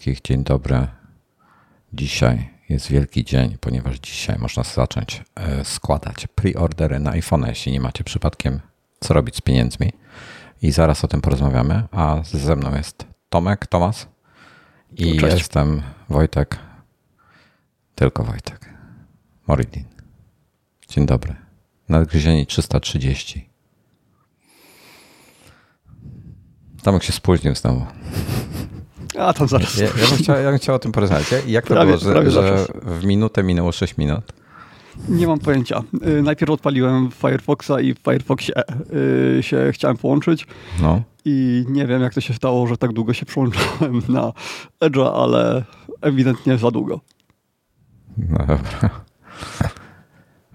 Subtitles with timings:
[0.00, 0.86] wszystkich, dzień dobry.
[1.92, 7.80] Dzisiaj jest wielki dzień, ponieważ dzisiaj można zacząć e, składać preordery na iPhone, jeśli nie
[7.80, 8.60] macie przypadkiem
[9.00, 9.92] co robić z pieniędzmi.
[10.62, 11.82] I zaraz o tym porozmawiamy.
[11.92, 14.06] A ze mną jest Tomek, Tomas
[14.96, 15.38] i Cześć.
[15.38, 16.58] jestem Wojtek,
[17.94, 18.70] tylko Wojtek.
[19.46, 19.84] Moridin.
[20.88, 21.34] Dzień dobry.
[21.88, 23.50] Nadgryzieni 330.
[26.82, 27.86] Tomek się spóźnił znowu.
[29.18, 29.76] A tam zaraz.
[29.76, 31.28] Ja, ja, bym chciał, ja bym chciał o tym porozmawiać.
[31.46, 34.32] Jak to prawie, było, że, że w minutę minęło 6 minut?
[35.08, 35.82] Nie mam pojęcia.
[36.06, 38.54] Y, najpierw odpaliłem Firefoxa i w Firefoxie
[39.38, 40.46] y, się chciałem połączyć.
[40.82, 41.02] No.
[41.24, 44.32] I nie wiem, jak to się stało, że tak długo się przyłączyłem na
[44.80, 45.64] Edge'a, ale
[46.00, 47.00] ewidentnie za długo.
[48.18, 48.90] No dobra.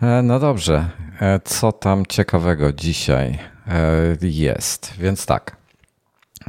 [0.01, 0.89] E, no dobrze.
[1.19, 4.93] E, co tam ciekawego dzisiaj e, jest?
[4.99, 5.54] Więc tak.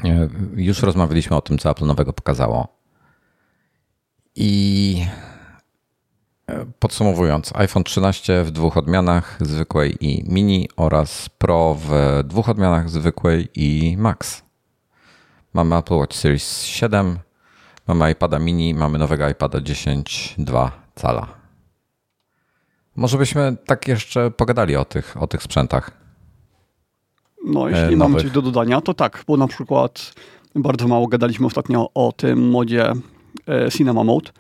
[0.05, 2.69] E, już rozmawialiśmy o tym, co Apple nowego pokazało.
[4.37, 5.03] I
[6.47, 11.91] e, podsumowując, iPhone 13 w dwóch odmianach, zwykłej i mini oraz Pro w
[12.25, 14.43] dwóch odmianach, zwykłej i Max.
[15.53, 17.19] Mamy Apple Watch Series 7,
[17.87, 21.29] mamy iPada mini, mamy nowego iPada 10.2 cala.
[22.97, 26.06] Może byśmy tak jeszcze pogadali o tych, o tych sprzętach.
[27.47, 30.15] No, jeśli e, mamy coś do dodania, to tak, bo na przykład
[30.55, 32.93] bardzo mało gadaliśmy ostatnio o tym modzie
[33.49, 34.31] e, Cinema Mode.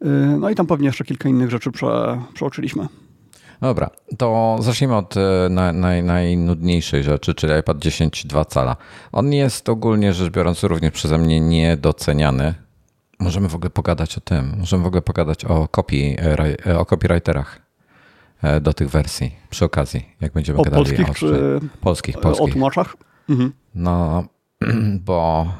[0.00, 0.08] E,
[0.40, 2.88] no i tam pewnie jeszcze kilka innych rzeczy prze, przeoczyliśmy.
[3.60, 5.14] Dobra, to zacznijmy od
[5.50, 8.76] naj, naj, najnudniejszej rzeczy, czyli iPad 10 cala.
[9.12, 12.54] On jest ogólnie rzecz biorąc również przeze mnie niedoceniany.
[13.18, 14.54] Możemy w ogóle pogadać o tym.
[14.58, 16.16] Możemy w ogóle pogadać o, copy,
[16.78, 17.61] o copywriterach.
[18.42, 22.48] E, do tych wersji przy okazji, jak będziemy o gadali polskich, o czy polskich, polskich.
[22.48, 22.96] O tłumaczach?
[23.28, 23.52] Mhm.
[23.74, 24.24] No,
[25.06, 25.52] bo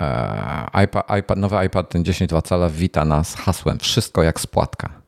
[0.00, 5.00] e, iPad, iPad, nowy iPad ten 10.2 cala wita nas hasłem wszystko jak spłatka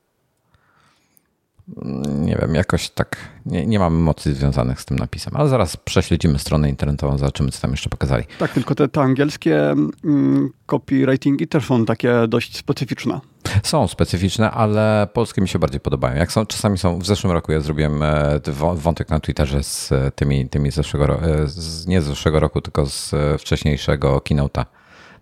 [2.04, 3.16] nie wiem, jakoś tak
[3.46, 7.60] nie, nie mam emocji związanych z tym napisem, ale zaraz prześledzimy stronę internetową, zobaczymy, co
[7.60, 8.24] tam jeszcze pokazali.
[8.38, 9.70] Tak, tylko te, te angielskie
[10.04, 13.20] mm, copywritingi też są takie dość specyficzne.
[13.62, 16.16] Są specyficzne, ale polskie mi się bardziej podobają.
[16.16, 18.40] Jak są, czasami są, w zeszłym roku ja zrobiłem e,
[18.74, 21.46] wątek na Twitterze z e, tymi, tymi zeszłego roku, e,
[21.86, 24.64] nie z zeszłego roku, tylko z wcześniejszego keynote'a,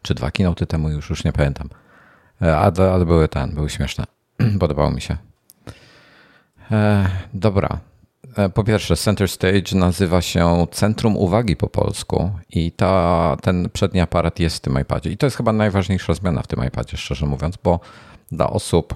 [0.02, 1.69] czy dwa keynote'y temu, już, już nie pamiętam.
[2.40, 4.04] Ale, ale były ten, były śmieszne.
[4.60, 5.16] Podobało mi się.
[7.34, 7.78] Dobra.
[8.54, 14.40] Po pierwsze, Center Stage nazywa się Centrum Uwagi po polsku i ta, ten przedni aparat
[14.40, 15.10] jest w tym iPadzie.
[15.10, 17.80] I to jest chyba najważniejsza zmiana w tym iPadzie, szczerze mówiąc, bo
[18.32, 18.94] dla osób,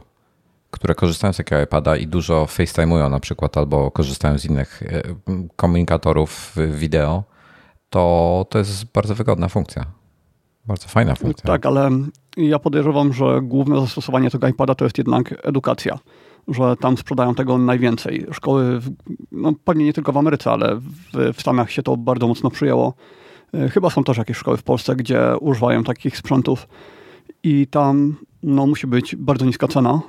[0.70, 5.02] które korzystają z takiego iPada i dużo FaceTime'ują na przykład albo korzystają z innych e,
[5.56, 7.24] komunikatorów wideo,
[7.90, 9.84] to to jest bardzo wygodna funkcja.
[10.66, 11.46] Bardzo fajna funkcja.
[11.46, 11.90] Tak, ale
[12.36, 15.98] ja podejrzewam, że główne zastosowanie tego iPada to jest jednak edukacja
[16.48, 18.26] że tam sprzedają tego najwięcej.
[18.32, 18.80] Szkoły,
[19.32, 20.82] no pewnie nie tylko w Ameryce, ale w,
[21.34, 22.94] w Stanach się to bardzo mocno przyjęło.
[23.54, 26.68] E, chyba są też jakieś szkoły w Polsce, gdzie używają takich sprzętów
[27.42, 30.00] i tam no, musi być bardzo niska cena.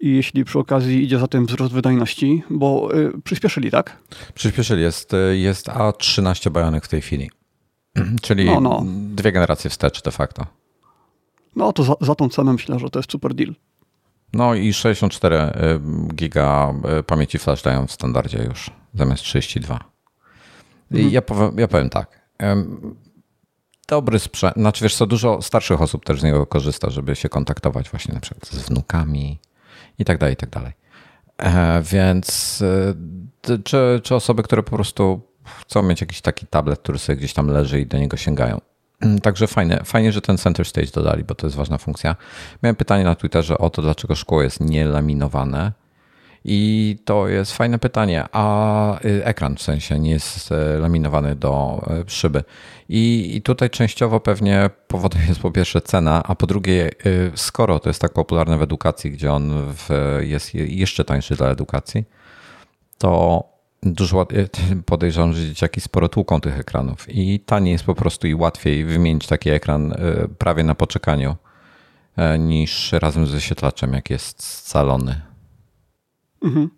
[0.00, 3.96] I jeśli przy okazji idzie za tym wzrost wydajności, bo y, przyspieszyli, tak?
[4.34, 4.82] Przyspieszyli.
[4.82, 7.30] Jest, jest A13 Bionic w tej chwili.
[8.22, 8.84] Czyli no, no.
[9.14, 10.46] dwie generacje wstecz de facto.
[11.56, 13.54] No to za, za tą cenę myślę, że to jest super deal.
[14.32, 15.50] No i 64 y,
[16.14, 19.78] giga y, pamięci flash dają w standardzie już, zamiast 32.
[20.90, 21.10] Mhm.
[21.10, 22.26] Ja, powiem, ja powiem tak.
[23.88, 27.90] Dobry sprzęt, znaczy wiesz co, dużo starszych osób też z niego korzysta, żeby się kontaktować
[27.90, 29.38] właśnie na przykład z wnukami
[29.98, 30.72] i tak dalej, i tak dalej.
[31.38, 32.60] E, więc
[33.48, 35.20] y, czy, czy osoby, które po prostu
[35.60, 38.60] chcą mieć jakiś taki tablet, który sobie gdzieś tam leży i do niego sięgają.
[39.00, 42.16] Mm, także fajne, fajnie, że ten center stage dodali, bo to jest ważna funkcja.
[42.62, 45.72] Miałem pytanie na Twitterze o to, dlaczego szkło jest nielaminowane.
[46.48, 51.82] I to jest fajne pytanie, a y, ekran w sensie nie jest e, laminowany do
[51.86, 52.44] e, szyby.
[52.88, 57.78] I, I, tutaj częściowo pewnie powodem jest po pierwsze cena, a po drugie, y, skoro
[57.78, 59.88] to jest tak popularne w edukacji, gdzie on w,
[60.20, 62.04] jest jeszcze tańszy dla edukacji,
[62.98, 63.42] to
[63.82, 64.26] dużo
[64.86, 69.26] podejrzewam, że dzieciaki sporo tłuką tych ekranów i taniej jest po prostu i łatwiej wymienić
[69.26, 69.94] taki ekran
[70.38, 71.36] prawie na poczekaniu
[72.38, 75.35] niż razem z wyświetlaczem, jak jest scalony.
[76.46, 76.70] Mhm.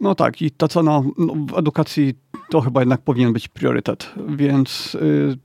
[0.00, 2.14] No tak, i ta cena no, w edukacji
[2.50, 5.36] to chyba jednak powinien być priorytet, więc yy,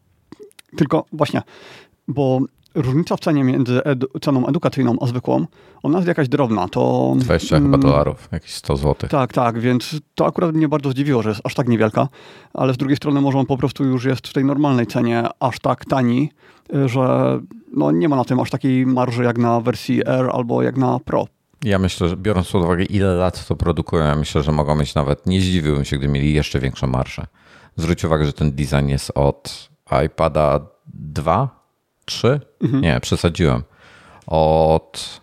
[0.75, 1.42] tylko właśnie,
[2.07, 2.39] bo
[2.75, 5.45] różnica w cenie między edu ceną edukacyjną a zwykłą,
[5.83, 6.68] ona jest jakaś drobna.
[6.68, 9.09] To, 20 mm, chyba dolarów, jakieś 100 zł.
[9.09, 12.07] Tak, tak, więc to akurat mnie bardzo zdziwiło, że jest aż tak niewielka,
[12.53, 15.60] ale z drugiej strony może on po prostu już jest w tej normalnej cenie aż
[15.60, 16.31] tak tani,
[16.86, 17.39] że
[17.74, 21.00] no, nie ma na tym aż takiej marży jak na wersji R albo jak na
[21.00, 21.27] Pro.
[21.63, 24.95] Ja myślę, że biorąc pod uwagę ile lat to produkują, ja myślę, że mogą mieć
[24.95, 27.27] nawet, nie zdziwiłbym się, gdy mieli jeszcze większą marżę.
[27.75, 29.69] Zwróć uwagę, że ten design jest od
[30.06, 30.59] iPada
[30.94, 31.63] 2,
[32.06, 32.39] 3?
[32.62, 32.83] Mhm.
[32.83, 33.63] Nie, przesadziłem.
[34.27, 35.21] Od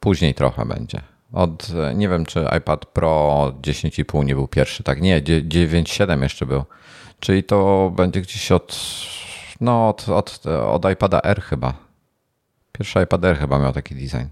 [0.00, 1.00] później trochę będzie.
[1.32, 5.00] Od, nie wiem, czy iPad Pro 10,5 nie był pierwszy, tak?
[5.00, 6.64] Nie, 9,7 jeszcze był.
[7.20, 8.76] Czyli to będzie gdzieś od,
[9.60, 11.83] no, od, od, od iPada R chyba.
[12.78, 14.28] Pierwszy iPad R chyba miał taki design.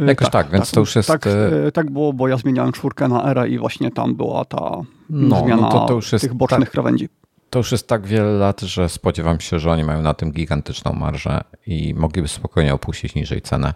[0.00, 1.08] Y, Jakoś tak, tak więc tak, to już jest.
[1.08, 4.80] Tak, y, tak było, bo ja zmieniałem czwórkę na R i właśnie tam była ta
[5.10, 7.08] no, zmiana no to, to już jest tych bocznych tak, krawędzi.
[7.50, 10.92] To już jest tak wiele lat, że spodziewam się, że oni mają na tym gigantyczną
[10.92, 13.74] marżę i mogliby spokojnie opuścić niżej cenę.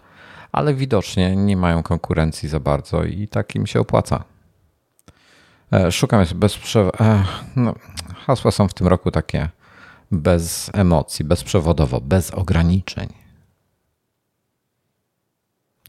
[0.51, 4.23] Ale widocznie nie mają konkurencji za bardzo i tak im się opłaca.
[5.73, 7.01] E, szukam jest bezprzew...
[7.01, 7.23] E,
[7.55, 7.75] no,
[8.25, 9.49] hasła są w tym roku takie
[10.11, 13.18] bez emocji, bezprzewodowo, bez ograniczeń.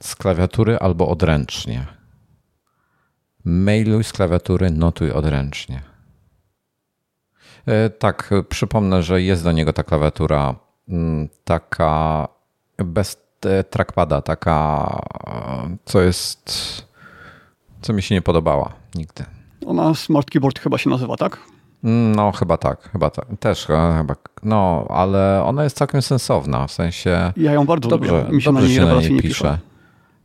[0.03, 1.87] Z klawiatury albo odręcznie.
[3.45, 5.83] Mailuj z klawiatury, notuj odręcznie.
[7.67, 10.55] E, tak, przypomnę, że jest do niego ta klawiatura
[10.89, 12.29] mm, taka
[12.79, 13.31] bez
[13.71, 15.01] trackpada, taka,
[15.85, 16.53] co jest,
[17.83, 19.25] co mi się nie podobała nigdy.
[19.67, 21.39] Ona Smart Keyboard chyba się nazywa, tak?
[21.83, 23.27] No, chyba tak, chyba tak.
[23.41, 27.33] Też chyba, no, ale ona jest całkiem sensowna, w sensie...
[27.37, 28.37] Ja ją bardzo dobrze, lubię.
[28.37, 29.29] Mi się dobrze na się na niej pisze.
[29.29, 29.70] pisze.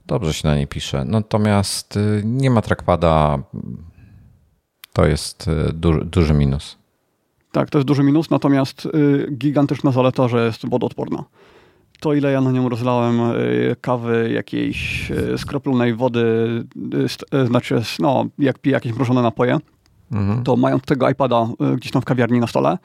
[0.07, 1.05] Dobrze się na niej pisze.
[1.05, 3.39] Natomiast y, nie ma trackpada.
[4.93, 5.73] To jest y,
[6.05, 6.77] duży, minus.
[7.51, 11.23] Tak, to jest duży minus, natomiast y, gigantyczna zaleta, że jest wodoodporna.
[11.99, 13.19] To ile ja na nią rozlałem
[13.81, 16.23] kawy, jakiejś skroplonej wody,
[17.47, 19.57] znaczy, no, jak piję jakieś mrożone napoje,
[20.11, 20.43] mhm.
[20.43, 21.47] to mając tego iPada
[21.77, 22.77] gdzieś tam w kawiarni na stole,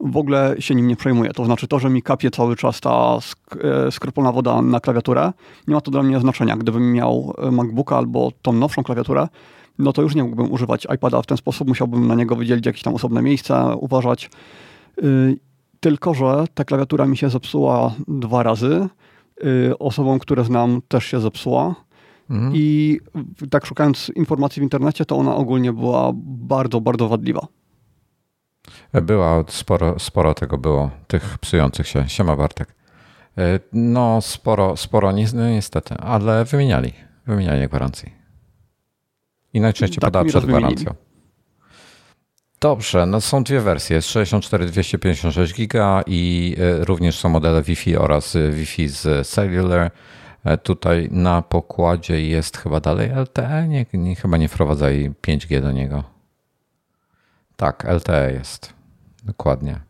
[0.00, 1.30] w ogóle się nim nie przejmuję.
[1.30, 3.56] To znaczy to, że mi kapie cały czas ta sk
[3.86, 5.32] e, skropolna woda na klawiaturę,
[5.68, 6.56] nie ma to dla mnie znaczenia.
[6.56, 9.28] Gdybym miał e, MacBooka albo tą nowszą klawiaturę,
[9.78, 12.82] no to już nie mógłbym używać iPada w ten sposób, musiałbym na niego wydzielić jakieś
[12.82, 14.30] tam osobne miejsce, uważać.
[15.02, 15.36] Yy,
[15.80, 18.88] tylko, że ta klawiatura mi się zepsuła dwa razy.
[19.42, 21.74] Yy, osobom, które znam, też się zepsuła.
[22.30, 22.52] Mhm.
[22.54, 22.98] I
[23.50, 27.46] tak szukając informacji w internecie, to ona ogólnie była bardzo, bardzo wadliwa.
[28.92, 32.08] Była, sporo, sporo tego było, tych psujących się.
[32.08, 32.74] Siema Bartek.
[33.38, 36.92] E, no, sporo, sporo, no, niestety, ale wymieniali.
[37.26, 38.10] Wymieniali gwarancję.
[39.52, 40.94] I najczęściej tak, pada przed gwarancją.
[42.60, 47.96] Dobrze, no są dwie wersje, jest 64 256 giga i e, również są modele Wi-Fi
[47.96, 49.90] oraz e, Wi-Fi z Cellular.
[50.62, 56.15] Tutaj na pokładzie jest chyba dalej LTE, nie, nie, chyba nie wprowadzaj 5G do niego.
[57.56, 58.72] Tak, LTE jest.
[59.24, 59.80] Dokładnie.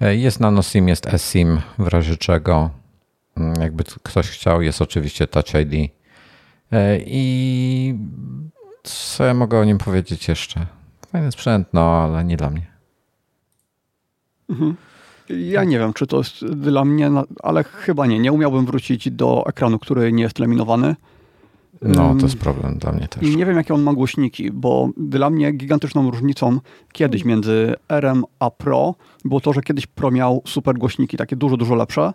[0.00, 2.70] E, jest NanoSIM, jest eSIM, w razie czego
[3.36, 5.92] mm, jakby ktoś chciał, jest oczywiście Touch ID.
[6.72, 7.98] E, I
[8.82, 10.66] co ja mogę o nim powiedzieć jeszcze?
[11.12, 12.66] Fajny sprzęt, no ale nie dla mnie.
[14.48, 14.76] Mhm.
[15.28, 17.10] Ja nie wiem, czy to jest dla mnie,
[17.42, 18.18] ale chyba nie.
[18.18, 20.96] Nie umiałbym wrócić do ekranu, który nie jest laminowany.
[21.82, 23.22] No, to jest problem dla mnie też.
[23.22, 26.60] I nie wiem, jakie on ma głośniki, bo dla mnie gigantyczną różnicą
[26.92, 28.94] kiedyś między RM a Pro
[29.24, 32.12] było to, że kiedyś Pro miał super głośniki, takie dużo, dużo lepsze,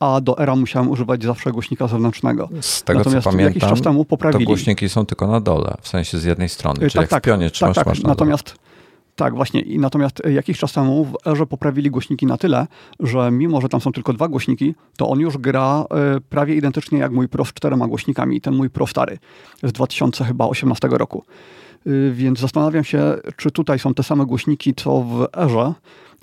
[0.00, 2.48] a do era musiałem używać zawsze głośnika zewnętrznego.
[2.60, 4.44] Z tego Natomiast co pamiętam, jakiś czas temu poprawili.
[4.44, 7.22] to głośniki są tylko na dole, w sensie z jednej strony, czyli tak, jak tak,
[7.22, 8.02] w pionie trzymasz, tak, tak.
[8.04, 8.54] Natomiast.
[9.16, 9.60] Tak, właśnie.
[9.60, 12.66] I natomiast jakiś czas temu w Erze poprawili głośniki na tyle,
[13.00, 15.84] że mimo, że tam są tylko dwa głośniki, to on już gra
[16.16, 19.18] y, prawie identycznie jak mój Pro z czterema głośnikami, ten mój Pro stary
[19.62, 21.24] z 2018 roku.
[21.86, 25.74] Y, więc zastanawiam się, czy tutaj są te same głośniki, co w Erze,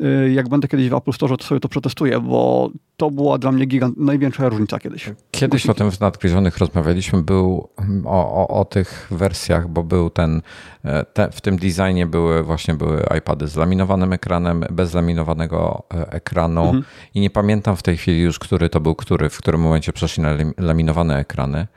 [0.01, 3.51] Y, jak będę kiedyś w Apple Store, to sobie to przetestuję, bo to była dla
[3.51, 5.09] mnie gigant, największa różnica kiedyś.
[5.31, 7.69] Kiedyś o tym w Nadgryzionych rozmawialiśmy, był
[8.05, 10.41] o, o, o, tych wersjach, bo był ten,
[10.83, 16.11] e, te, w tym designie były właśnie były iPady z laminowanym ekranem, bez laminowanego e,
[16.11, 16.83] ekranu mhm.
[17.13, 20.23] i nie pamiętam w tej chwili już, który to był, który, w którym momencie przeszli
[20.23, 21.67] na laminowane ekrany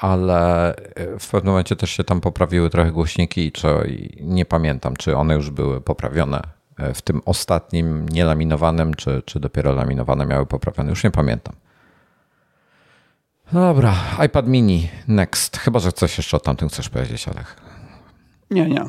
[0.00, 0.74] ale
[1.18, 3.68] w pewnym momencie też się tam poprawiły trochę głośniki, czy
[4.20, 6.42] nie pamiętam, czy one już były poprawione
[6.94, 11.54] w tym ostatnim nielaminowanym, czy, czy dopiero laminowane miały poprawione, już nie pamiętam.
[13.52, 13.94] Dobra,
[14.26, 15.56] iPad mini, next.
[15.56, 17.56] Chyba, że coś jeszcze o tamtym chcesz powiedzieć, Alek.
[18.50, 18.84] Nie, nie.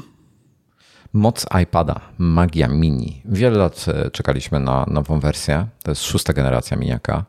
[1.14, 3.22] Moc iPada, magia mini.
[3.26, 5.68] Wiele lat e, czekaliśmy na nową wersję.
[5.84, 7.26] To jest szósta generacja miniaka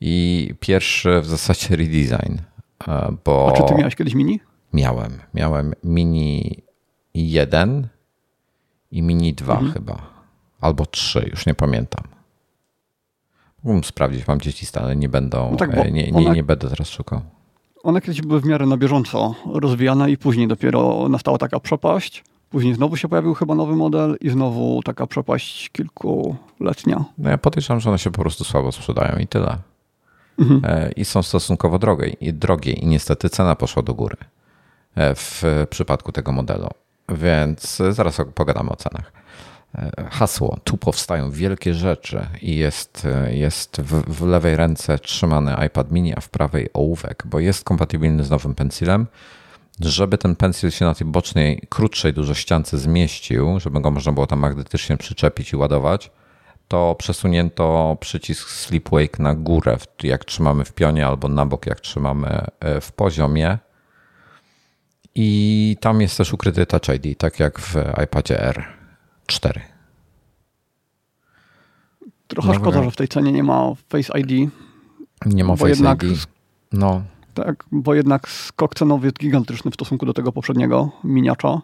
[0.00, 2.38] i pierwszy w zasadzie redesign.
[2.88, 4.40] E, bo A czy ty miałeś kiedyś mini?
[4.72, 5.18] Miałem.
[5.34, 6.62] Miałem mini
[7.14, 7.88] 1
[8.90, 9.72] i mini 2 mhm.
[9.72, 9.96] chyba.
[10.60, 12.04] Albo 3, już nie pamiętam.
[13.64, 16.88] Mógłbym sprawdzić, mam dzieci stale, nie będą, no tak, nie, nie, nie, nie będę teraz
[16.88, 17.20] szukał.
[17.82, 22.24] One kiedyś były w miarę na bieżąco rozwijane i później dopiero nastała taka przepaść.
[22.50, 27.04] Później znowu się pojawił chyba nowy model i znowu taka przepaść kilkuletnia.
[27.18, 29.58] No ja podejrzewam, że one się po prostu słabo sprzedają i tyle.
[30.38, 30.60] Mhm.
[30.64, 34.16] E, I są stosunkowo drogie i, drogie i niestety cena poszła do góry
[34.94, 36.68] e, w przypadku tego modelu.
[37.08, 39.12] Więc zaraz pogadamy o cenach.
[39.74, 45.90] E, hasło, tu powstają wielkie rzeczy i jest, jest w, w lewej ręce trzymany iPad
[45.90, 49.06] mini, a w prawej ołówek, bo jest kompatybilny z nowym pensilem
[49.80, 54.26] żeby ten pensil się na tej bocznej, krótszej dużo ściance zmieścił, żeby go można było
[54.26, 56.10] tam magnetycznie przyczepić i ładować,
[56.68, 61.80] to przesunięto przycisk Sleep Wake na górę, jak trzymamy w pionie, albo na bok, jak
[61.80, 63.58] trzymamy e, w poziomie.
[65.14, 68.52] I tam jest też ukryty Touch ID, tak jak w iPadzie
[69.28, 69.60] R4.
[72.26, 74.50] Trochę no, szkoda, że w tej cenie nie ma Face ID.
[75.26, 76.26] Nie ma Face ID.
[76.72, 77.02] No,
[77.34, 81.60] tak, bo jednak skok cenowy jest gigantyczny w stosunku do tego poprzedniego miniacza.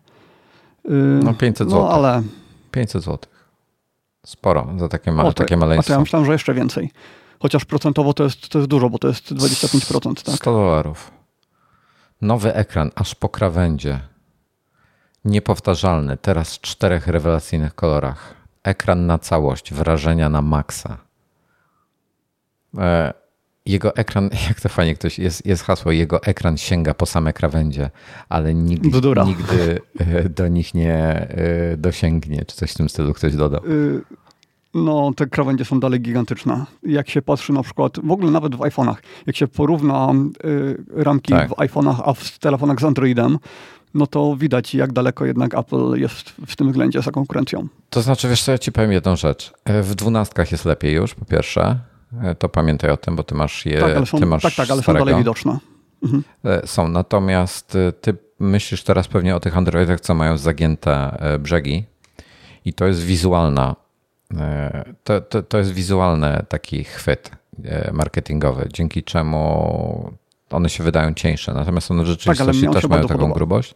[0.85, 1.89] Yy, no 500 no, zł.
[1.89, 2.23] ale
[2.71, 3.19] 500 zł.
[4.27, 5.87] Sporo za takie, ma, o, takie maleństwo.
[5.87, 6.91] A to ja myślałem, że jeszcze więcej.
[7.41, 10.23] Chociaż procentowo to jest, to jest dużo, bo to jest 25%.
[10.23, 10.35] Tak?
[10.35, 11.11] 100 dolarów.
[12.21, 14.01] Nowy ekran, aż po krawędzie.
[15.25, 18.35] Niepowtarzalny, teraz w czterech rewelacyjnych kolorach.
[18.63, 20.97] Ekran na całość, wrażenia na maksa.
[22.79, 23.13] E,
[23.71, 27.91] jego ekran, jak to fajnie ktoś, jest, jest hasło, jego ekran sięga po same krawędzie,
[28.29, 33.35] ale nigdy, nigdy e, do nich nie e, dosięgnie, czy coś w tym stylu ktoś
[33.35, 33.67] dodał.
[33.67, 34.01] Y,
[34.75, 36.65] no, te krawędzie są dalej gigantyczne.
[36.83, 38.97] Jak się patrzy na przykład, w ogóle nawet w iPhone'ach,
[39.27, 40.13] jak się porówna
[40.45, 41.49] y, ramki tak.
[41.49, 43.39] w iPhone'ach, a w telefonach z Androidem,
[43.95, 47.69] no to widać, jak daleko jednak Apple jest w tym względzie za konkurencją.
[47.91, 49.53] To znaczy, wiesz co, ja ci powiem jedną rzecz.
[49.65, 51.79] E, w dwunastkach jest lepiej już, po pierwsze.
[52.23, 53.81] E, to pamiętaj o tym, bo ty masz je.
[53.81, 55.05] Tak, ale są, ty masz tak, tak, ale starego.
[55.05, 55.59] są dalej widoczne.
[56.03, 56.23] Mhm.
[56.45, 61.85] E, są, natomiast e, ty myślisz teraz pewnie o tych Androidach, co mają zagięte brzegi
[62.65, 63.77] i to jest wizualna,
[65.05, 67.31] to, to, to jest wizualny taki chwyt
[67.93, 70.13] marketingowy, dzięki czemu
[70.51, 73.35] one się wydają cieńsze, natomiast one w rzeczywistości tak, też mają taką podoba.
[73.35, 73.75] grubość.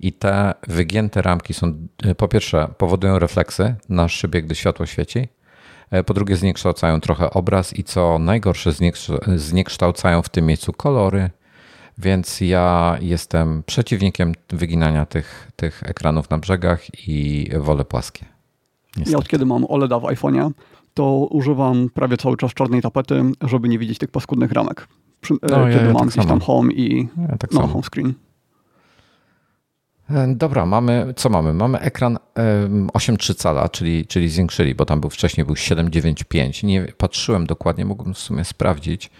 [0.00, 5.28] I te wygięte ramki są, po pierwsze, powodują refleksy na szybie, gdy światło świeci,
[6.06, 8.72] po drugie zniekształcają trochę obraz i co najgorsze
[9.36, 11.30] zniekształcają w tym miejscu kolory,
[11.98, 18.24] więc ja jestem przeciwnikiem wyginania tych, tych ekranów na brzegach i wolę płaskie.
[18.86, 19.10] Niestety.
[19.10, 20.50] Ja od kiedy mam OLEDa w iPhone'ie,
[20.94, 24.88] to używam prawie cały czas czarnej tapety, żeby nie widzieć tych paskudnych ramek.
[25.20, 27.82] Przy, no, kiedy ja, ja mam tak gdzieś tam home i ja tak no, home
[27.82, 28.14] screen.
[30.10, 31.54] E, dobra, mamy, co mamy?
[31.54, 36.64] Mamy ekran 8,3 cala, czyli, czyli zwiększyli, bo tam był wcześniej był 7,95.
[36.64, 39.10] Nie patrzyłem dokładnie, mógłbym w sumie sprawdzić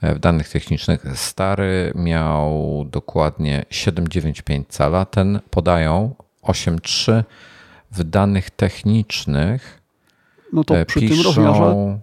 [0.00, 1.04] e, w danych technicznych.
[1.14, 7.24] Stary miał dokładnie 7,95 cala, ten podają 8,3
[7.92, 9.80] w danych technicznych.
[10.52, 11.98] No to przy piszą, tym rozmiarze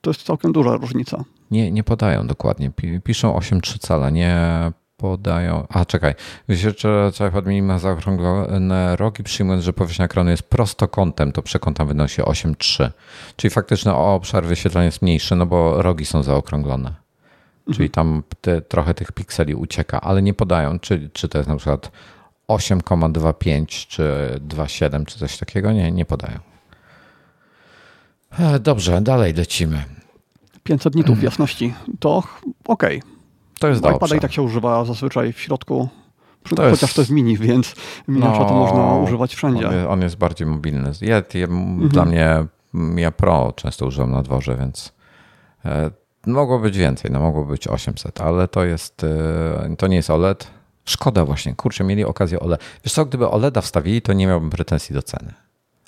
[0.00, 1.24] to jest całkiem duża różnica.
[1.50, 2.70] Nie, nie podają dokładnie.
[3.04, 4.36] Piszą 8,3 cala, nie
[5.04, 5.66] podają.
[5.68, 6.14] A czekaj,
[7.28, 12.90] iPad mini ma zaokrąglone rogi, przyjmując, że powierzchnia ekranu jest prostokątem, to przekąta wynosi 8,3.
[13.36, 16.88] Czyli faktyczny obszar wyświetlania jest mniejszy, no bo rogi są zaokrąglone.
[16.88, 17.76] Mhm.
[17.76, 21.56] Czyli tam te, trochę tych pikseli ucieka, ale nie podają, czy, czy to jest na
[21.56, 21.90] przykład
[22.48, 24.02] 8,25 czy
[24.48, 25.72] 2,7 czy coś takiego.
[25.72, 26.38] Nie, nie podają.
[28.38, 29.84] E, dobrze, dalej lecimy.
[30.62, 31.74] 500 nitów jasności.
[32.00, 32.22] To
[32.64, 32.98] okej.
[32.98, 33.13] Okay.
[33.58, 33.96] To jest dobrze.
[33.96, 35.88] iPada i tak się używa zazwyczaj w środku,
[36.48, 36.94] to chociaż jest...
[36.94, 37.74] to jest mini, więc
[38.08, 39.68] miniacza no, to można używać wszędzie.
[39.68, 40.92] On jest, on jest bardziej mobilny.
[41.00, 41.88] Ja, ja, mhm.
[41.88, 42.46] Dla mnie,
[42.96, 44.92] ja Pro często używam na dworze, więc
[45.64, 45.90] e,
[46.26, 50.50] mogło być więcej, no mogło być 800, ale to jest, e, to nie jest OLED.
[50.84, 52.60] Szkoda właśnie, kurczę, mieli okazję OLED.
[52.84, 55.32] Wiesz co, gdyby OLEDa wstawili, to nie miałbym pretensji do ceny.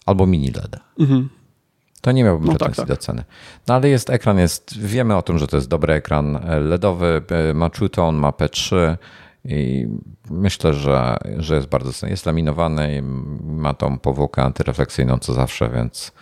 [0.07, 0.77] Albo mini LED.
[0.99, 1.29] Mhm
[2.07, 2.97] to nie miałbym no pretensji tak, tak.
[2.97, 3.25] do ceny.
[3.69, 7.55] No ale jest ekran, jest, wiemy o tym, że to jest dobry ekran LEDowy, e,
[7.55, 8.97] ma True Tone, ma P3
[9.45, 9.89] i
[10.31, 13.03] myślę, że, że jest bardzo jest laminowany i
[13.43, 16.13] ma tą powłokę antyrefleksyjną co zawsze, więc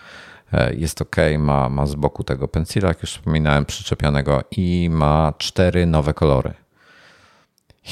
[0.53, 5.33] e, jest ok, ma, ma z boku tego pensila, jak już wspominałem, przyczepionego i ma
[5.37, 6.53] cztery nowe kolory.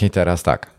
[0.01, 0.72] I teraz tak.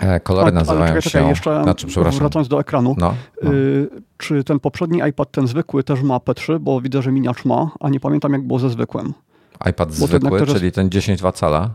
[0.00, 1.28] E, kolory nazywają ale czekaj, czekaj, się...
[1.28, 2.20] jeszcze znaczy, przepraszam.
[2.20, 2.94] wracając do ekranu.
[2.98, 3.52] No, no.
[3.52, 6.58] Y, czy ten poprzedni iPad, ten zwykły, też ma P3?
[6.58, 9.14] Bo widzę, że miniacz ma, a nie pamiętam jak było ze zwykłym.
[9.70, 10.74] iPad bo zwykły, czyli jest...
[10.74, 11.70] ten 10 cala?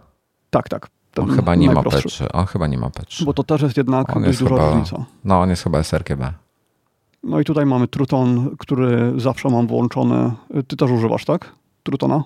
[0.50, 0.88] Tak, tak.
[1.18, 2.28] On chyba nie ma P3.
[2.34, 3.26] On chyba nie ma P3.
[3.26, 5.06] Bo to też jest jednak on jest duża chyba, różnica.
[5.24, 6.34] No, on jest chyba sRGB.
[7.24, 10.32] No i tutaj mamy Truton, który zawsze mam włączony.
[10.68, 11.52] Ty też używasz, tak?
[11.84, 12.24] Trutona?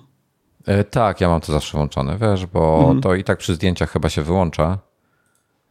[0.66, 3.00] E, tak, ja mam to zawsze włączone, wiesz, bo mhm.
[3.00, 4.78] to i tak przy zdjęciach chyba się wyłącza.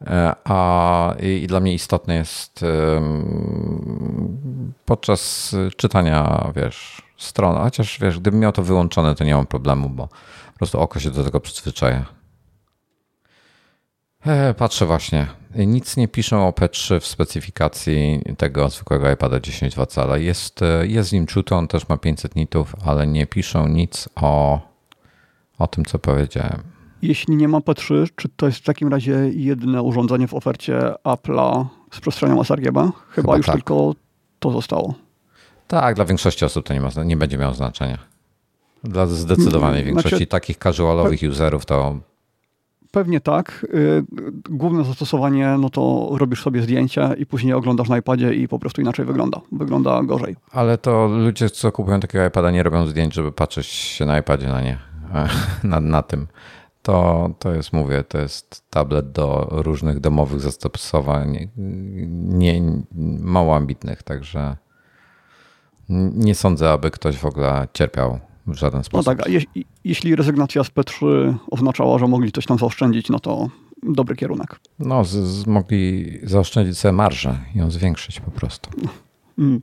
[0.02, 2.66] E, a i, dla mnie istotne jest
[4.86, 10.08] podczas czytania, wiesz, stron, chociaż wiesz, gdybym miał to wyłączone, to nie mam problemu, bo
[10.54, 12.06] po prostu oko się do tego przyzwyczaja.
[14.26, 15.28] E, patrzę właśnie.
[15.56, 20.18] Nic nie piszą o P3 w specyfikacji tego zwykłego iPada 10.2 cala.
[20.18, 24.60] Jest, jest w nim czuto, on też ma 500 nitów, ale nie piszą nic o,
[25.60, 26.77] o tym, co powiedziałem.
[27.08, 31.66] Jeśli nie ma P3, czy to jest w takim razie jedyne urządzenie w ofercie Apple'a
[31.92, 32.82] z przestrzenią sRGB?
[32.82, 33.56] Chyba, Chyba już tak.
[33.56, 33.96] tylko
[34.40, 34.94] to zostało.
[35.68, 37.98] Tak, dla większości osób to nie, ma, nie będzie miało znaczenia.
[38.84, 41.96] Dla zdecydowanej znaczy, większości takich casualowych userów to
[42.92, 43.66] Pewnie tak.
[43.74, 44.04] Y,
[44.50, 48.82] główne zastosowanie, no to robisz sobie zdjęcie i później oglądasz na iPadzie i po prostu
[48.82, 49.42] inaczej wygląda.
[49.52, 50.36] Wygląda gorzej.
[50.52, 54.48] Ale to ludzie, co kupują takiego iPada, nie robią zdjęć, żeby patrzeć się na iPadzie
[54.48, 54.78] na nie,
[55.64, 56.28] na, na tym.
[56.82, 61.50] To, to jest, mówię, to jest tablet do różnych domowych zastosowań,
[62.18, 62.62] nie,
[63.20, 64.58] mało ambitnych, także
[66.14, 69.08] nie sądzę, aby ktoś w ogóle cierpiał w żaden sposób.
[69.08, 69.42] No tak, a je,
[69.84, 73.50] jeśli rezygnacja z P3 oznaczała, że mogli coś tam zaoszczędzić, no to
[73.84, 74.60] dobry kierunek.
[74.80, 78.70] No, z, z, mogli zaoszczędzić sobie marżę i ją zwiększyć po prostu.
[79.38, 79.62] Mm.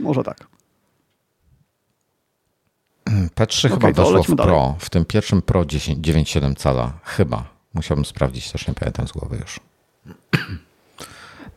[0.00, 0.53] Może tak.
[3.36, 4.72] P3 okay, chyba weszło w Pro, dalej.
[4.78, 6.92] w tym pierwszym Pro 9,7 cala.
[7.04, 7.44] Chyba.
[7.74, 9.60] Musiałbym sprawdzić, też nie pamiętam z głowy już.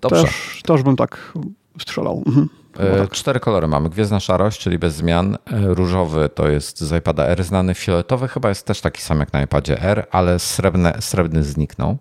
[0.02, 0.24] Dobrze.
[0.24, 1.34] Też, też bym tak
[1.82, 2.24] strzelał.
[2.26, 2.50] Mhm.
[2.78, 3.12] E, tak.
[3.12, 3.90] Cztery kolory mamy.
[3.90, 5.34] Gwiezdna szarość, czyli bez zmian.
[5.34, 7.74] E, różowy to jest z iPada R znany.
[7.74, 11.98] Fioletowy chyba jest też taki sam jak na iPadzie R, ale srebrny, srebrny zniknął.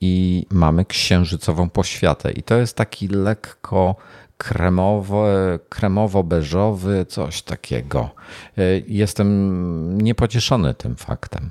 [0.00, 2.32] I mamy księżycową poświatę.
[2.32, 3.96] I to jest taki lekko
[4.42, 8.10] kremowy, kremowo-beżowy, coś takiego.
[8.58, 11.50] E, jestem niepocieszony tym faktem.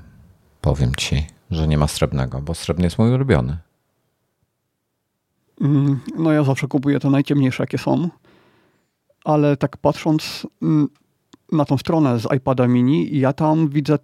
[0.60, 3.58] Powiem ci, że nie ma srebrnego, bo srebrny jest mój ulubiony.
[5.60, 8.08] Mm, no ja zawsze kupuję te najciemniejsze, jakie są.
[9.24, 10.88] Ale tak patrząc mm,
[11.52, 13.98] na tą stronę z iPada mini, ja tam widzę,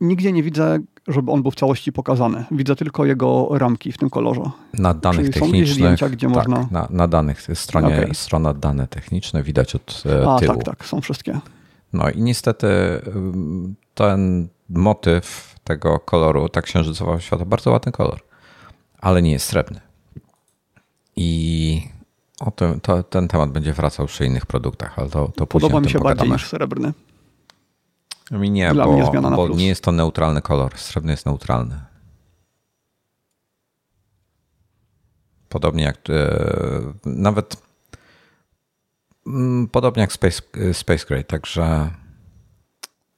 [0.00, 2.44] nigdzie nie widzę, żeby on był w całości pokazany.
[2.50, 4.42] Widzę tylko jego ramki w tym kolorze.
[4.74, 5.68] Na danych Czyli technicznych.
[5.68, 6.68] Są zdjęcia, gdzie tak, można.
[6.70, 8.14] Na, na danych, stronie, okay.
[8.14, 10.54] strona dane techniczne widać od e, A, tyłu.
[10.54, 11.40] tak, tak, są wszystkie.
[11.92, 12.66] No i niestety
[13.94, 18.20] ten motyw tego koloru, ta księżycowa świata, bardzo ładny kolor,
[19.00, 19.80] ale nie jest srebrny.
[21.16, 21.82] I
[22.40, 25.90] o tym, to, ten temat będzie wracał przy innych produktach, ale to, to Podoba mi
[25.90, 26.92] się bardziej niż srebrny.
[28.30, 30.78] Mi nie, Dla bo, mnie bo nie jest to neutralny kolor.
[30.78, 31.80] Srebrny jest neutralny.
[35.48, 36.42] Podobnie jak e,
[37.06, 37.56] nawet
[39.26, 41.90] mm, podobnie jak Space, Space Gray, także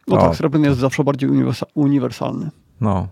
[0.09, 1.31] no, no tak, srebrny jest zawsze bardziej
[1.75, 2.51] uniwersalny.
[2.81, 3.09] No,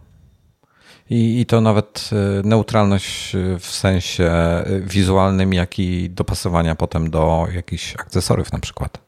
[1.11, 4.33] i, I to nawet y, neutralność w sensie
[4.81, 8.99] wizualnym, jak i dopasowania potem do jakichś akcesoriów na przykład.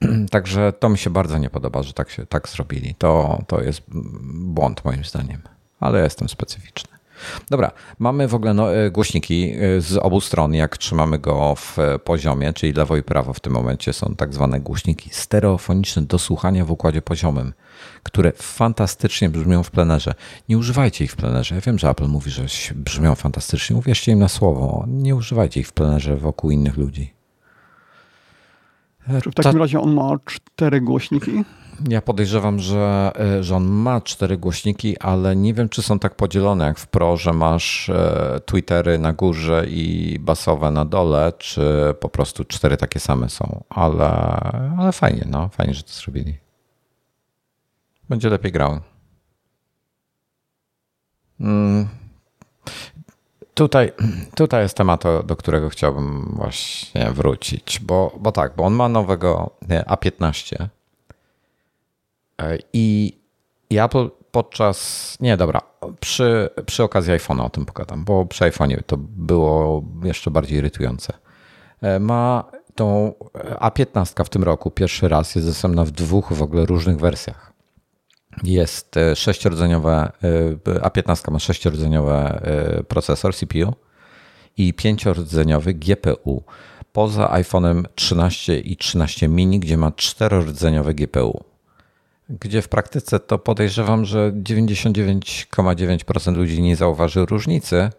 [0.30, 2.94] Także to mi się bardzo nie podoba, że tak się tak zrobili.
[2.94, 3.82] To, to jest
[4.32, 5.42] błąd moim zdaniem,
[5.80, 7.00] ale jestem specyficzny.
[7.50, 11.78] Dobra, mamy w ogóle no, e, głośniki e, z obu stron, jak trzymamy go w
[11.78, 16.18] e, poziomie, czyli lewo i prawo w tym momencie są tak zwane głośniki stereofoniczne do
[16.18, 17.52] słuchania w układzie poziomym,
[18.02, 20.14] które fantastycznie brzmią w plenerze.
[20.48, 21.54] Nie używajcie ich w plenerze.
[21.54, 23.76] Ja wiem, że Apple mówi, że brzmią fantastycznie.
[23.76, 24.84] Uwierzcie im na słowo.
[24.88, 27.19] Nie używajcie ich w plenerze wokół innych ludzi.
[29.22, 31.44] Czy w takim razie on ma cztery głośniki?
[31.88, 36.14] Ja podejrzewam, że, e, że on ma cztery głośniki, ale nie wiem, czy są tak
[36.14, 41.94] podzielone jak w Pro, że masz e, Twittery na górze i basowe na dole, czy
[42.00, 43.64] po prostu cztery takie same są.
[43.68, 44.10] Ale,
[44.78, 46.38] ale fajnie, no, fajnie, że to zrobili.
[48.08, 48.80] Będzie lepiej grał.
[53.60, 53.92] Tutaj,
[54.36, 59.50] tutaj jest temat, do którego chciałbym właśnie wrócić, bo, bo tak, bo on ma nowego
[59.68, 60.68] A15
[62.42, 63.12] E, I,
[63.70, 65.16] Apple podczas.
[65.20, 65.60] Nie, dobra.
[66.00, 71.12] Przy, przy okazji iPhone'a o tym pogadam, bo przy iPhone'ie to było jeszcze bardziej irytujące.
[71.82, 72.44] E, ma
[72.74, 73.12] tą
[73.60, 77.49] A15 w tym roku pierwszy raz jest dostępna w dwóch w ogóle różnych wersjach.
[78.42, 80.12] Jest e, sześciordzeniowe,
[80.66, 82.42] e, A15 ma sześciordzeniowe
[82.88, 83.74] procesor CPU
[84.56, 86.42] i pięciordzeniowy GPU.
[86.92, 91.44] Poza iPhone'em 13 i 13 mini, gdzie ma czterordzeniowe GPU.
[92.28, 97.90] Gdzie w praktyce to podejrzewam, że 99,9% ludzi nie zauważy różnicy,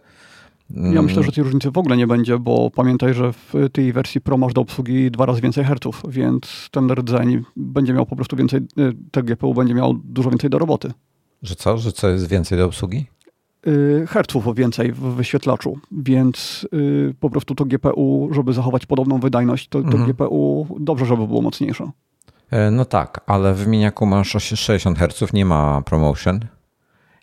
[0.70, 4.20] ja myślę, że tej różnicy w ogóle nie będzie, bo pamiętaj, że w tej wersji
[4.20, 8.36] Pro masz do obsługi dwa razy więcej herców, więc ten rdzeń będzie miał po prostu
[8.36, 10.92] więcej, y, te GPU będzie miał dużo więcej do roboty.
[11.42, 11.78] Że co?
[11.78, 13.06] Że co jest więcej do obsługi?
[13.66, 19.68] Y, herców więcej w wyświetlaczu, więc y, po prostu to GPU, żeby zachować podobną wydajność,
[19.68, 20.12] to, to mhm.
[20.12, 21.90] GPU dobrze, żeby było mocniejsze.
[22.50, 26.40] E, no tak, ale w miniaku masz 60 Hz, nie ma promotion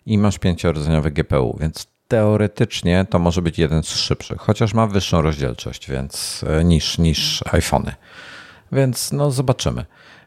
[0.06, 5.22] i masz pięciordzeniowy GPU, więc teoretycznie to może być jeden z szybszych, chociaż ma wyższą
[5.22, 7.94] rozdzielczość więc, e, niż, niż iPhony.
[8.72, 9.84] Więc no zobaczymy.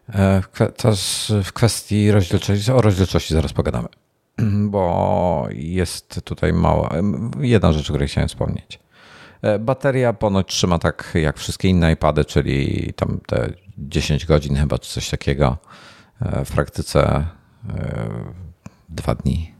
[0.10, 0.41] E,
[0.78, 3.88] też w kwestii rozdzielczości, o rozdzielczości zaraz pogadamy,
[4.74, 6.89] bo jest tutaj mała,
[7.39, 8.80] jedna rzecz, o której chciałem wspomnieć.
[9.41, 14.80] E, bateria ponoć trzyma tak jak wszystkie inne iPady, czyli tam te 10 godzin chyba,
[14.80, 15.58] czy coś takiego.
[16.46, 17.26] W praktyce
[18.89, 19.52] dwa dni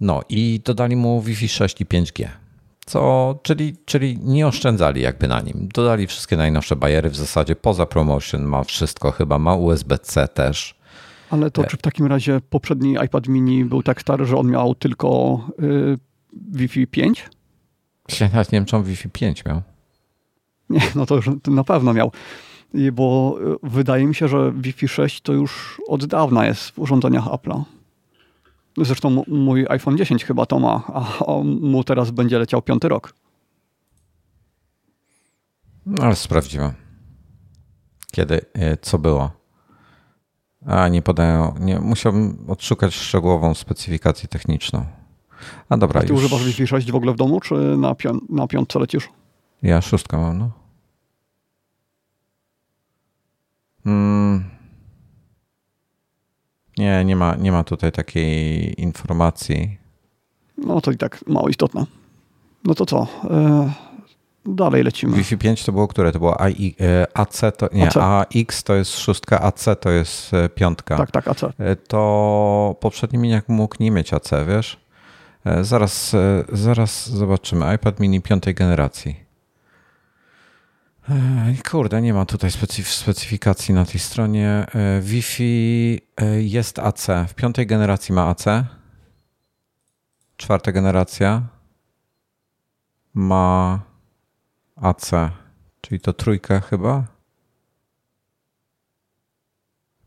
[0.00, 2.28] no i dodali mu Wi-Fi 6 i 5G.
[2.86, 5.68] Co, czyli, czyli nie oszczędzali jakby na nim.
[5.74, 10.74] Dodali wszystkie najnowsze bajery w zasadzie poza promotion, ma wszystko chyba, ma USB-C też.
[11.30, 14.50] Ale to e- czy w takim razie poprzedni iPad mini był tak stary, że on
[14.50, 15.98] miał tylko yy,
[16.52, 17.28] Wi-Fi 5?
[18.20, 19.62] Ja nie wiem, czy on Wi-Fi 5 miał.
[20.70, 22.12] Nie, no to już na pewno miał.
[22.92, 27.24] Bo y, wydaje mi się, że Wi-Fi 6 to już od dawna jest w urządzeniach
[27.24, 27.62] Apple'a.
[28.80, 30.82] Zresztą mój iPhone 10 chyba to ma,
[31.26, 33.14] a mu teraz będzie leciał piąty rok.
[35.86, 36.74] No, ale sprawdzimy.
[38.12, 39.30] Kiedy, e, co było.
[40.66, 44.86] A, nie podają, nie, musiałbym odszukać szczegółową specyfikację techniczną.
[45.68, 46.18] A dobra, a ty już.
[46.18, 49.08] używasz Wi-Fi 6 w ogóle w domu, czy na, pią na piątce lecisz?
[49.62, 50.50] Ja szóstkę mam, no.
[53.84, 54.57] Hmm.
[56.78, 59.78] Nie, nie ma, nie ma tutaj takiej informacji.
[60.58, 61.86] No to i tak mało istotne.
[62.64, 63.06] No to co?
[63.30, 63.72] E,
[64.46, 65.16] dalej lecimy.
[65.16, 66.12] Wi-Fi 5 to było które?
[66.12, 67.96] To było AI, e, AC, to, nie, AC.
[67.96, 70.96] AX to jest szóstka, AC to jest e, piątka.
[70.96, 71.40] Tak, tak, AC.
[71.88, 74.80] To poprzedni miniak mógł nie mieć AC, wiesz?
[75.62, 76.16] Zaraz,
[76.52, 77.74] zaraz zobaczymy.
[77.74, 79.27] iPad mini piątej generacji.
[81.70, 82.50] Kurde, nie ma tutaj
[82.84, 84.66] specyfikacji na tej stronie.
[84.74, 87.06] E, Wi-Fi e, jest AC.
[87.28, 88.44] W piątej generacji ma AC.
[90.36, 91.42] Czwarta generacja
[93.14, 93.80] ma
[94.76, 95.10] AC.
[95.80, 97.04] Czyli to trójka chyba?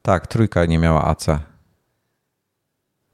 [0.02, 1.26] Tak, trójka nie miała AC.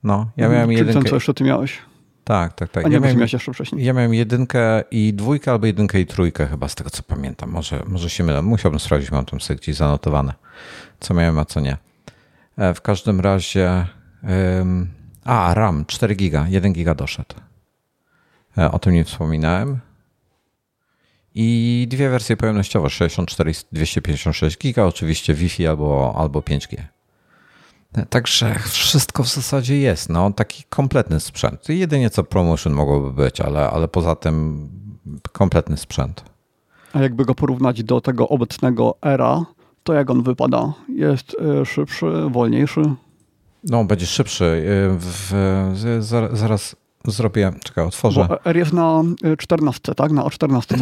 [0.03, 0.93] No, ja miałem jedynkę.
[0.93, 1.81] Ten, co jeszcze ty miałeś?
[2.27, 2.85] Tak, tak, tak.
[2.85, 3.85] A nie ja miałem, jeszcze wcześniej.
[3.85, 7.49] Ja miałem jedynkę i dwójkę, albo jedynkę i trójkę chyba, z tego co pamiętam.
[7.49, 8.41] Może, może się mylę.
[8.41, 10.33] Musiałbym sprawdzić, mam tam sobie gdzieś zanotowane,
[10.99, 11.77] co miałem, a co nie.
[12.57, 13.85] E, w każdym razie...
[14.57, 14.87] Um,
[15.23, 17.35] a, RAM 4 giga, 1 giga doszedł.
[18.57, 19.79] E, o tym nie wspominałem.
[21.35, 26.96] I dwie wersje pojemnościowe, 64 i 256 giga, oczywiście Wi-Fi albo, albo 5G.
[28.09, 31.69] Także wszystko w zasadzie jest, no, taki kompletny sprzęt.
[31.69, 34.69] Jedynie co promotion mogłoby być, ale, ale poza tym
[35.31, 36.23] kompletny sprzęt.
[36.93, 39.45] A jakby go porównać do tego obecnego era,
[39.83, 40.73] to jak on wypada?
[40.89, 42.81] Jest e, szybszy, wolniejszy?
[43.63, 44.45] No, będzie szybszy.
[44.45, 45.31] E, w,
[45.73, 48.25] w, zaraz zrobię, czekaj, otworzę.
[48.29, 49.03] Bo R jest na
[49.37, 50.11] 14, tak?
[50.11, 50.75] Na 14.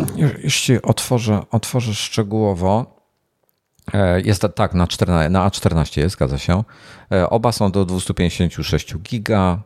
[0.43, 2.94] Jeśli otworzę, otworzę szczegółowo,
[4.23, 6.63] jest tak, na, 14, na A14 jest, zgadza się.
[7.11, 9.59] E, oba są do 256 giga.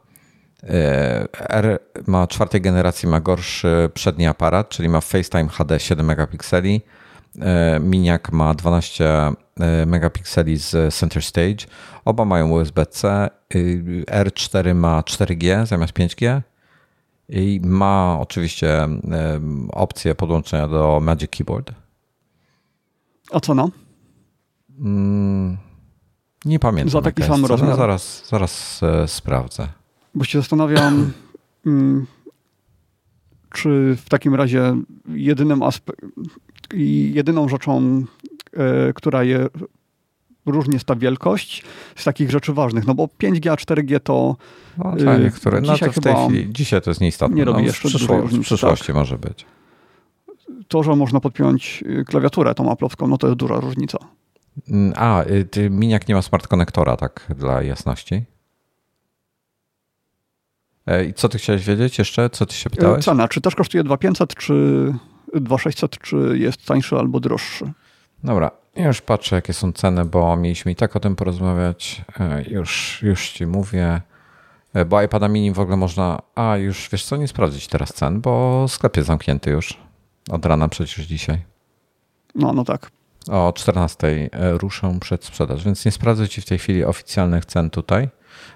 [0.64, 6.82] E, R ma czwartej generacji, ma gorszy przedni aparat, czyli ma FaceTime HD 7 megapikseli.
[7.80, 9.32] Miniak ma 12
[9.86, 11.66] megapikseli z Center Stage.
[12.06, 13.30] Oba mają USB-C.
[14.12, 16.42] R4 ma 4G zamiast 5G.
[17.30, 18.88] I ma oczywiście
[19.72, 21.72] opcję podłączenia do Magic Keyboard.
[23.32, 23.70] A co no?
[24.80, 25.58] Mm,
[26.46, 26.90] nie pamiętam.
[26.90, 27.70] Za taki sam rozmiar.
[27.70, 29.68] No, zaraz, zaraz e, sprawdzę.
[30.16, 31.12] Bo się zastanawiam,
[31.66, 32.06] mm,
[33.50, 34.76] czy w takim razie
[35.10, 35.62] jedynym
[37.14, 38.04] jedyną rzeczą,
[38.54, 39.48] e, która je
[40.46, 41.64] różni jest ta wielkość
[41.96, 44.36] z takich rzeczy ważnych, no bo 5G, a 4G to
[44.78, 47.38] no, to e, niektóre, no to w tej chwili, dzisiaj to jest nieistotne.
[47.38, 48.96] Nie robi no, jeszcze w, przyszło, w przyszłości tak.
[48.96, 49.46] może być.
[50.68, 53.98] To, że można podpiąć klawiaturę tą aplowską, no to jest duża różnica.
[54.70, 58.26] Mm, a, y, ty, Miniak nie ma smart konektora, tak dla jasności.
[60.88, 62.30] E, I co ty chciałeś wiedzieć jeszcze?
[62.30, 63.06] Co ty się pytałeś?
[63.06, 64.94] Cena, czy też kosztuje 2500, czy
[65.34, 67.72] 2600, czy jest tańszy albo droższy?
[68.24, 72.02] Dobra, już patrzę, jakie są ceny, bo mieliśmy i tak o tym porozmawiać.
[72.20, 74.02] E, już, już ci mówię.
[74.74, 76.20] E, bo iPada mini w ogóle można.
[76.36, 79.78] A, już wiesz co, nie sprawdzić teraz cen, bo sklep jest zamknięty już.
[80.30, 81.42] Od rana przecież dzisiaj.
[82.36, 82.92] No, no tak.
[83.30, 88.10] O 14 ruszą przed sprzedaż, więc nie sprawdzę ci w tej chwili oficjalnych cen tutaj.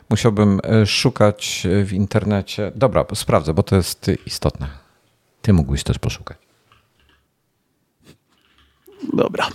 [0.09, 2.71] Musiałbym szukać w internecie.
[2.75, 4.67] Dobra, sprawdzę, bo to jest istotne.
[5.41, 6.38] Ty mógłbyś też poszukać.
[9.13, 9.47] Dobra.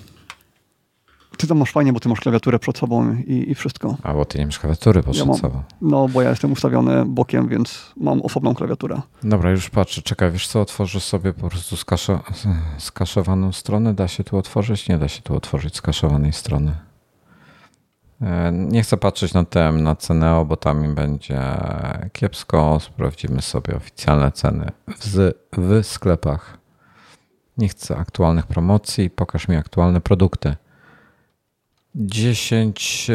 [1.39, 3.97] Ty to masz fajnie, bo ty masz klawiaturę przed sobą i, i wszystko.
[4.03, 5.63] A bo ty nie masz klawiatury przed ja sobą.
[5.81, 9.01] No, bo ja jestem ustawiony bokiem, więc mam osobną klawiaturę.
[9.23, 10.03] Dobra, już patrzę.
[10.03, 12.21] Czekaj, wiesz co, otworzę sobie po prostu skaszo
[12.79, 13.95] skaszowaną stronę.
[13.95, 14.89] Da się tu otworzyć?
[14.89, 16.75] Nie da się tu otworzyć skaszowanej strony.
[18.23, 21.41] E, nie chcę patrzeć na tem, na cenę, bo tam im będzie
[22.13, 22.81] kiepsko.
[22.81, 24.71] Sprawdzimy sobie oficjalne ceny
[25.01, 26.59] w, w sklepach.
[27.59, 29.11] Nie chcę aktualnych promocji.
[29.11, 30.57] Pokaż mi aktualne produkty.
[31.95, 33.11] 10,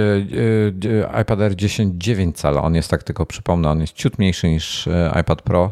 [1.21, 2.61] iPad Air 10 9 cala.
[2.61, 5.71] On jest tak tylko przypomnę, on jest ciut mniejszy niż e, iPad Pro.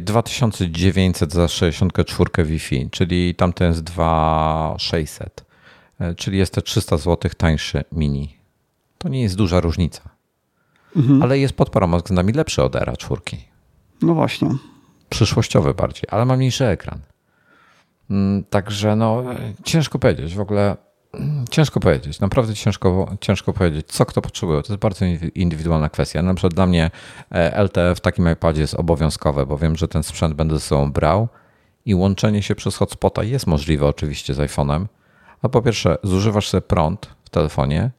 [0.00, 5.44] 2900 za 64 Wi-Fi, czyli tamten jest 2600.
[6.00, 8.36] E, czyli jest to 300 zł tańszy mini.
[8.98, 10.00] To nie jest duża różnica.
[10.96, 11.22] Mhm.
[11.22, 13.20] Ale jest pod paroma względami lepszy od Era 4.
[14.02, 14.48] No właśnie.
[15.08, 17.00] Przyszłościowy bardziej, ale ma mniejszy ekran.
[18.10, 19.24] Mm, także no,
[19.64, 20.34] ciężko powiedzieć.
[20.34, 20.76] W ogóle
[21.50, 24.62] Ciężko powiedzieć, naprawdę ciężko, ciężko powiedzieć, co kto potrzebuje.
[24.62, 26.22] To jest bardzo indywidualna kwestia.
[26.22, 26.90] Na przykład dla mnie
[27.62, 31.28] LTE w takim iPadzie jest obowiązkowe, bo wiem, że ten sprzęt będę ze sobą brał
[31.86, 34.86] i łączenie się przez hotspota jest możliwe oczywiście z iPhone'em.
[35.42, 37.90] A po pierwsze, zużywasz sobie prąd w telefonie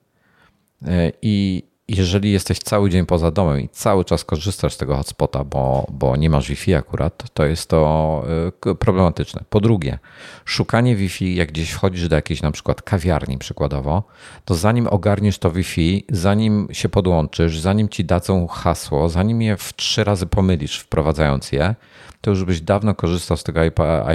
[0.86, 5.44] e, i jeżeli jesteś cały dzień poza domem i cały czas korzystasz z tego hotspota,
[5.44, 8.24] bo, bo nie masz Wi-Fi akurat, to jest to
[8.72, 9.44] y, problematyczne.
[9.50, 10.00] Po drugie,
[10.46, 14.04] szukanie Wi-Fi, jak gdzieś wchodzisz do jakiejś na przykład kawiarni przykładowo,
[14.46, 19.74] to zanim ogarniesz to Wi-Fi, zanim się podłączysz, zanim ci dadzą hasło, zanim je w
[19.76, 21.76] trzy razy pomylisz wprowadzając je,
[22.22, 23.62] to już byś dawno korzystał z tego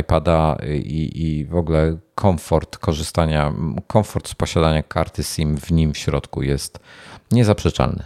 [0.00, 3.52] iPada i, i w ogóle komfort korzystania,
[3.87, 6.78] komfort z posiadania karty SIM w nim w środku jest
[7.32, 8.04] niezaprzeczalny.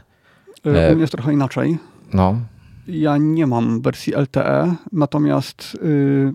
[0.65, 1.79] E, u mnie jest trochę inaczej.
[2.13, 2.41] No.
[2.89, 6.35] Ja nie mam wersji LTE, natomiast yy,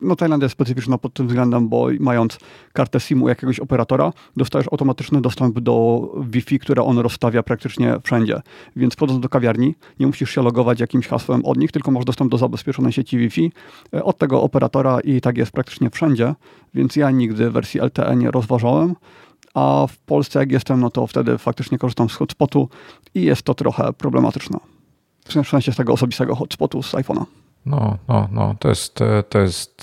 [0.00, 2.38] no Tajlandia jest specyficzna pod tym względem, bo mając
[2.72, 8.40] kartę SIM-u jakiegoś operatora, dostajesz automatyczny dostęp do Wi-Fi, które on rozstawia praktycznie wszędzie.
[8.76, 12.30] Więc wchodząc do kawiarni, nie musisz się logować jakimś hasłem od nich, tylko masz dostęp
[12.30, 13.52] do zabezpieczonej sieci Wi-Fi
[13.94, 16.34] e, od tego operatora i tak jest praktycznie wszędzie.
[16.74, 18.94] Więc ja nigdy wersji LTE nie rozważałem
[19.54, 22.68] a w Polsce jak jestem, no to wtedy faktycznie korzystam z hotspotu
[23.14, 24.58] i jest to trochę problematyczne.
[25.24, 27.24] W sensie z tego osobistego hotspotu z iPhone'a.
[27.66, 29.76] No, no, no, to jest, to jest,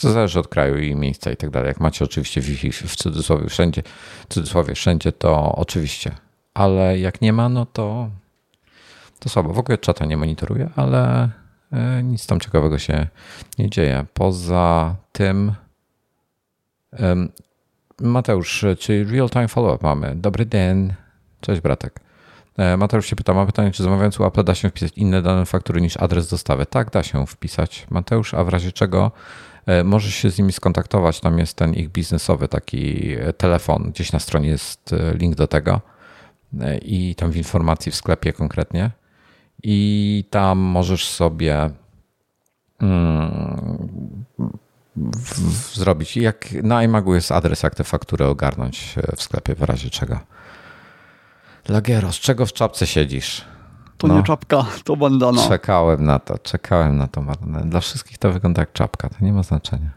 [0.00, 1.68] to zależy od kraju i miejsca i tak dalej.
[1.68, 3.82] Jak macie oczywiście Wi-Fi w cudzysłowie wszędzie,
[4.28, 6.14] w cudzysłowie wszędzie, to oczywiście.
[6.54, 8.10] Ale jak nie ma, no to,
[9.18, 9.52] to słabo.
[9.52, 11.30] W ogóle czata nie monitoruję, ale
[11.72, 13.06] e, nic tam ciekawego się
[13.58, 14.06] nie dzieje.
[14.14, 15.52] Poza tym
[18.04, 20.14] Mateusz, czy real-time follow-up mamy?
[20.16, 20.94] Dobry dzień.
[21.40, 22.00] Cześć bratek.
[22.56, 25.46] E, Mateusz się pyta, ma pytanie, czy zamawiając u Apple da się wpisać inne dane
[25.46, 26.66] faktury niż adres dostawy?
[26.66, 27.86] Tak, da się wpisać.
[27.90, 29.10] Mateusz, a w razie czego
[29.66, 31.20] e, możesz się z nimi skontaktować.
[31.20, 33.90] Tam jest ten ich biznesowy taki e, telefon.
[33.90, 35.80] Gdzieś na stronie jest link do tego
[36.82, 38.90] i tam w informacji w sklepie konkretnie.
[39.62, 41.70] I tam możesz sobie
[44.96, 46.16] mm, w, zrobić.
[46.16, 50.18] Jak na iMagu jest adres, jak te faktury ogarnąć e, w sklepie w razie czego.
[51.68, 53.44] Lagiero, z czego w czapce siedzisz?
[53.98, 54.16] To no.
[54.16, 55.48] nie czapka, to bandana.
[55.48, 57.24] Czekałem na to, czekałem na to.
[57.64, 59.90] Dla wszystkich to wygląda jak czapka, to nie ma znaczenia.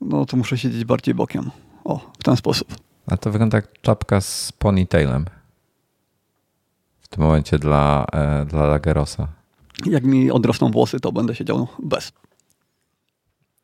[0.00, 1.50] No to muszę siedzieć bardziej bokiem.
[1.84, 2.74] O, w ten sposób.
[3.06, 5.24] A to wygląda jak czapka z ponytailem.
[7.00, 9.28] W tym momencie dla, e, dla Lagerosa.
[9.86, 12.12] Jak mi odrosną włosy, to będę siedział bez.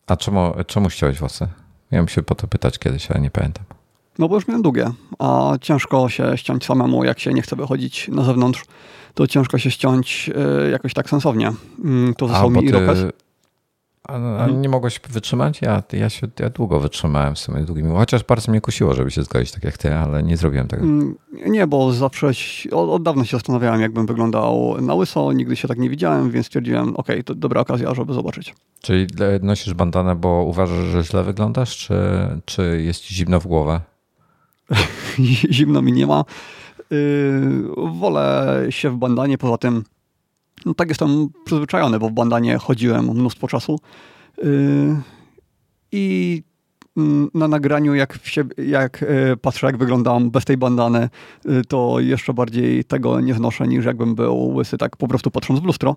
[0.06, 1.48] A czemu, czemu ściąłeś włosy?
[1.92, 3.64] Miałem się po to pytać kiedyś, ale nie pamiętam.
[4.18, 8.08] No bo już miałem długie, a ciężko się ściąć samemu, jak się nie chce wychodzić
[8.08, 8.64] na zewnątrz,
[9.14, 10.30] to ciężko się ściąć
[10.66, 11.52] y, jakoś tak sensownie.
[11.84, 13.12] Mm, to został mi ty...
[14.08, 14.62] A, a mhm.
[14.62, 15.62] nie mogłeś wytrzymać?
[15.62, 19.22] Ja, ja, się, ja długo wytrzymałem w sumie długimi, chociaż bardzo mnie kusiło, żeby się
[19.22, 20.82] zgodzić tak jak ty, ale nie zrobiłem tego.
[20.82, 21.14] Mm,
[21.46, 22.30] nie, bo zawsze
[22.72, 26.46] od, od dawna się zastanawiałem, jakbym wyglądał na łyso, nigdy się tak nie widziałem, więc
[26.46, 28.54] stwierdziłem, ok, to dobra okazja, żeby zobaczyć.
[28.82, 29.06] Czyli
[29.42, 31.94] nosisz bandanę, bo uważasz, że źle wyglądasz, czy,
[32.44, 33.80] czy jest ci zimno w głowę?
[35.50, 36.24] zimno mi nie ma.
[36.90, 39.84] Yy, wolę się w bandanie, poza tym
[40.66, 43.80] no tak jestem przyzwyczajony, bo w bandanie chodziłem mnóstwo czasu.
[44.38, 44.96] Yy,
[45.92, 46.42] I
[46.96, 51.08] mm, na nagraniu, jak, się, jak yy, patrzę, jak wyglądam bez tej bandany,
[51.44, 55.60] yy, to jeszcze bardziej tego nie znoszę, niż jakbym był łysy, tak po prostu patrząc
[55.60, 55.96] w lustro.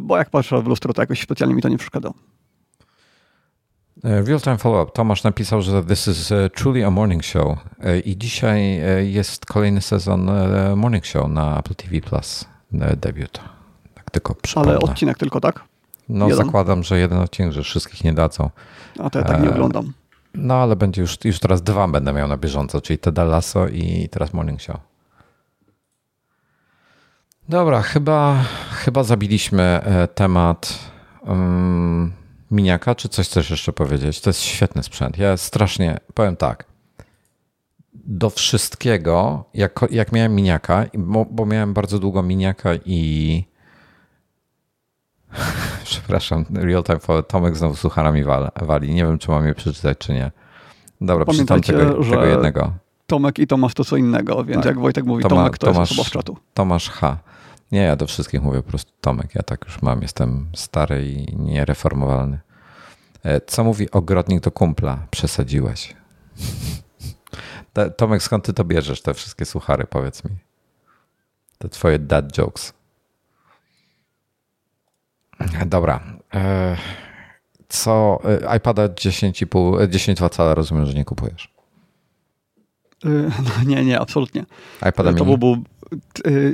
[0.00, 2.10] Bo jak patrzę w lustro, to jakoś specjalnie mi to nie przeszkadza.
[4.04, 4.92] Real-time follow-up.
[4.92, 7.58] Tomasz napisał, że this is truly a morning show
[8.04, 8.80] i dzisiaj
[9.12, 10.30] jest kolejny sezon
[10.76, 12.44] morning show na Apple TV Plus
[12.96, 13.40] debiut
[14.12, 14.70] tylko przypomnę.
[14.70, 15.64] Ale odcinek tylko, tak?
[16.08, 16.46] No jeden?
[16.46, 18.50] zakładam, że jeden odcinek, że wszystkich nie dadzą.
[18.98, 19.92] A to ja tak nie e, oglądam.
[20.34, 24.08] No ale będzie już, już teraz dwa będę miał na bieżąco, czyli Ted Lasso i
[24.08, 24.76] teraz Morning Show.
[27.48, 30.78] Dobra, chyba, chyba zabiliśmy e, temat
[31.26, 32.12] um,
[32.50, 34.20] miniaka, czy coś chcesz jeszcze powiedzieć?
[34.20, 35.18] To jest świetny sprzęt.
[35.18, 36.64] Ja strasznie, powiem tak,
[37.94, 43.44] do wszystkiego, jak, jak miałem miniaka, bo, bo miałem bardzo długo miniaka i
[45.84, 48.24] Przepraszam, real time for Tomek znowu sucharami
[48.62, 48.94] wali.
[48.94, 50.30] Nie wiem, czy mam je przeczytać, czy nie.
[51.00, 52.72] Dobra, przeczytam tego, tego jednego.
[53.06, 54.66] Tomek i Tomasz to co innego, więc tak.
[54.66, 56.36] jak Wojtek mówi Toma, Tomek, to Tomasz, jest osoba z czatu.
[56.54, 57.18] Tomasz H.
[57.72, 59.34] Nie, ja do wszystkich mówię po prostu Tomek.
[59.34, 62.40] Ja tak już mam, jestem stary i niereformowalny.
[63.24, 65.06] E, co mówi ogrodnik do kumpla?
[65.10, 65.96] Przesadziłeś.
[67.96, 70.30] Tomek, skąd ty to bierzesz, te wszystkie suchary, powiedz mi?
[71.58, 72.72] Te twoje dad jokes.
[75.66, 76.00] Dobra.
[76.34, 76.76] E,
[77.68, 81.54] co e, iPada 10,5, 10 cala rozumiem, że nie kupujesz.
[83.04, 84.44] E, no, nie, nie, absolutnie.
[84.88, 85.62] iPada to byłby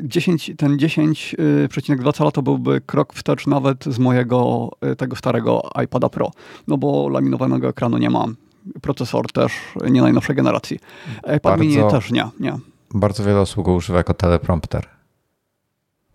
[0.03, 6.31] 10, ten 10,2 cala to byłby krok wstecz nawet z mojego tego starego iPada Pro,
[6.69, 8.37] no bo laminowanego ekranu nie mam.
[8.83, 9.53] Procesor też
[9.91, 10.79] nie najnowszej generacji.
[11.19, 12.59] iPad bardzo, mini też nie, nie.
[12.95, 14.87] Bardzo wiele osób go używa jako teleprompter.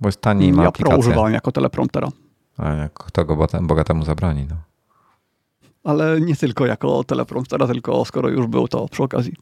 [0.02, 1.00] Bo jest taniej i ma Ja aplikację.
[1.00, 2.08] Pro używałem jako telepromptera.
[2.58, 4.46] A kto go bogatemu zabroni?
[4.50, 4.56] No.
[5.84, 9.34] Ale nie tylko jako telepromptera, tylko skoro już był, to przy okazji.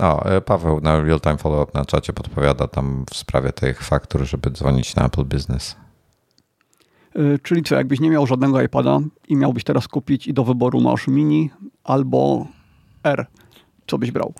[0.00, 4.24] O, e, Paweł na Real Time Follow-up na czacie podpowiada tam w sprawie tych faktur,
[4.24, 5.76] żeby dzwonić na Apple Business.
[7.14, 10.80] Yy, czyli co, jakbyś nie miał żadnego iPada i miałbyś teraz kupić i do wyboru
[10.80, 11.50] masz mini
[11.84, 12.46] albo
[13.04, 13.26] R,
[13.86, 14.34] co byś brał?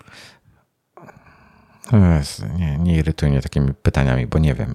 [2.58, 4.74] Nie, nie irytuj mnie takimi pytaniami, bo nie wiem.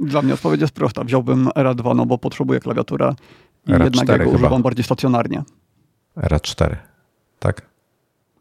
[0.00, 1.04] Dla mnie odpowiedź jest prosta.
[1.04, 3.14] Wziąłbym RA2, no bo potrzebuję klawiaturę
[3.66, 5.42] i RA jednak jego używam bardziej stacjonarnie.
[6.16, 6.76] RA4,
[7.38, 7.62] tak?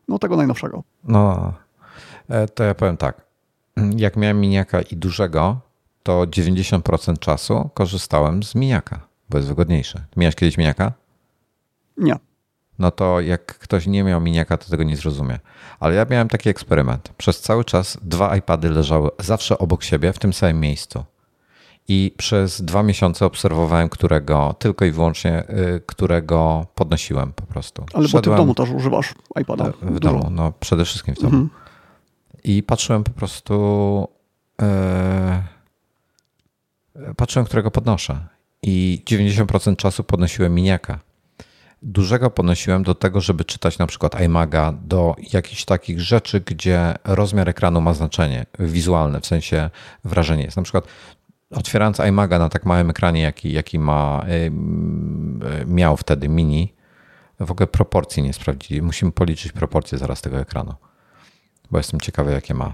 [0.07, 0.83] No tego najnowszego.
[1.03, 1.53] No,
[2.29, 3.21] e, to ja powiem tak.
[3.95, 5.59] Jak miałem miniaka i dużego,
[6.03, 10.01] to 90% czasu korzystałem z miniaka, bo jest wygodniejszy.
[10.17, 10.93] Miałeś kiedyś miniaka?
[11.97, 12.28] Nie
[12.79, 15.39] no to jak ktoś nie miał miniaka, to tego nie zrozumie.
[15.79, 17.09] Ale ja miałem taki eksperyment.
[17.17, 21.03] Przez cały czas dwa iPady leżały zawsze obok siebie w tym samym miejscu.
[21.87, 27.85] I przez dwa miesiące obserwowałem, którego, tylko i wyłącznie, y, którego podnosiłem po prostu.
[27.93, 29.65] Ale Szedłem, bo ty w domu też używasz iPada.
[29.65, 29.99] E, w Dużo.
[29.99, 31.35] domu, no przede wszystkim w domu.
[31.35, 31.49] Mhm.
[32.43, 34.07] I patrzyłem po prostu,
[34.61, 35.43] e,
[37.17, 38.27] patrzyłem, którego podnoszę.
[38.63, 40.99] I 90% czasu podnosiłem miniaka
[41.81, 47.49] dużego ponosiłem do tego, żeby czytać na przykład iMaga, do jakichś takich rzeczy, gdzie rozmiar
[47.49, 49.69] ekranu ma znaczenie wizualne, w sensie
[50.03, 50.57] wrażenie jest.
[50.57, 50.87] Na przykład
[51.51, 54.25] otwierając iMaga na tak małym ekranie, jaki, jaki ma,
[55.65, 56.73] miał wtedy mini,
[57.39, 58.81] w ogóle proporcji nie sprawdzili.
[58.81, 60.73] Musimy policzyć proporcje zaraz tego ekranu,
[61.71, 62.73] bo jestem ciekawy, jakie ma.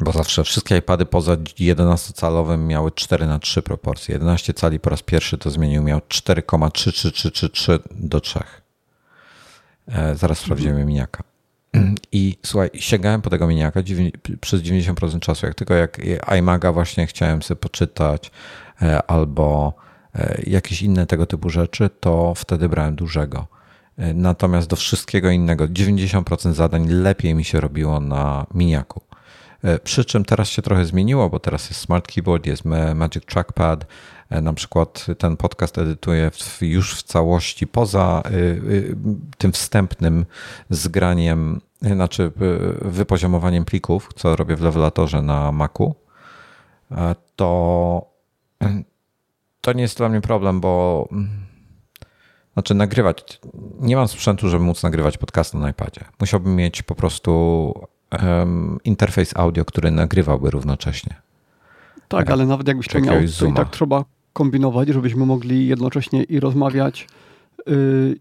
[0.00, 4.12] Bo zawsze wszystkie iPady poza 11-calowym miały 4 na 3 proporcje.
[4.12, 8.40] 11 cali po raz pierwszy to zmienił, miał 4,33333 do 3.
[9.88, 11.22] E, zaraz sprawdzimy miniaka.
[12.12, 13.82] I słuchaj, sięgałem po tego miniaka
[14.40, 15.46] przez 90% czasu.
[15.46, 16.00] Jak tylko jak
[16.38, 18.30] iMaga właśnie chciałem sobie poczytać
[18.82, 19.74] e, albo
[20.14, 23.46] e, jakieś inne tego typu rzeczy, to wtedy brałem dużego.
[24.14, 29.07] Natomiast do wszystkiego innego 90% zadań lepiej mi się robiło na miniaku.
[29.64, 33.86] E, przy czym teraz się trochę zmieniło, bo teraz jest Smart Keyboard, jest Magic Trackpad.
[34.30, 36.30] E, na przykład ten podcast edytuję
[36.60, 38.30] już w całości poza e,
[39.38, 40.26] tym wstępnym
[40.70, 42.32] zgraniem, znaczy
[42.82, 45.94] wypoziomowaniem plików, co robię w levelatorze na Macu.
[47.36, 48.18] To
[49.60, 51.08] to nie jest dla mnie problem, bo
[52.52, 53.40] znaczy nagrywać,
[53.80, 56.04] nie mam sprzętu, żeby móc nagrywać podcast na iPadzie.
[56.20, 57.72] Musiałbym mieć po prostu
[58.22, 61.14] um, interfejs audio, który nagrywałby równocześnie.
[62.08, 66.40] Tak, ale nawet jakbyś to miał, to i tak trzeba kombinować, żebyśmy mogli jednocześnie i
[66.40, 67.08] rozmawiać.
[67.66, 68.16] Yy,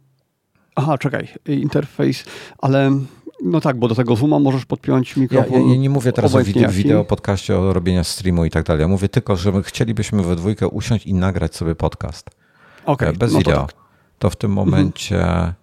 [0.75, 2.25] aha, czekaj, interfejs,
[2.57, 2.91] ale
[3.43, 5.61] no tak, bo do tego Zooma możesz podpiąć mikrofon.
[5.61, 8.81] Ja, ja, nie mówię teraz o wideo, wideo, podcaście, o robienia streamu i tak dalej.
[8.81, 12.29] Ja mówię tylko, że chcielibyśmy we dwójkę usiąść i nagrać sobie podcast.
[12.85, 13.55] Okay, Bez no wideo.
[13.55, 13.75] To, tak.
[14.19, 15.53] to, w tym momencie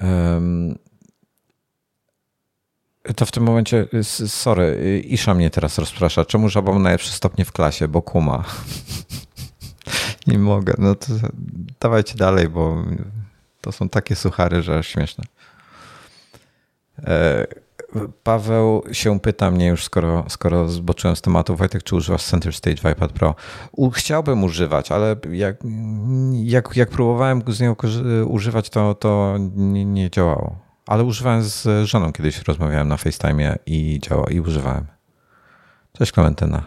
[0.00, 0.78] um,
[3.16, 3.86] to w tym momencie,
[4.26, 6.24] sorry, Isza mnie teraz rozprasza.
[6.24, 7.88] Czemu żaba ma najlepsze stopnie w klasie?
[7.88, 8.44] Bo kuma.
[10.26, 10.74] Nie mogę.
[10.78, 11.06] No to
[11.80, 12.84] dawajcie dalej, bo
[13.60, 15.24] to są takie suchary, że śmieszne.
[16.98, 17.46] E,
[18.22, 22.92] Paweł się pyta mnie już, skoro, skoro zboczyłem z tematu, Wojtek, czy używasz Center Stage
[22.92, 23.34] iPad Pro?
[23.92, 25.56] Chciałbym używać, ale jak,
[26.42, 27.76] jak, jak próbowałem z niego
[28.26, 30.69] używać, to, to nie, nie działało.
[30.86, 34.86] Ale używałem z żoną kiedyś, rozmawiałem na FaceTime i działa i używałem.
[35.92, 36.62] Cześć Klementyna.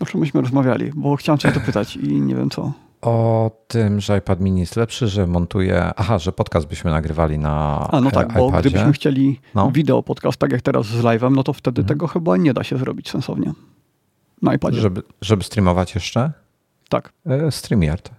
[0.00, 2.72] O czym myśmy rozmawiali, bo chciałem cię to pytać i nie wiem co.
[3.02, 5.92] O tym, że iPad mini jest lepszy, że montuje.
[5.96, 7.88] Aha, że podcast byśmy nagrywali na.
[7.90, 8.38] A no tak, iPadzie.
[8.38, 9.70] bo gdybyśmy chcieli no.
[9.70, 11.88] wideo podcast, tak jak teraz z live'em, no to wtedy mhm.
[11.88, 13.52] tego chyba nie da się zrobić sensownie.
[14.42, 14.80] Na iPadzie.
[14.80, 16.32] Żeby, żeby streamować jeszcze?
[16.88, 17.12] Tak.
[17.26, 18.10] E, StreamYard.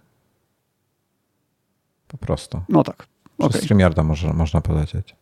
[2.08, 2.62] Po prostu.
[2.70, 3.08] No tak.
[3.38, 3.62] Przez okay.
[3.62, 5.16] StreamYarda może, można polecieć.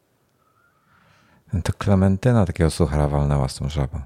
[1.63, 3.99] To Klementyna takiego suchara walnęła z tą żabą.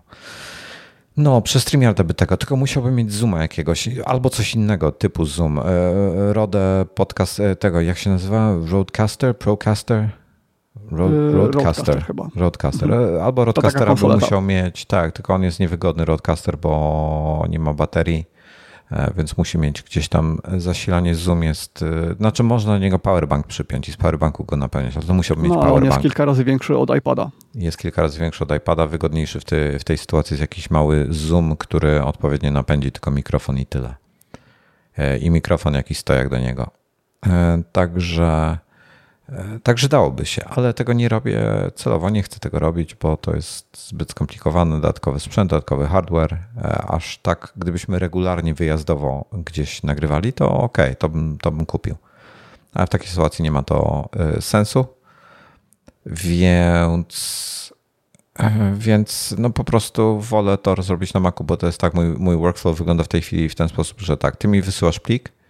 [1.17, 5.59] No, przez StreamYarda by tego, tylko musiałbym mieć Zooma jakiegoś, albo coś innego typu Zoom.
[5.59, 5.63] E,
[6.33, 8.55] Rodę podcast e, tego, jak się nazywa?
[8.69, 9.37] Roadcaster?
[9.37, 10.09] Procaster?
[10.91, 11.55] Road, e, roadcaster.
[11.65, 12.29] roadcaster chyba.
[12.35, 12.93] Roadcaster.
[12.93, 13.21] Mhm.
[13.21, 18.25] Albo Roadcastera by musiał mieć, tak, tylko on jest niewygodny Roadcaster, bo nie ma baterii.
[18.91, 23.47] E, więc musi mieć gdzieś tam zasilanie Zoom jest, e, znaczy można na niego powerbank
[23.47, 25.83] przypiąć i z powerbanku go napełniać, ale to musiałby mieć no, powerbank.
[25.83, 27.29] On jest kilka razy większy od iPada.
[27.55, 31.07] Jest kilka razy większy od iPada, wygodniejszy w, ty, w tej sytuacji jest jakiś mały
[31.09, 33.95] Zoom, który odpowiednio napędzi tylko mikrofon i tyle.
[34.97, 36.69] E, I mikrofon jakiś stojak do niego.
[37.71, 38.57] Także
[39.63, 41.41] także dałoby się, ale tego nie robię
[41.75, 46.33] celowo, nie chcę tego robić, bo to jest zbyt skomplikowane, dodatkowy sprzęt, dodatkowy hardware.
[46.33, 51.95] E, aż tak, gdybyśmy regularnie wyjazdowo gdzieś nagrywali, to ok, to bym, to bym kupił.
[52.73, 54.85] Ale w takiej sytuacji nie ma to e, sensu.
[56.05, 57.73] Więc,
[58.73, 62.37] więc no po prostu wolę to zrobić na Macu, bo to jest tak, mój, mój
[62.37, 65.44] workflow wygląda w tej chwili w ten sposób, że tak, ty mi wysyłasz plik, E,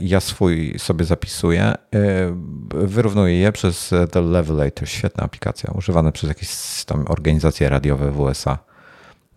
[0.00, 1.76] ja swój sobie zapisuję, e,
[2.74, 6.48] wyrównuję je przez The Levelator, świetna aplikacja, używana przez jakieś
[6.84, 8.58] tam organizacje radiowe w USA.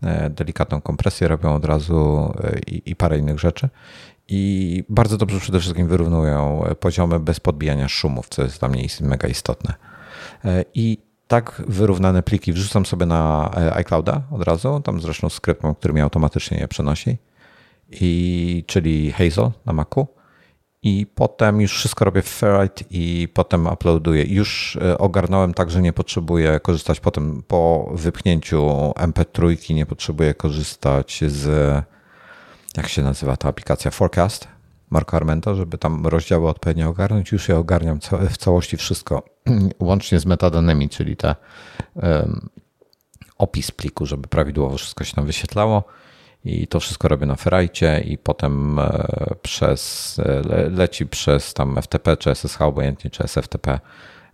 [0.02, 2.32] E, delikatną kompresję robią od razu
[2.66, 3.68] i, i parę innych rzeczy.
[4.28, 9.28] I bardzo dobrze przede wszystkim wyrównują poziomy bez podbijania szumów, co jest dla mnie mega
[9.28, 9.74] istotne.
[10.74, 16.00] I tak wyrównane pliki wrzucam sobie na iClouda od razu, tam zresztą skrypt który mi
[16.00, 17.18] automatycznie je przenosi,
[17.90, 20.06] i, czyli Hazel na Macu
[20.84, 24.24] i potem już wszystko robię w Ferrite i potem uploaduję.
[24.24, 31.24] Już e, ogarnąłem tak, że nie potrzebuję korzystać potem po wypchnięciu MP3, nie potrzebuję korzystać
[31.26, 31.48] z,
[32.76, 34.48] jak się nazywa ta aplikacja, Forecast
[34.90, 37.32] Marco Armento, żeby tam rozdziały odpowiednio ogarnąć.
[37.32, 37.98] Już ja ogarniam
[38.30, 39.22] w całości wszystko,
[39.78, 41.36] łącznie z metadanymi, czyli te
[41.94, 42.48] um,
[43.38, 45.84] opis pliku, żeby prawidłowo wszystko się tam wyświetlało
[46.44, 49.06] i to wszystko robię na Ferrite i potem e,
[49.42, 53.80] przez, e, leci przez tam FTP czy SSH, obojętnie czy SFTP,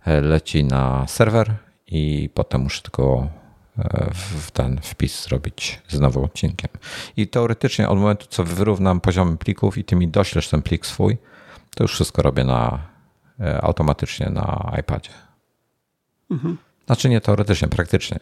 [0.05, 1.53] e, leci na serwer
[1.87, 3.27] i potem muszę tylko
[4.13, 6.69] w ten wpis zrobić znowu odcinkiem.
[7.17, 11.17] I teoretycznie od momentu, co wyrównam poziomy plików i ty mi doślesz ten plik swój,
[11.75, 12.79] to już wszystko robię na,
[13.61, 15.09] automatycznie na iPadzie.
[16.31, 16.57] Mhm.
[16.85, 18.19] Znaczy nie teoretycznie, praktycznie.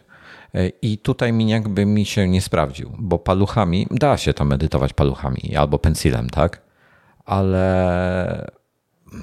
[0.54, 4.92] E, I tutaj mi jakby mi się nie sprawdził, bo paluchami, da się tam medytować
[4.92, 6.62] paluchami albo pensilem, tak?
[7.24, 8.50] Ale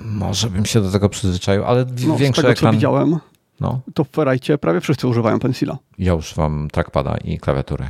[0.05, 2.73] może bym się do tego przyzwyczaił, ale no, większy z tego, ekran...
[2.73, 3.19] co widziałem,
[3.59, 3.80] no.
[3.93, 5.78] to w Ferrite prawie wszyscy używają pensila.
[5.97, 7.89] Ja używam trackpada i klawiatury.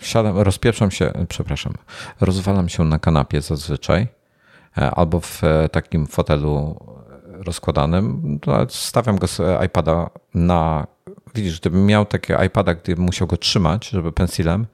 [0.00, 1.72] Siadam, rozpieprzam się, przepraszam,
[2.20, 4.08] rozwalam się na kanapie zazwyczaj
[4.78, 6.80] e, albo w e, takim fotelu
[7.28, 8.38] rozkładanym.
[8.68, 10.86] Stawiam go z iPada na
[11.34, 14.66] widzisz, gdybym miał takie iPada, gdybym musiał go trzymać, żeby pensilem,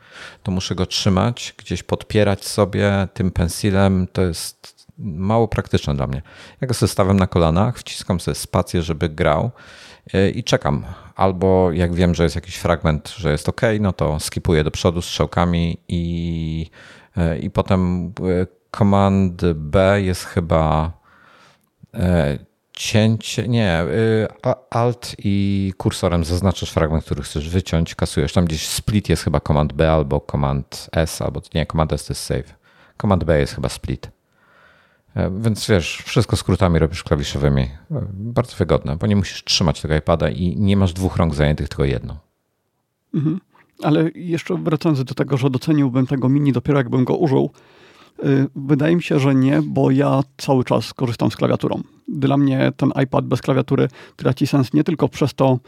[0.43, 4.07] to muszę go trzymać, gdzieś podpierać sobie tym pensilem.
[4.13, 6.23] To jest mało praktyczne dla mnie.
[6.61, 9.51] Ja go sobie na kolanach, wciskam sobie spację, żeby grał
[10.15, 10.85] e, i czekam.
[11.17, 15.03] Albo jak wiem, że jest jakiś fragment, że jest ok, no to skipuję do przodu
[15.03, 16.71] strzałkami i
[17.41, 18.13] I potem
[18.79, 20.93] Command B jest chyba
[22.83, 23.85] cięcie, nie,
[24.71, 28.33] Alt i kursorem zaznaczasz fragment, który chcesz wyciąć, kasujesz.
[28.33, 32.13] Tam gdzieś split jest chyba Command B albo Command S, albo nie, Command S to
[32.13, 32.55] jest save.
[33.01, 34.11] Command B jest chyba split.
[35.17, 37.63] E, więc wiesz, wszystko skrótami robisz klawiszowymi.
[37.63, 37.69] E,
[38.13, 41.85] bardzo wygodne, bo nie musisz trzymać tego iPada i nie masz dwóch rąk zajętych, tylko
[41.85, 42.17] jedną.
[43.15, 43.41] Mhm.
[43.83, 47.82] Ale jeszcze wracając do tego, że doceniłbym tego mini dopiero jakbym go użył, y,
[48.57, 51.83] wydaje mi się, że nie, bo ja cały czas korzystam z klawiaturą.
[52.09, 55.59] Dla mnie ten iPad bez klawiatury traci sens nie tylko przez to,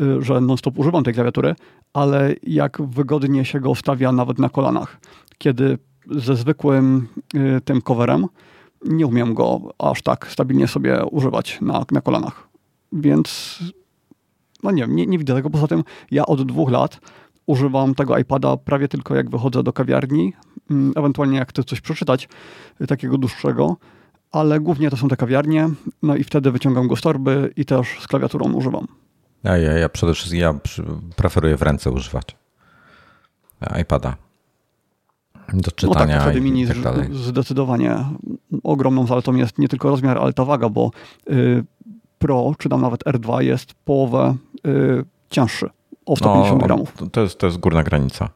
[0.00, 1.54] y, że non-stop używam tej klawiatury,
[1.92, 5.00] ale jak wygodnie się go stawia nawet na kolanach.
[5.38, 5.78] Kiedy
[6.10, 8.26] ze zwykłym y, tym coverem
[8.84, 12.48] nie umiem go aż tak stabilnie sobie używać na, na kolanach.
[12.92, 13.58] Więc
[14.62, 15.50] no nie, nie, nie widzę tego.
[15.50, 17.00] Poza tym ja od dwóch lat
[17.46, 20.32] używam tego iPada prawie tylko jak wychodzę do kawiarni,
[20.70, 22.28] mm, ewentualnie jak chcę coś przeczytać
[22.80, 23.76] y, takiego dłuższego,
[24.32, 25.68] ale głównie to są te kawiarnie,
[26.02, 28.86] no i wtedy wyciągam go z torby i też z klawiaturą używam.
[29.44, 30.54] Ja, ja, ja przede wszystkim ja
[31.16, 32.36] preferuję w ręce używać
[33.80, 34.16] iPada
[35.52, 37.08] do czytania no tak, mini i tak dalej.
[37.12, 37.96] Zdecydowanie
[38.62, 40.90] ogromną zaletą jest nie tylko rozmiar, ale ta waga, bo
[41.30, 41.64] y,
[42.18, 44.36] Pro, czy tam nawet R2 jest połowę
[44.66, 45.70] y, cięższy
[46.06, 46.94] o 150 no, gramów.
[47.12, 48.28] To jest, to jest górna granica.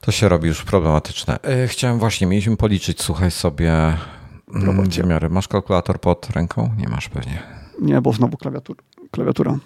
[0.00, 1.38] To się robi już problematyczne.
[1.64, 3.72] Y, chciałem właśnie, mieliśmy policzyć, słuchaj sobie
[4.54, 5.30] mm, wymiary.
[5.30, 6.74] Masz kalkulator pod ręką?
[6.76, 7.42] Nie masz pewnie.
[7.80, 8.76] Nie, bo znowu klawiatur,
[9.10, 9.58] klawiatura.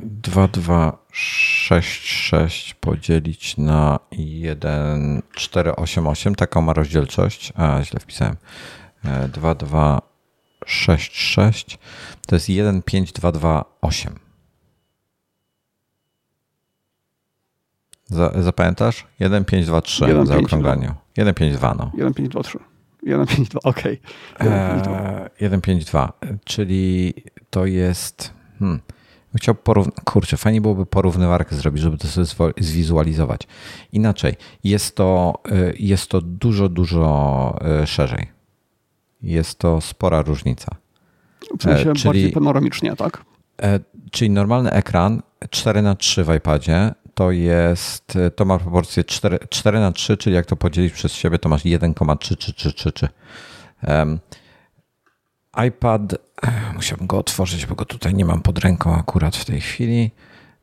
[0.00, 7.52] 2266 podzielić na 1488, taką ma rozdzielczość.
[7.56, 8.36] A, źle wpisałem.
[9.32, 11.78] 2266
[12.26, 12.48] to jest
[18.12, 18.42] 15228.
[18.42, 19.06] Zapamiętasz?
[19.18, 20.94] 1523 1, za okrągleniu.
[21.12, 21.90] 152, no.
[21.90, 22.58] 1523.
[23.02, 24.00] 152, okej.
[24.40, 25.48] Okay.
[25.48, 26.12] 152,
[26.44, 27.14] czyli
[27.50, 28.32] to jest.
[28.58, 28.80] Hmm,
[29.36, 33.40] Chciał porównać, kurczę, fajnie byłoby porównywarkę zrobić, żeby to sobie zwizualizować.
[33.92, 34.34] Inaczej,
[34.64, 38.26] jest to, y, jest to dużo, dużo y, szerzej.
[39.22, 40.76] Jest to spora różnica.
[41.58, 43.24] W sensie e, czyli, bardziej panoramicznie, tak?
[43.62, 49.38] E, czyli normalny ekran 4 na 3 w iPadzie to jest, to ma proporcję 4,
[49.50, 53.08] 4 na 3, czyli jak to podzielić przez siebie, to masz 1,333.
[53.88, 54.18] Um,
[55.66, 56.14] iPad,
[56.74, 60.10] musiałbym go otworzyć, bo go tutaj nie mam pod ręką akurat w tej chwili.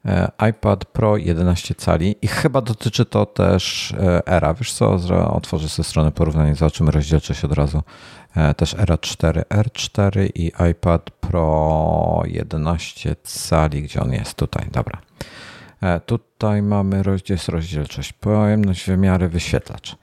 [0.05, 4.53] E, iPad Pro 11 cali i chyba dotyczy to też e, Era.
[4.53, 4.97] Wiesz co,
[5.33, 7.83] otworzę sobie stronę porównania, zobaczymy rozdzielczość od razu.
[8.35, 14.33] E, też Era 4, R4 i iPad Pro 11 cali, gdzie on jest?
[14.33, 15.01] Tutaj, dobra.
[16.05, 19.95] Tutaj mamy rozdział, rozdzielczość, pojemność, wymiary, wyświetlacz.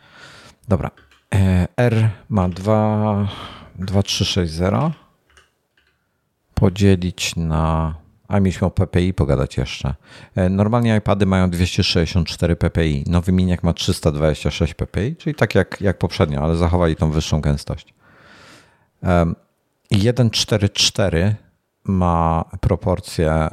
[0.68, 0.90] Dobra.
[1.76, 3.28] R ma 2
[3.78, 4.94] 2360
[6.54, 7.94] podzielić na.
[8.28, 9.94] A mieliśmy o PPI pogadać jeszcze.
[10.36, 13.04] E, normalnie iPady mają 264 PPI.
[13.06, 17.94] Nowy miniak ma 326 PPI, czyli tak jak, jak poprzednio, ale zachowali tą wyższą gęstość.
[19.92, 21.34] 144
[21.84, 23.48] ma proporcję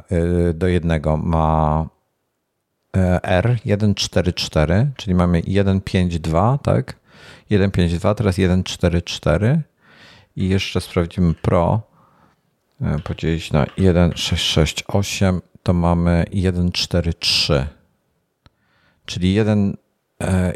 [0.50, 1.86] y, do jednego, ma
[2.96, 6.96] e, R 144, czyli mamy 152, tak?
[7.50, 9.62] 152, teraz 144
[10.36, 11.82] i jeszcze sprawdzimy Pro,
[12.80, 17.64] e, podzielić na 1,668, to mamy 1,43.
[19.06, 19.76] Czyli 1
[20.20, 20.52] e,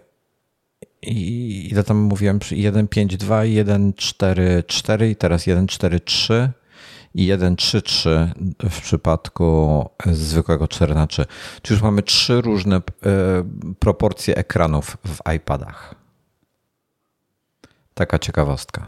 [1.02, 2.38] i ile tam mówiłem?
[2.38, 6.48] 1,52, 1,44 i teraz 1,43
[7.18, 8.28] i 1,33
[8.70, 11.24] w przypadku zwykłego 4 na 3
[11.62, 12.80] Czyli już mamy trzy różne e,
[13.78, 15.94] proporcje ekranów w iPadach.
[17.94, 18.86] Taka ciekawostka.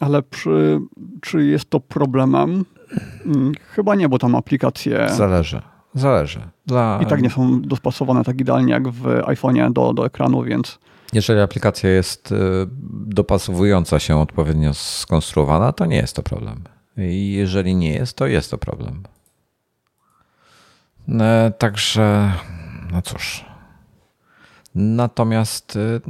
[0.00, 0.80] Ale przy,
[1.20, 2.64] czy jest to problemem?
[3.26, 5.08] Mm, chyba nie, bo tam aplikacje.
[5.08, 5.62] Zależy.
[5.94, 6.40] Zależy.
[6.66, 7.00] Dla...
[7.02, 10.78] I tak nie są dostosowane tak idealnie jak w iPhone'ie do, do ekranu, więc.
[11.12, 12.36] Jeżeli aplikacja jest y,
[12.92, 16.64] dopasowująca się odpowiednio skonstruowana, to nie jest to problem.
[16.96, 19.02] I jeżeli nie jest, to jest to problem.
[21.08, 22.32] E, także,
[22.92, 23.44] no cóż.
[24.74, 26.00] Natomiast y,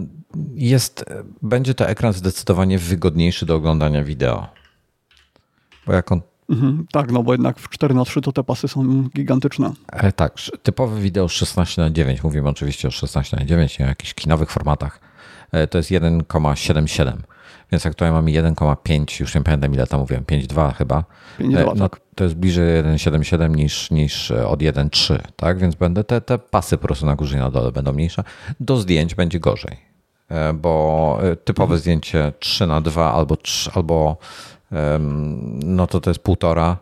[0.54, 1.04] jest,
[1.42, 4.46] będzie to ekran zdecydowanie wygodniejszy do oglądania wideo.
[5.86, 6.20] Bo jak on
[6.50, 9.72] Mhm, tak, no bo jednak w 4 na 3 to te pasy są gigantyczne.
[9.88, 13.88] Ale tak, typowe wideo 16 na 9 mówimy oczywiście o 16 na 9 nie o
[13.88, 15.00] jakichś kinowych formatach.
[15.70, 17.12] to jest 1,77.
[17.72, 21.04] Więc aktualnie mamy 1,5, już nie pamiętam ile tam mówiłem, 5,2 chyba.
[21.38, 22.00] 5,2, no, tak.
[22.14, 25.58] To jest bliżej 1,77 niż, niż od 1,3, tak?
[25.58, 28.24] Więc będę te, te pasy po prostu na górze i na dole będą mniejsze.
[28.60, 29.76] Do zdjęć będzie gorzej,
[30.54, 31.80] bo typowe mhm.
[31.80, 34.16] zdjęcie 3 na 2 albo 3, albo
[35.64, 36.76] no to to jest półtora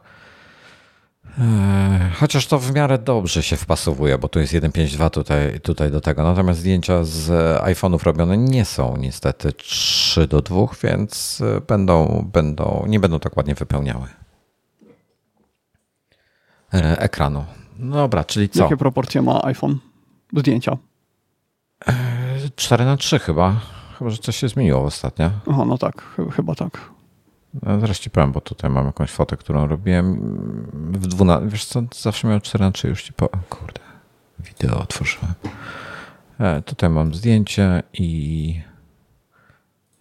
[2.14, 6.22] chociaż to w miarę dobrze się wpasowuje, bo tu jest 1.5.2 tutaj, tutaj do tego.
[6.22, 7.28] Natomiast zdjęcia z
[7.62, 13.36] iPhone'ów robione nie są niestety 3 do 2, więc e, będą, będą, nie będą tak
[13.36, 14.06] ładnie wypełniały
[16.74, 17.44] e, ekranu.
[17.78, 18.62] Dobra, czyli co?
[18.62, 19.78] Jakie proporcje ma iPhone
[20.36, 20.76] zdjęcia?
[22.56, 23.60] 4 e, na 3 chyba.
[23.98, 25.30] Chyba, że coś się zmieniło ostatnio.
[25.50, 26.97] Aha, no tak, chyba tak.
[27.54, 30.14] No, zaraz ci powiem, bo tutaj mam jakąś fotę, którą robiłem
[30.72, 31.48] w 12.
[31.48, 33.40] Wiesz co, zawsze miałem 4 na 3 już ci powiem.
[33.48, 33.80] Kurde,
[34.38, 35.34] wideo otworzyłem.
[36.40, 38.62] E, tutaj mam zdjęcie i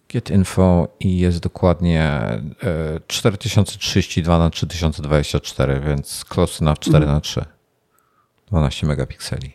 [0.08, 2.42] get info i jest dokładnie e,
[3.06, 7.14] 4032 na 3024, więc close enough 4 mhm.
[7.14, 7.44] na 3.
[8.46, 9.52] 12 megapikseli.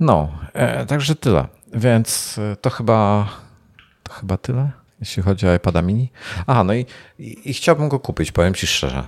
[0.00, 1.48] No, e, także tyle.
[1.74, 3.28] Więc e, to chyba
[4.02, 6.10] to chyba tyle jeśli chodzi o iPada mini.
[6.46, 6.86] Aha, no i,
[7.18, 9.06] i, i chciałbym go kupić, powiem ci szczerze.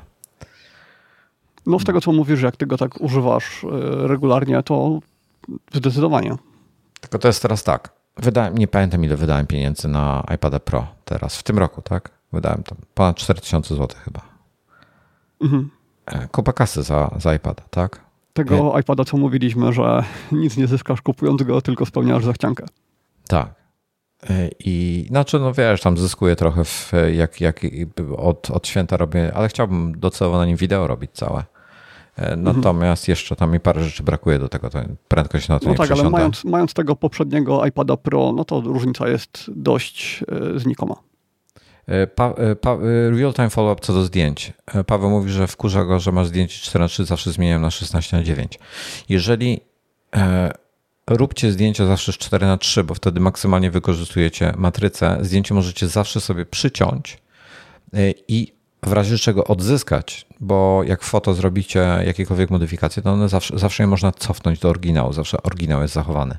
[1.67, 3.69] No z tego, co mówisz, jak ty go tak używasz e,
[4.09, 5.01] regularnie, to
[5.73, 6.37] zdecydowanie.
[7.01, 7.93] Tylko to jest teraz tak.
[8.17, 12.11] Wydałem, nie pamiętam, ile wydałem pieniędzy na iPada Pro teraz, w tym roku, tak?
[12.33, 14.21] Wydałem tam ponad 4000 zł chyba.
[15.41, 15.71] Mhm.
[16.07, 18.01] E, kupa kasy za, za iPada, tak?
[18.33, 22.67] Tego iPada, co mówiliśmy, że nic nie zyskasz kupując go, tylko spełniasz zachciankę.
[23.29, 23.62] Tak.
[24.31, 27.61] E, I znaczy, no wiesz, tam zyskuję trochę, w, jak, jak
[28.17, 31.39] od, od święta robię, ale chciałbym docelowo na nim wideo robić całe.
[31.39, 31.45] E,
[32.17, 32.43] mhm.
[32.43, 33.13] Natomiast mhm.
[33.13, 36.11] jeszcze tam mi parę rzeczy brakuje do tego, to prędkość na to no tak, ale
[36.11, 40.95] mając, mając tego poprzedniego iPada Pro, no to różnica jest dość e, znikoma.
[42.15, 42.77] Pa, pa,
[43.11, 44.53] real time follow-up co do zdjęć.
[44.87, 48.17] Paweł mówi, że wkurza go, że masz zdjęcie 4 na 3 zawsze zmieniam na 16
[48.17, 48.59] na 9.
[49.09, 49.61] Jeżeli
[51.07, 55.19] róbcie zdjęcia zawsze z 4 na 3 bo wtedy maksymalnie wykorzystujecie matrycę.
[55.21, 57.19] Zdjęcie możecie zawsze sobie przyciąć
[57.95, 63.59] y, i w razie czego odzyskać, bo jak foto zrobicie jakiekolwiek modyfikacje, to one zawsze,
[63.59, 66.39] zawsze je można cofnąć do oryginału, zawsze oryginał jest zachowany.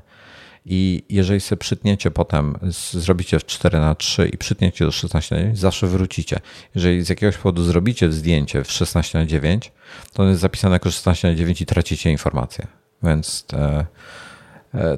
[0.66, 2.56] I jeżeli sobie przytniecie potem,
[2.92, 6.40] zrobicie w 4 na 3 i przytniecie do 16 na 9, zawsze wrócicie.
[6.74, 9.72] Jeżeli z jakiegoś powodu zrobicie zdjęcie w 16 na 9,
[10.12, 12.66] to ono jest zapisane jako 16 na 9 i tracicie informację.
[13.02, 13.86] Więc te,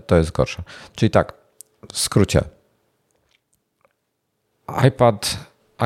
[0.07, 0.63] to jest gorsze.
[0.95, 1.33] Czyli tak,
[1.93, 2.43] w skrócie.
[4.89, 5.39] iPad,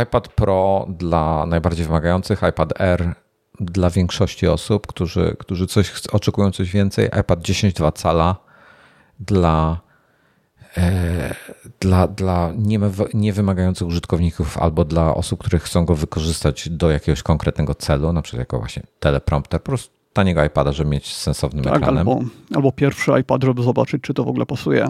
[0.03, 3.15] iPad Pro dla najbardziej wymagających, iPad Air
[3.61, 8.37] dla większości osób, którzy, którzy coś oczekują coś więcej, iPad 10,2 cala
[9.21, 9.81] dla,
[10.77, 11.35] e,
[11.81, 12.53] dla, dla
[13.15, 18.39] niewymagających użytkowników albo dla osób, które chcą go wykorzystać do jakiegoś konkretnego celu, na przykład
[18.39, 22.09] jako właśnie teleprompter, po prostu taniego iPada, żeby mieć sensownym tak, ekranem.
[22.09, 22.21] Albo,
[22.55, 24.89] albo pierwszy iPad, żeby zobaczyć, czy to w ogóle pasuje.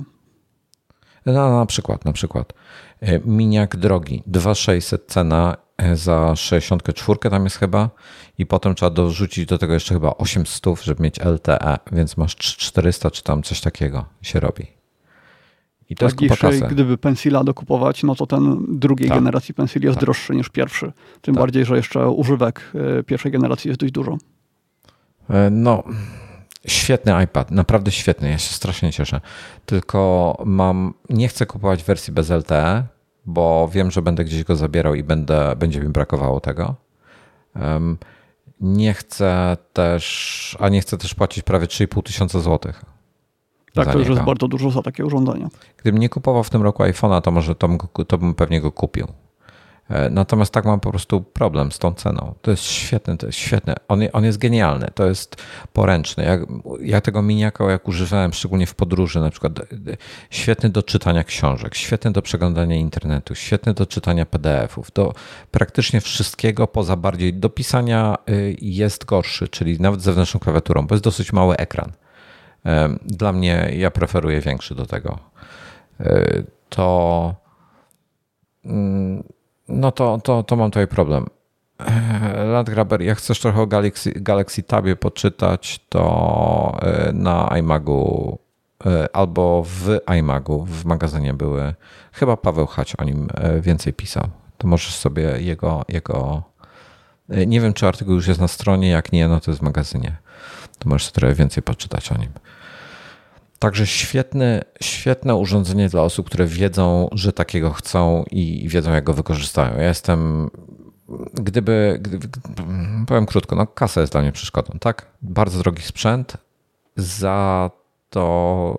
[1.27, 2.53] No, na przykład, na przykład.
[3.01, 7.91] E, miniak drogi, 2600 cena e, za 64 tam jest chyba
[8.39, 13.11] i potem trzeba dorzucić do tego jeszcze chyba 800, żeby mieć LTE, więc masz 400
[13.11, 14.66] czy tam coś takiego się robi.
[15.91, 16.66] I to tak, jest kupa kasy.
[16.75, 19.18] Gdyby Pensila dokupować, no to ten drugiej tak.
[19.18, 20.05] generacji Pensili jest tak.
[20.05, 20.93] droższy niż pierwszy.
[21.21, 21.43] Tym tak.
[21.43, 24.18] bardziej, że jeszcze używek e, pierwszej generacji jest dość dużo.
[25.31, 25.83] E, no,
[26.66, 29.20] świetny iPad, naprawdę świetny, ja się strasznie cieszę.
[29.66, 32.85] Tylko mam, nie chcę kupować wersji bez LTE,
[33.26, 36.74] bo wiem, że będę gdzieś go zabierał i będę, będzie mi brakowało tego.
[37.55, 37.99] Um,
[38.61, 42.85] nie chcę też, a nie chcę też płacić prawie 3,5 tysiąca złotych.
[43.74, 45.49] Tak, to już jest bardzo dużo za takie urządzenie.
[45.76, 47.68] Gdybym nie kupował w tym roku iPhone'a, to może to,
[48.09, 49.07] to bym pewnie go kupił.
[49.91, 52.34] E, natomiast tak mam po prostu problem z tą ceną.
[52.43, 53.74] To jest świetne, to jest świetne.
[53.88, 55.36] On, on jest genialny, to jest
[55.72, 56.24] poręczny.
[56.24, 56.38] Ja,
[56.80, 59.53] ja tego miniaka jak używałem, szczególnie w podróży, na przykład
[60.30, 65.14] świetny do czytania książek, świetny do przeglądania internetu, świetny do czytania PDF-ów, do
[65.51, 68.16] praktycznie wszystkiego poza bardziej do pisania
[68.61, 71.93] jest gorszy, czyli nawet zewnętrzną klawiaturą, bo jest dosyć mały ekran.
[72.66, 75.18] E, dla mnie, ja preferuję większy do tego.
[76.01, 77.34] E, to
[78.64, 79.22] mm,
[79.71, 81.27] no to, to, to mam tutaj problem.
[82.53, 88.39] Landgraber, jak chcesz trochę o Galaxy, Galaxy Tabie poczytać, to e, na iMagu
[88.87, 91.75] e, albo w iMagu w magazynie były,
[92.12, 94.29] chyba Paweł Hać o nim e, więcej pisał.
[94.59, 96.43] To możesz sobie jego, jego
[97.47, 100.16] nie wiem, czy artykuł już jest na stronie, jak nie, no to jest w magazynie.
[100.79, 102.31] To możesz trochę więcej poczytać o nim.
[103.61, 109.13] Także świetne, świetne urządzenie dla osób, które wiedzą, że takiego chcą i wiedzą, jak go
[109.13, 109.77] wykorzystają.
[109.77, 110.51] Ja jestem,
[111.35, 112.29] gdyby, gdyby
[113.07, 115.07] powiem krótko, no kasa jest dla mnie przeszkodą, tak?
[115.23, 116.37] Bardzo drogi sprzęt
[116.97, 117.71] za
[118.11, 118.77] to,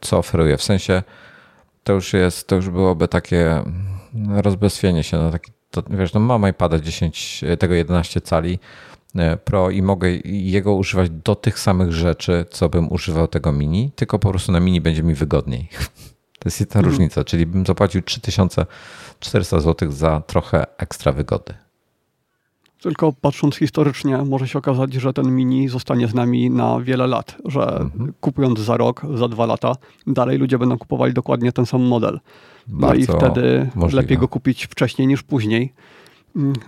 [0.00, 0.56] co oferuje.
[0.56, 1.02] W sensie
[1.84, 3.62] to już jest, to już byłoby takie
[4.28, 8.58] rozbestwienie się na taki, to, wiesz, no mam iPada 10, tego 11 cali,
[9.44, 14.18] Pro i mogę jego używać do tych samych rzeczy, co bym używał tego mini, tylko
[14.18, 15.68] po prostu na mini będzie mi wygodniej.
[16.38, 16.84] To jest ta mhm.
[16.84, 21.54] różnica, czyli bym zapłacił 3400 zł za trochę ekstra wygody.
[22.84, 27.36] Tylko patrząc historycznie, może się okazać, że ten mini zostanie z nami na wiele lat,
[27.44, 28.12] że mhm.
[28.20, 32.20] kupując za rok, za dwa lata, dalej ludzie będą kupowali dokładnie ten sam model.
[32.68, 34.02] No Bardzo i wtedy możliwe.
[34.02, 35.72] lepiej go kupić wcześniej niż później.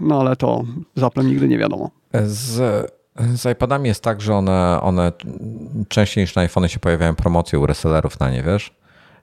[0.01, 0.65] No ale to
[0.97, 1.91] z nigdy nie wiadomo.
[2.25, 2.57] Z,
[3.35, 5.13] z iPadami jest tak, że one, one
[5.89, 8.73] częściej niż na iPhone się pojawiają promocje u resellerów na nie, wiesz?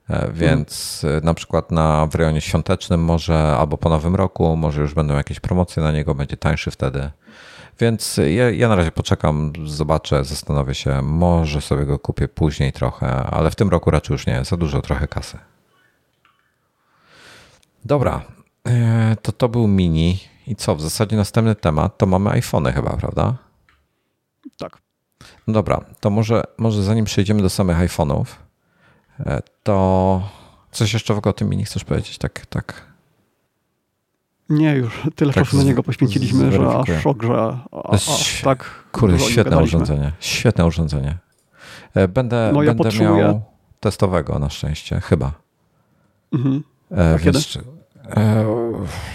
[0.10, 1.26] E, więc hmm.
[1.26, 5.40] na przykład na, w rejonie świątecznym może albo po nowym roku, może już będą jakieś
[5.40, 7.10] promocje na niego, będzie tańszy wtedy.
[7.80, 13.08] Więc ja, ja, na razie poczekam, zobaczę, zastanowię się, może sobie go kupię później trochę,
[13.08, 15.38] ale w tym roku raczej już nie, za dużo trochę kasy.
[17.86, 18.22] Dobra,
[18.68, 20.33] e, to to był mini.
[20.48, 23.38] I co, w zasadzie następny temat to mamy iPhony chyba, prawda?
[24.58, 24.78] Tak.
[25.48, 28.26] No dobra, to może, może zanim przejdziemy do samych iPhone'ów,
[29.20, 30.30] e, to
[30.72, 32.18] coś jeszcze w ogóle o tym mini chcesz powiedzieć?
[32.18, 32.94] Tak, tak.
[34.50, 38.84] Nie, już tyle tak czasu na niego poświęciliśmy, że aż szok, że aż tak.
[38.92, 40.12] Kurde, świetne urządzenie.
[40.20, 41.18] Świetne urządzenie.
[41.94, 43.24] E, będę, no, ja będę potrzebuję...
[43.24, 43.42] miał
[43.80, 45.32] testowego na szczęście, chyba.
[46.34, 46.64] Mhm.
[46.92, 47.40] E, A kiedy?
[48.10, 48.46] E,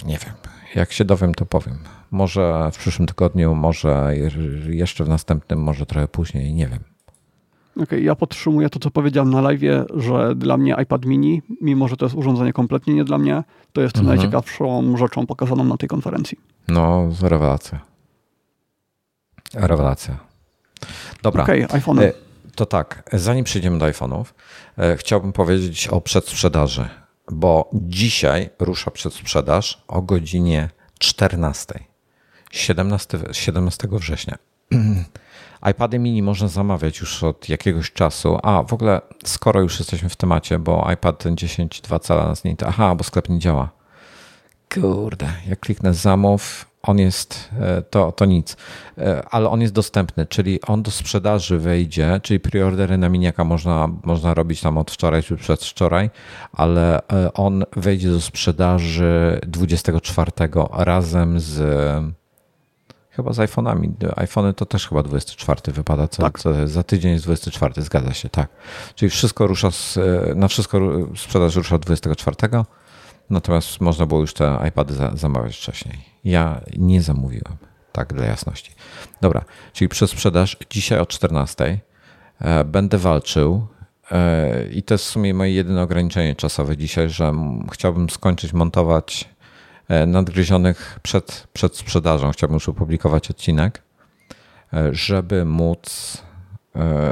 [0.04, 0.34] nie wiem.
[0.74, 1.78] Jak się dowiem, to powiem.
[2.10, 4.14] Może w przyszłym tygodniu, może
[4.68, 6.80] jeszcze w następnym, może trochę później, nie wiem.
[7.78, 9.60] Okej, okay, ja podtrzymuję to, co powiedziałem na live,
[9.94, 13.42] że dla mnie iPad mini, mimo że to jest urządzenie kompletnie nie dla mnie,
[13.72, 14.16] to jest mhm.
[14.16, 16.38] najciekawszą rzeczą pokazaną na tej konferencji.
[16.68, 17.80] No, rewelacja.
[19.54, 20.18] Rewelacja.
[21.22, 21.42] Dobra.
[21.42, 21.98] Okej, okay, iPhone.
[21.98, 22.12] E,
[22.54, 24.24] to tak, zanim przejdziemy do iPhone'ów,
[24.78, 26.88] e, chciałbym powiedzieć o przedsprzedaży
[27.32, 30.68] bo dzisiaj rusza przedsprzedaż o godzinie
[30.98, 31.74] 14.
[32.50, 34.38] 17, 17 września.
[35.70, 38.38] iPady mini można zamawiać już od jakiegoś czasu.
[38.42, 42.56] A w ogóle, skoro już jesteśmy w temacie, bo iPad 10 2 cala nas nie.
[42.66, 43.70] Aha, bo sklep nie działa.
[44.74, 48.56] Kurde, jak kliknę zamów, on jest, e, to, to nic,
[48.98, 53.88] e, ale on jest dostępny, czyli on do sprzedaży wejdzie, czyli preordery na miniaka można,
[54.04, 56.10] można robić tam od wczoraj czy przedwczoraj,
[56.52, 60.30] ale e, on wejdzie do sprzedaży 24
[60.72, 61.58] razem z
[63.10, 63.90] chyba z iPhone'ami.
[64.16, 66.38] iPhony to też chyba 24 wypada, co, tak.
[66.38, 68.48] co za tydzień jest 24, zgadza się, tak.
[68.94, 69.98] Czyli wszystko rusza, z,
[70.36, 70.80] na wszystko
[71.16, 72.36] sprzedaż rusza 24
[73.30, 75.98] Natomiast można było już te iPady za, zamawiać wcześniej.
[76.28, 77.56] Ja nie zamówiłem,
[77.92, 78.72] tak dla jasności.
[79.20, 81.78] Dobra, czyli przez sprzedaż dzisiaj o 14
[82.40, 83.66] e, będę walczył
[84.10, 87.32] e, i to jest w sumie moje jedyne ograniczenie czasowe dzisiaj, że
[87.72, 89.28] chciałbym skończyć montować
[89.88, 92.30] e, nadgryzionych przed, przed sprzedażą.
[92.30, 93.82] Chciałbym już opublikować odcinek,
[94.92, 96.18] żeby móc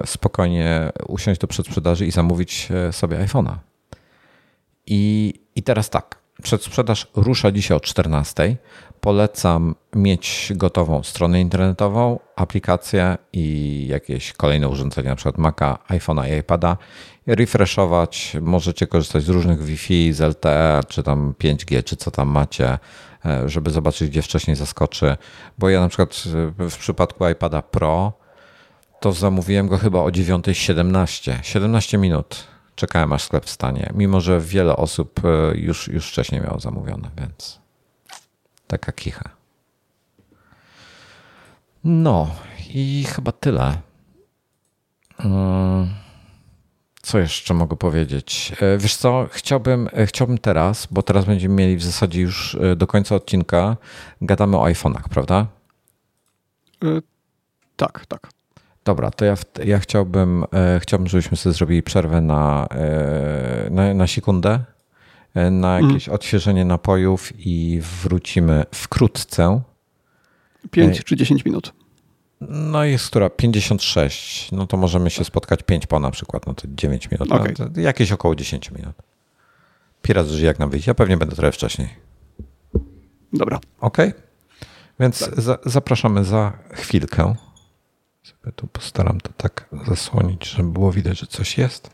[0.04, 3.54] spokojnie usiąść do przedsprzedaży i zamówić sobie iPhone'a.
[4.86, 8.56] I, I teraz tak, przedsprzedaż rusza dzisiaj o 14.
[9.00, 16.76] Polecam mieć gotową stronę internetową, aplikację i jakieś kolejne urządzenia, przykład Maca, iPhone'a i iPada.
[17.26, 22.78] Refreshować, możecie korzystać z różnych Wi-Fi, z LTE, czy tam 5G, czy co tam macie,
[23.24, 25.16] e, żeby zobaczyć, gdzie wcześniej zaskoczy.
[25.58, 26.24] Bo ja na przykład
[26.58, 28.12] e, w przypadku iPada Pro
[29.00, 34.76] to zamówiłem go chyba o 9.17, 17 minut czekałem aż sklep wstanie, mimo że wiele
[34.76, 37.65] osób e, już, już wcześniej miało zamówione, więc
[38.66, 39.30] taka kicha.
[41.84, 42.30] No
[42.74, 43.78] i chyba tyle.
[45.18, 45.88] Mm,
[47.02, 48.52] co jeszcze mogę powiedzieć?
[48.60, 52.86] E, wiesz co, chciałbym, e, chciałbym teraz, bo teraz będziemy mieli w zasadzie już do
[52.86, 53.76] końca odcinka,
[54.20, 55.46] gadamy o iPhone'ach, prawda?
[57.76, 58.30] tak, tak.
[58.84, 64.06] Dobra, to ja, ja chciałbym, e, chciałbym, żebyśmy sobie zrobili przerwę na, e, na, na
[64.06, 64.60] sekundę,
[65.36, 65.84] na mhm.
[65.84, 66.14] jakieś mm.
[66.14, 69.60] odświeżenie napojów i wrócimy wkrótce.
[70.70, 71.72] 5 czy 10 minut?
[72.40, 73.30] No jest która?
[73.30, 74.52] 56.
[74.52, 77.32] No to możemy się spotkać 5 po na przykład, no to 9 minut.
[77.32, 77.54] Okay.
[77.58, 78.94] No, jakieś około 10 minut.
[80.02, 80.90] Pirat żyje jak nam wyjdzie.
[80.90, 81.88] Ja pewnie będę trochę wcześniej.
[83.32, 83.60] Dobra.
[83.80, 83.96] Ok?
[85.00, 85.40] Więc tak.
[85.40, 87.34] za, zapraszamy za chwilkę.
[88.22, 91.90] Sobie tu postaram to tak zasłonić, żeby było widać, że coś jest.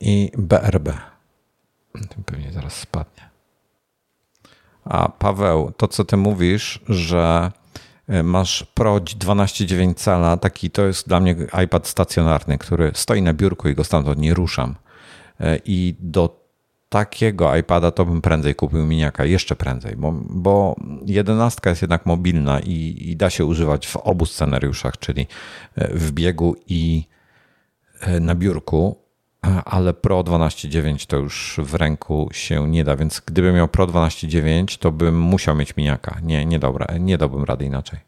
[0.00, 0.88] I BRB.
[2.26, 3.28] Pewnie zaraz spadnie.
[4.84, 7.52] A Paweł, to co ty mówisz, że
[8.08, 13.32] e, masz Pro 12,9 cala, taki to jest dla mnie iPad stacjonarny, który stoi na
[13.34, 14.74] biurku i go stamtąd nie ruszam.
[15.40, 16.48] E, I do
[16.88, 20.76] takiego iPada to bym prędzej kupił miniaka, jeszcze prędzej, bo, bo
[21.06, 25.26] 11 jest jednak mobilna i, i da się używać w obu scenariuszach, czyli
[25.74, 27.04] e, w biegu i
[28.20, 29.07] na biurku,
[29.64, 34.78] ale Pro 12.9 to już w ręku się nie da, więc gdybym miał Pro 12.9,
[34.78, 36.16] to bym musiał mieć miniaka.
[36.22, 37.98] Nie, nie, dobra, nie dałbym rady inaczej.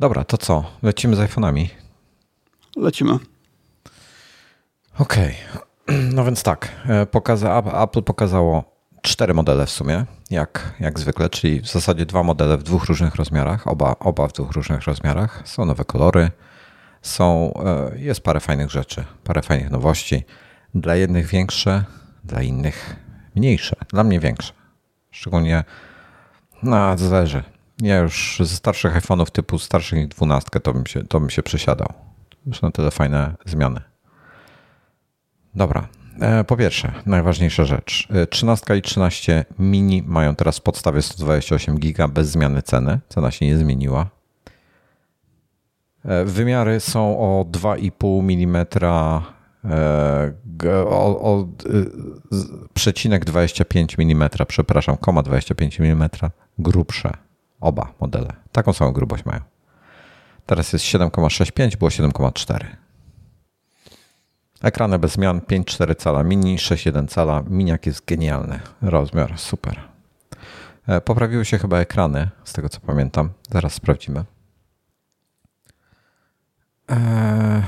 [0.00, 0.64] Dobra, to co?
[0.82, 1.66] Lecimy z iPhone'ami?
[2.76, 3.18] Lecimy.
[4.98, 5.34] Okej.
[5.54, 5.60] Okay.
[6.14, 8.64] No więc tak, e, pokaza, Apple pokazało
[9.02, 13.14] cztery modele w sumie, jak, jak zwykle, czyli w zasadzie dwa modele w dwóch różnych
[13.14, 15.42] rozmiarach, oba, oba w dwóch różnych rozmiarach.
[15.44, 16.30] Są nowe kolory,
[17.02, 20.24] są, e, jest parę fajnych rzeczy, parę fajnych nowości.
[20.74, 21.84] Dla jednych większe,
[22.24, 22.96] dla innych
[23.34, 23.76] mniejsze.
[23.88, 24.52] Dla mnie większe.
[25.10, 25.64] Szczególnie,
[26.62, 27.42] no zależy.
[27.82, 31.42] Ja już ze starszych iPhone'ów typu starszych niż 12 to bym się, to bym się
[31.42, 31.92] przesiadał.
[32.46, 33.80] Już na tyle fajne zmiany.
[35.54, 35.88] Dobra.
[36.20, 38.08] E, po pierwsze, najważniejsza rzecz.
[38.30, 43.00] 13 e, i 13 mini mają teraz w podstawie 128 giga bez zmiany ceny.
[43.08, 44.06] Cena się nie zmieniła.
[46.04, 48.66] E, wymiary są o 2,5 mm
[50.86, 51.48] o, o
[52.74, 56.08] przecinek 25 mm, przepraszam, 25 mm
[56.58, 57.12] grubsze
[57.60, 58.32] oba modele.
[58.52, 59.40] Taką samą grubość mają.
[60.46, 62.64] Teraz jest 7,65, było 7,4.
[64.62, 67.42] Ekrany bez zmian 5,4 cala mini, 6,1 cala.
[67.48, 68.60] Miniak jest genialny.
[68.82, 69.80] Rozmiar super.
[70.86, 73.30] E, poprawiły się chyba ekrany, z tego co pamiętam.
[73.50, 74.24] Zaraz sprawdzimy.
[76.88, 77.62] Eee,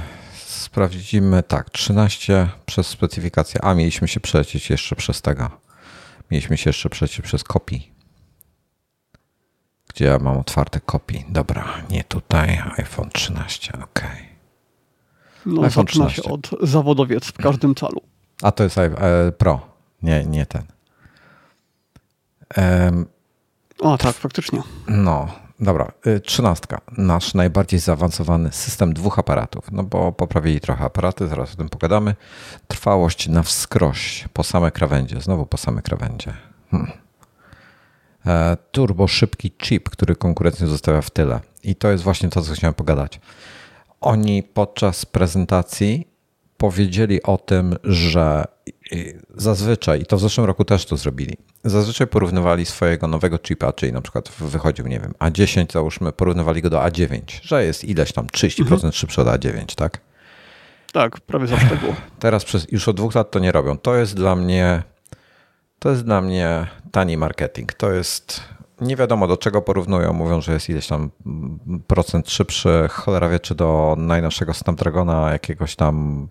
[0.72, 3.64] sprawdzimy tak, 13 przez specyfikację.
[3.64, 5.50] A, mieliśmy się przelecieć jeszcze przez tego.
[6.30, 7.92] Mieliśmy się jeszcze przelecieć przez kopii.
[9.88, 11.24] Gdzie ja mam otwarte kopii?
[11.28, 12.62] Dobra, nie tutaj.
[12.76, 14.00] iPhone 13, ok.
[15.46, 16.22] No, iPhone zaczyna 13.
[16.22, 18.00] się od zawodowiec w każdym calu.
[18.42, 19.60] A to jest e, Pro,
[20.02, 20.62] nie, nie ten.
[22.56, 23.06] Um,
[23.78, 24.62] o, tak, faktycznie.
[24.88, 25.28] No,
[25.62, 26.80] Dobra, y, trzynastka.
[26.98, 29.72] Nasz najbardziej zaawansowany system dwóch aparatów.
[29.72, 32.14] No bo poprawili trochę aparaty, zaraz o tym pogadamy.
[32.68, 35.20] Trwałość na wskroś po same krawędzie.
[35.20, 36.34] Znowu po same krawędzie.
[36.70, 36.92] Hmm.
[38.26, 41.40] E, turbo szybki chip, który konkurencję zostawia w tyle.
[41.62, 43.20] I to jest właśnie to, co chciałem pogadać.
[44.00, 46.11] Oni podczas prezentacji
[46.62, 48.44] powiedzieli o tym, że
[49.36, 53.92] zazwyczaj, i to w zeszłym roku też to zrobili, zazwyczaj porównywali swojego nowego chipa, czyli
[53.92, 58.26] na przykład wychodził, nie wiem, A10, załóżmy, porównywali go do A9, że jest ileś tam
[58.26, 58.92] 30% mhm.
[58.92, 60.00] szybszy od A9, tak?
[60.92, 61.94] Tak, prawie zawsze było.
[62.20, 63.78] Teraz przez, już od dwóch lat to nie robią.
[63.78, 64.82] To jest dla mnie,
[65.78, 67.72] to jest dla mnie tani marketing.
[67.72, 68.40] To jest
[68.82, 70.12] nie wiadomo do czego porównują.
[70.12, 71.10] Mówią, że jest ileś tam
[71.86, 72.86] procent szybszy.
[72.90, 76.28] Cholera wie, czy do najnowszego Snapdragona jakiegoś tam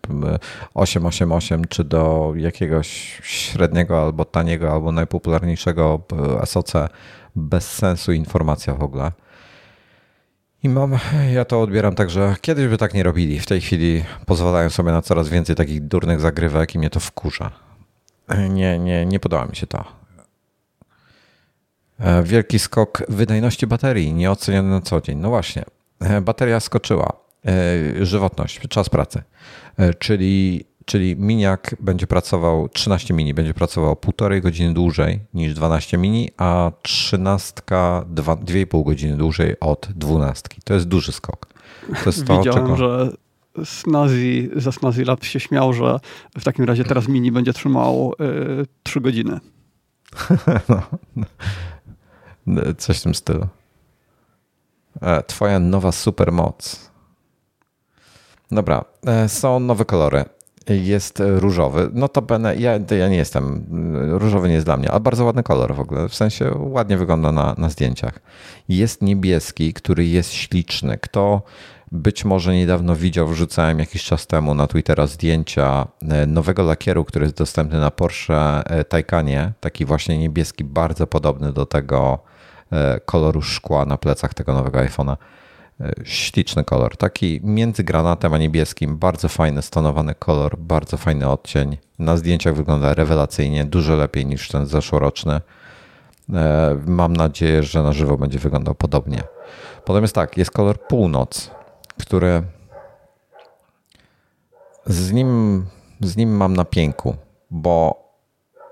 [0.74, 6.02] 888, czy do jakiegoś średniego albo taniego, albo najpopularniejszego
[6.46, 6.74] SoC.
[7.36, 9.12] Bez sensu informacja w ogóle.
[10.64, 10.98] I mam,
[11.34, 13.40] ja to odbieram tak, że kiedyś by tak nie robili.
[13.40, 17.52] W tej chwili pozwalają sobie na coraz więcej takich durnych zagrywek i mnie to wkurza.
[18.50, 20.01] Nie, nie, nie podoba mi się to.
[22.02, 25.18] E, wielki skok wydajności baterii, nieoceniony na co dzień.
[25.18, 25.64] No właśnie,
[26.00, 27.14] e, bateria skoczyła.
[27.46, 29.24] E, żywotność, czas pracy.
[30.00, 36.30] Czyli, czyli miniak będzie pracował, 13 mini będzie pracował półtorej godziny dłużej niż 12 mini,
[36.38, 40.50] a 13 2,5 godziny dłużej od 12.
[40.64, 41.48] To jest duży skok.
[41.88, 42.78] To jest to, Widziałem, czego...
[42.78, 43.12] że
[43.66, 46.00] Snazi, ze Snazi się śmiał, że
[46.38, 48.14] w takim razie teraz mini będzie trzymał
[48.62, 49.40] y, 3 godziny.
[50.70, 50.82] no.
[52.78, 53.48] Coś w tym stylu.
[55.02, 56.92] E, twoja nowa supermoc.
[58.52, 60.26] Dobra, e, są nowe kolory.
[60.70, 61.90] Jest różowy.
[61.94, 63.66] Notabene, ja, ja nie jestem,
[64.12, 67.32] różowy nie jest dla mnie, ale bardzo ładny kolor w ogóle, w sensie ładnie wygląda
[67.32, 68.20] na, na zdjęciach.
[68.70, 70.98] Jest niebieski, który jest śliczny.
[70.98, 71.42] Kto
[71.92, 77.26] być może niedawno widział, wrzucałem jakiś czas temu na Twittera zdjęcia e, nowego lakieru, który
[77.26, 82.31] jest dostępny na Porsche Taycanie, taki właśnie niebieski, bardzo podobny do tego E,
[83.06, 85.18] koloru szkła na plecach tego nowego iPhone'a.
[85.82, 91.78] E, śliczny kolor, taki między granatem a niebieskim, bardzo fajny, stonowany kolor, bardzo fajny odcień.
[92.00, 95.42] Na zdjęciach wygląda rewelacyjnie, dużo lepiej niż ten zeszłoroczny.
[96.34, 99.24] E, mam nadzieję, że na żywo będzie wyglądał podobnie.
[99.86, 101.52] Potem jest tak, jest kolor północ,
[102.00, 102.44] które
[104.86, 105.66] z nim,
[106.02, 107.16] z nim mam na pięku,
[107.52, 108.01] bo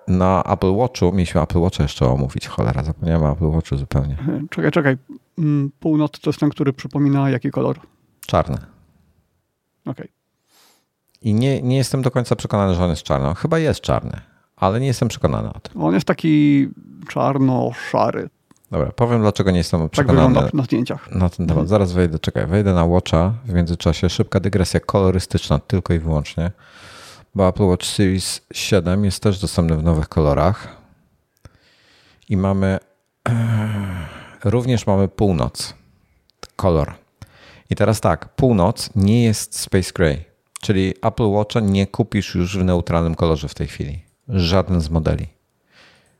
[0.10, 4.18] na Apple Watchu, mieliśmy Apple Watcha jeszcze omówić, cholera, zapomniałem o Apple Watchu zupełnie.
[4.50, 4.98] Czekaj, czekaj.
[5.38, 7.80] Mm, północ to jest ten, który przypomina jaki kolor?
[8.26, 8.56] Czarny.
[8.56, 9.92] Okej.
[9.92, 10.10] Okay.
[11.22, 13.36] I nie, nie jestem do końca przekonany, że on jest czarny.
[13.36, 14.22] chyba jest czarny,
[14.56, 15.82] ale nie jestem przekonany o tym.
[15.82, 16.68] On jest taki
[17.10, 18.30] czarno-szary.
[18.72, 20.36] Dobra, powiem dlaczego nie jestem tak przekonany.
[20.36, 21.12] Tak na zdjęciach.
[21.12, 21.68] Na ten temat.
[21.68, 24.10] Zaraz wejdę, czekaj, wejdę na Watcha w międzyczasie.
[24.10, 26.52] Szybka dygresja kolorystyczna tylko i wyłącznie,
[27.36, 30.68] bo Apple Watch Series 7 jest też dostępny w nowych kolorach.
[32.30, 32.80] I mamy
[34.44, 35.74] również mamy północ.
[36.56, 36.94] Kolor.
[37.70, 40.26] I teraz tak, północ nie jest Space Gray,
[40.62, 44.04] czyli Apple Watcha nie kupisz już w neutralnym kolorze w tej chwili.
[44.28, 45.28] Żaden z modeli.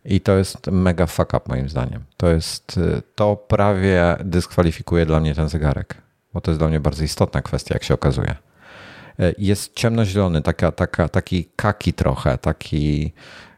[0.06, 2.04] I to jest mega fuck up moim zdaniem.
[2.18, 6.02] To jest, y, to prawie dyskwalifikuje dla mnie ten zegarek,
[6.34, 8.36] bo to jest dla mnie bardzo istotna kwestia, jak się okazuje.
[9.20, 13.14] Y, jest ciemnozielony, taka, taka, taki kaki trochę, taki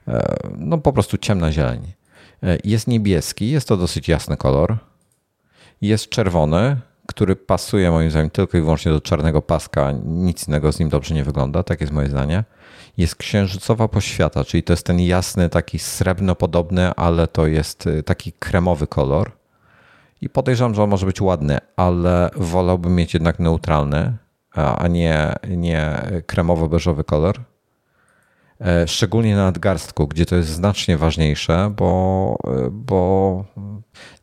[0.07, 0.11] y,
[0.57, 1.93] no po prostu ciemna zieleń.
[2.63, 4.77] Jest niebieski, jest to dosyć jasny kolor.
[5.81, 9.91] Jest czerwony, który pasuje moim zdaniem tylko i wyłącznie do czarnego paska.
[10.05, 12.43] Nic innego z nim dobrze nie wygląda, tak jest moje zdanie
[12.97, 18.87] jest księżycowa poświata, czyli to jest ten jasny, taki srebrno-podobny, ale to jest taki kremowy
[18.87, 19.31] kolor.
[20.21, 24.17] I podejrzewam, że on może być ładny, ale wolałbym mieć jednak neutralny,
[24.53, 27.39] a nie, nie kremowo-beżowy kolor.
[28.65, 33.45] E, szczególnie na nadgarstku, gdzie to jest znacznie ważniejsze, bo, e, bo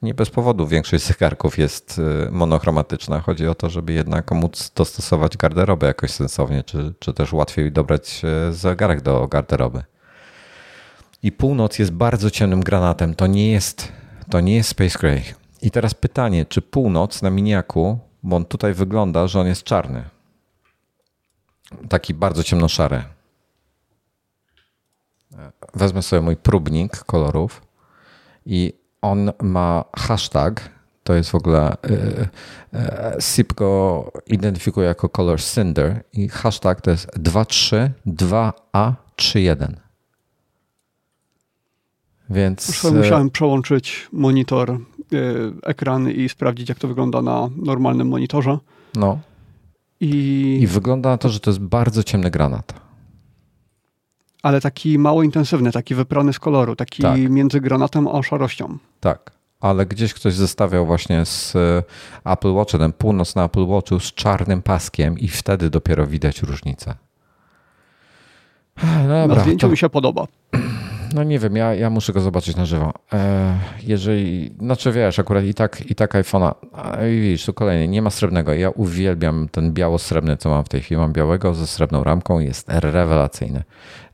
[0.03, 3.21] nie bez powodu większość zegarków jest e, monochromatyczna.
[3.21, 8.23] Chodzi o to, żeby jednak móc dostosować garderobę jakoś sensownie, czy, czy też łatwiej dobrać
[8.51, 9.83] zegarek do garderoby.
[11.23, 13.15] I północ jest bardzo ciemnym granatem.
[13.15, 13.93] To nie jest,
[14.31, 15.23] to nie jest Space Gray.
[15.63, 20.18] I teraz pytanie, czy północ na miniaku, bo on tutaj wygląda, że on jest czarny.
[21.89, 23.03] Taki bardzo ciemnoszary
[25.75, 27.63] wezmę sobie mój próbnik kolorów
[28.47, 30.71] i on ma hashtag,
[31.05, 31.77] to jest w ogóle
[33.21, 39.73] SIP go identyfikuje jako color cinder i hashtag to jest 232A31.
[42.31, 44.79] Więc Już musiałem przełączyć monitor,
[45.63, 48.59] ekran i sprawdzić, jak to wygląda na normalnym monitorze.
[48.95, 49.19] No.
[50.01, 50.59] I...
[50.63, 52.89] I wygląda na to, że to jest bardzo ciemny granat
[54.43, 57.19] ale taki mało intensywny, taki wyprany z koloru, taki tak.
[57.19, 58.79] między granatem a szarością.
[59.01, 61.83] Tak, ale gdzieś ktoś zestawiał właśnie z e,
[62.25, 66.95] Apple Watchem, ten północ na Apple Watchu z czarnym paskiem i wtedy dopiero widać różnicę.
[69.03, 69.71] Dobra, na zdjęciu to...
[69.71, 70.27] mi się podoba.
[71.15, 72.93] No nie wiem, ja, ja muszę go zobaczyć na żywo.
[73.13, 76.55] E, jeżeli, znaczy wiesz, akurat i tak, i tak iPhone'a,
[77.21, 78.55] widzisz, to kolejny, nie ma srebrnego.
[78.55, 81.01] Ja uwielbiam ten biało-srebrny, co mam w tej chwili.
[81.01, 83.63] Mam białego ze srebrną ramką, jest rewelacyjny.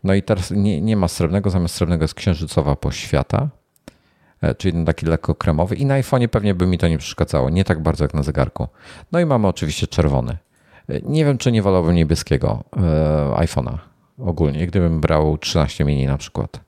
[0.05, 3.49] No i teraz nie, nie ma srebrnego, zamiast srebrnego jest księżycowa poświata,
[4.41, 7.51] e, czyli ten taki lekko kremowy i na iPhone'ie pewnie by mi to nie przeszkadzało,
[7.51, 8.69] nie tak bardzo jak na zegarku.
[9.13, 10.37] No i mamy oczywiście czerwony.
[10.89, 12.65] E, nie wiem, czy nie wolałbym niebieskiego
[13.37, 13.79] iPhone'a
[14.19, 16.61] ogólnie, gdybym brał 13 mini na przykład.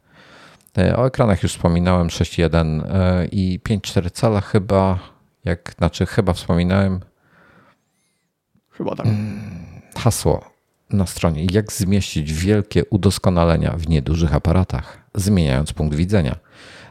[0.79, 4.99] E, o ekranach już wspominałem 6.1 e, i 5.4 cala chyba,
[5.45, 7.01] jak, znaczy chyba wspominałem.
[8.71, 9.07] Chyba tak.
[9.07, 9.65] Mm,
[9.97, 10.51] hasło
[10.91, 16.37] na stronie, jak zmieścić wielkie udoskonalenia w niedużych aparatach, zmieniając punkt widzenia.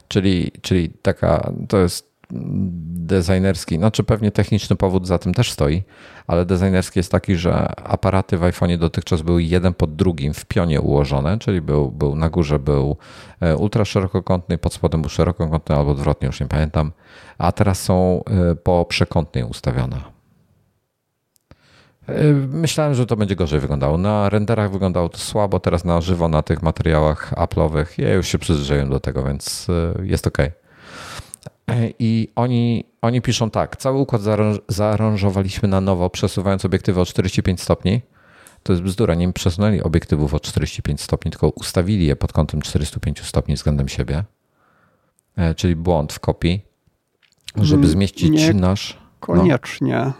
[0.07, 5.83] Czyli, czyli taka, to jest designerski, znaczy pewnie techniczny powód za tym też stoi,
[6.27, 10.81] ale designerski jest taki, że aparaty w iPhone'ie dotychczas były jeden pod drugim w pionie
[10.81, 12.97] ułożone, czyli był, był na górze był
[13.39, 16.91] e, ultra szerokokątny, pod spodem był szerokokątny albo odwrotnie, już nie pamiętam,
[17.37, 19.97] a teraz są e, po przekątnej ustawione.
[22.07, 23.97] E, myślałem, że to będzie gorzej wyglądało.
[23.97, 28.37] Na renderach wyglądało to słabo, teraz na żywo na tych materiałach Apple'owych ja już się
[28.37, 29.67] przyzwyczaiłem do tego, więc
[30.03, 30.37] jest ok.
[31.99, 34.21] I oni, oni piszą tak, cały układ
[34.67, 38.01] zaaranżowaliśmy na nowo, przesuwając obiektywy o 45 stopni.
[38.63, 43.21] To jest bzdura, nie przesunęli obiektywów o 45 stopni, tylko ustawili je pod kątem 45
[43.21, 44.23] stopni względem siebie.
[45.35, 46.61] E, czyli błąd w kopii,
[47.55, 48.97] żeby mm, zmieścić nie nasz...
[49.19, 49.95] Koniecznie.
[49.95, 50.13] No.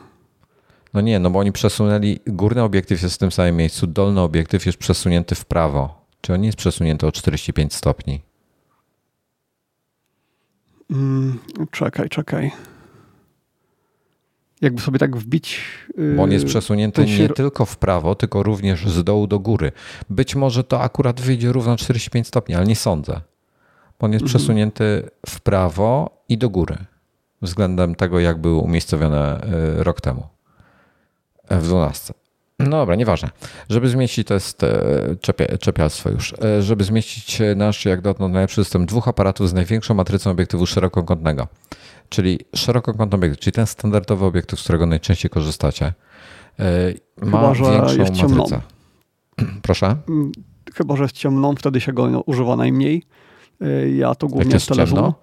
[0.93, 4.65] no nie, no bo oni przesunęli, górny obiektyw jest w tym samym miejscu, dolny obiektyw
[4.65, 6.05] jest przesunięty w prawo.
[6.21, 8.21] Czy on nie jest przesunięty o 45 stopni?
[10.91, 11.39] Mm,
[11.71, 12.51] czekaj, czekaj.
[14.61, 15.61] Jakby sobie tak wbić.
[16.15, 17.23] Bo on jest y, przesunięty się...
[17.23, 19.71] nie tylko w prawo, tylko również z dołu do góry.
[20.09, 23.21] Być może to akurat wyjdzie równo 45 stopni, ale nie sądzę.
[23.99, 24.39] Bo on jest mhm.
[24.39, 26.77] przesunięty w prawo i do góry
[27.41, 29.43] względem tego, jak był umiejscowiony
[29.79, 30.27] y, rok temu.
[31.49, 32.13] W 12.
[32.59, 33.29] No dobra, nieważne.
[33.69, 34.61] Żeby zmieścić, to jest
[35.21, 40.31] czepia, czepialstwo już, żeby zmieścić nasz, jak dotąd, najlepszy system dwóch aparatów z największą matrycą
[40.31, 41.47] obiektywu szerokokątnego,
[42.09, 45.93] czyli szerokokątny obiektyw, czyli ten standardowy obiektyw, z którego najczęściej korzystacie,
[47.21, 48.61] ma Chyba, że większą jest matrycę.
[49.61, 49.95] Proszę?
[50.09, 50.31] Mm,
[50.75, 53.03] chyba, że jest ciemną, wtedy się go używa najmniej.
[53.95, 55.13] Ja to głównie jak jest ciemno?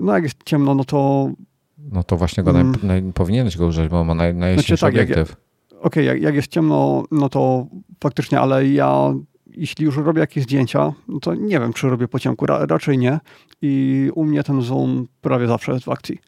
[0.00, 1.30] No jak jest ciemno, no to...
[1.78, 2.74] No to właśnie go naj, mm.
[2.82, 5.32] naj, powinieneś go użyć, bo ma naj, najjaśniejszy znaczy, tak, obiektyw.
[5.32, 5.44] Okej,
[5.86, 7.66] okay, jak, jak jest ciemno, no to
[8.00, 9.14] faktycznie, ale ja
[9.56, 12.98] jeśli już robię jakieś zdjęcia, no to nie wiem, czy robię po ciemku, Ra, raczej
[12.98, 13.20] nie.
[13.62, 16.18] I u mnie ten zoom prawie zawsze jest w akcji.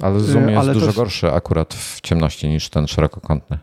[0.00, 0.98] Ale zoom y, jest ale dużo jest...
[0.98, 3.58] gorszy akurat w ciemności niż ten szerokokątny.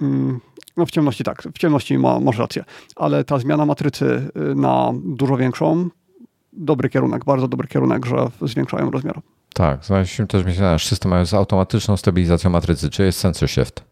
[0.00, 0.40] Mm,
[0.76, 2.64] no w ciemności tak, w ciemności ma, masz rację,
[2.96, 5.88] ale ta zmiana matrycy y, na dużo większą,
[6.52, 9.20] dobry kierunek, bardzo dobry kierunek, że zwiększają rozmiar.
[9.54, 13.91] Tak, znaleźliśmy też nasz system z automatyczną stabilizacją matrycy, czyli jest sensor shift.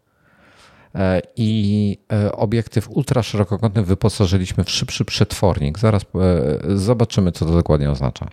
[0.95, 5.79] E, I e, obiektyw ultra szerokokątny wyposażyliśmy w szybszy przetwornik.
[5.79, 8.27] Zaraz e, zobaczymy, co to dokładnie oznacza.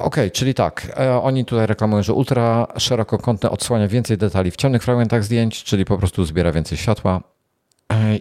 [0.00, 5.24] Ok, czyli tak, oni tutaj reklamują, że ultra szerokokątne odsłania więcej detali w ciemnych fragmentach
[5.24, 7.20] zdjęć, czyli po prostu zbiera więcej światła.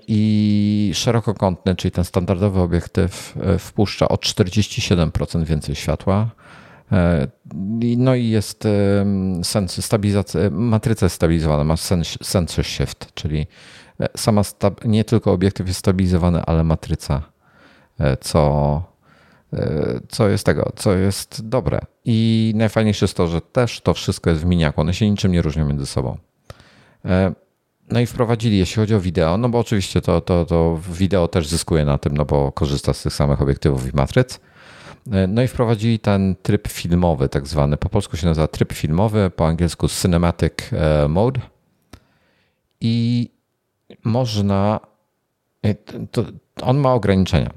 [0.07, 6.29] I szerokokątny, czyli ten standardowy obiektyw, wpuszcza o 47% więcej światła.
[7.97, 8.63] No i jest
[9.43, 11.77] sens stabilizacja, matryca stabilizowana, ma
[12.21, 13.47] sensor shift, czyli
[14.17, 14.41] sama
[14.85, 17.21] nie tylko obiektyw jest stabilizowany, ale matryca,
[18.21, 18.81] co
[19.53, 21.79] E, co jest tego, co jest dobre.
[22.05, 24.81] I najfajniejsze jest to, że też to wszystko jest w miniaku.
[24.81, 26.17] One się niczym nie różnią między sobą.
[27.05, 27.33] E,
[27.91, 31.47] no i wprowadzili, jeśli chodzi o wideo, no bo oczywiście to, to, to wideo też
[31.47, 34.39] zyskuje na tym, no bo korzysta z tych samych obiektywów i matryc.
[35.11, 37.77] E, no i wprowadzili ten tryb filmowy, tak zwany.
[37.77, 40.53] Po polsku się nazywa tryb filmowy, po angielsku Cinematic
[41.09, 41.41] Mode.
[42.81, 43.29] I
[44.03, 44.79] można.
[46.11, 46.25] To,
[46.61, 47.49] on ma ograniczenia.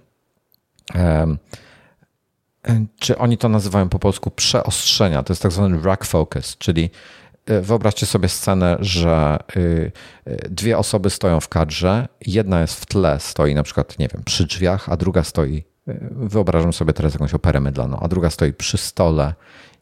[0.95, 1.37] E,
[2.99, 5.23] czy oni to nazywają po polsku przeostrzenia.
[5.23, 6.91] To jest tak zwany rack focus, czyli
[7.47, 9.93] e, wyobraźcie sobie scenę, że y,
[10.29, 14.23] y, dwie osoby stoją w kadrze, jedna jest w tle, stoi na przykład, nie wiem,
[14.25, 15.65] przy drzwiach, a druga stoi,
[16.11, 19.35] wyobrażam sobie teraz jakąś operę mydlaną, a druga stoi przy stole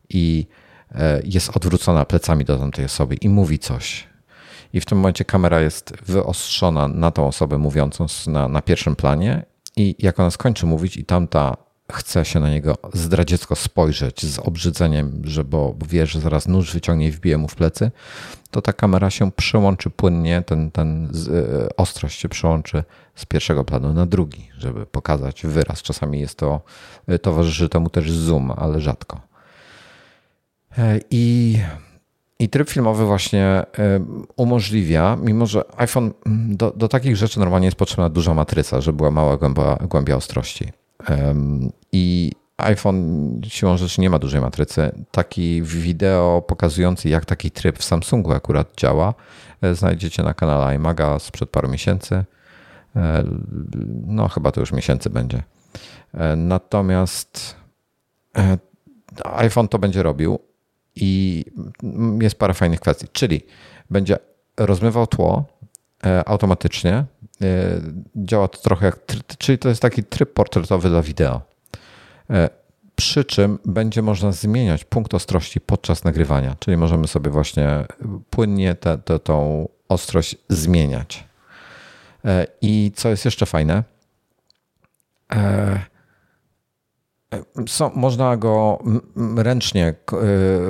[0.09, 0.47] i
[0.93, 4.09] e, jest odwrócona plecami do tamtej osoby i mówi coś.
[4.73, 9.43] I w tym momencie kamera jest wyostrzona na tą osobę mówiącą na, na pierwszym planie
[9.77, 11.57] i jak ona skończy mówić i tamta
[11.91, 17.07] chce się na niego zdradziecko spojrzeć z obrzydzeniem, że bo wie, że zaraz nóż wyciągnie
[17.07, 17.91] i wbije mu w plecy,
[18.51, 22.85] to ta kamera się przełączy płynnie, ten, ten e, ostrość się przełączy
[23.15, 25.83] z pierwszego planu na drugi, żeby pokazać wyraz.
[25.83, 26.61] Czasami jest to,
[27.07, 29.21] e, towarzyszy temu też zoom, ale rzadko.
[30.79, 31.59] E, I,
[32.39, 33.63] i tryb filmowy właśnie
[34.37, 36.13] umożliwia, mimo że iPhone
[36.49, 40.80] do, do takich rzeczy normalnie jest potrzebna duża matryca, żeby była mała głębia, głębia ostrości.
[41.93, 44.93] I iPhone siłą rzeczy nie ma dużej matrycy.
[45.11, 49.15] Taki wideo pokazujący, jak taki tryb w Samsungu akurat działa,
[49.63, 52.25] e, znajdziecie na kanale iMaga sprzed paru miesięcy.
[52.97, 53.25] E,
[54.07, 55.43] no, chyba to już miesięcy będzie.
[56.15, 57.57] E, natomiast
[59.25, 60.39] iPhone to będzie robił
[60.97, 61.45] i
[62.21, 63.07] jest parę fajnych kwestii.
[63.13, 63.43] Czyli
[63.91, 64.19] będzie
[64.57, 65.45] rozmywał tło
[66.27, 67.05] automatycznie,
[67.43, 67.81] E,
[68.17, 68.99] działa to trochę jak,
[69.39, 71.41] czyli to jest taki tryb portretowy dla wideo.
[72.31, 72.51] E,
[72.97, 77.69] przy czym będzie można zmieniać punkt ostrości podczas nagrywania, czyli możemy sobie właśnie
[78.31, 81.25] płynnie tę tą ostrość zmieniać.
[82.25, 83.83] E, I co jest jeszcze fajne,
[87.95, 88.79] można go
[89.37, 89.95] ręcznie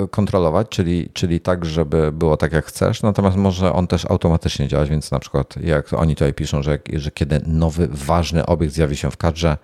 [0.03, 4.67] y, kontrolować, czyli, czyli tak, żeby było tak jak chcesz, natomiast może on też automatycznie
[4.67, 8.97] działać, więc na przykład jak oni tutaj piszą, że, że kiedy nowy, ważny obiekt zjawi
[8.97, 9.57] się w kadrze,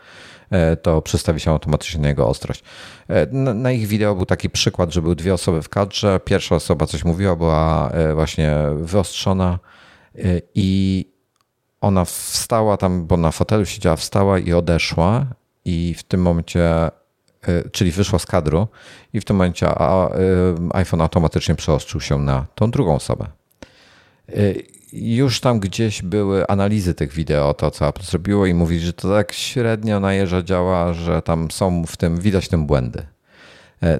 [0.50, 2.64] e, to przestawi się automatycznie na jego ostrość.
[3.08, 6.56] E, na, na, ich wideo był taki przykład, że były dwie osoby w kadrze, pierwsza
[6.56, 9.60] osoba coś mówiła, była e, właśnie wyostrzona
[10.56, 11.06] i
[11.82, 15.26] ona wstała tam, bo na fotelu siedziała, wstała i odeszła
[15.68, 16.92] i w tym momencie, e,
[17.72, 18.68] czyli wyszła z kadru
[19.14, 20.10] i w tym momencie e,
[20.74, 23.26] iPhone automatycznie przeostrzył się na tą drugą osobę.
[24.30, 24.34] E,
[24.94, 29.10] już tam gdzieś były analizy tych wideo, to co Apple zrobiło i mówi, że to
[29.10, 33.08] tak średnio na jeża działa, że tam są w tym, widać tym błędy.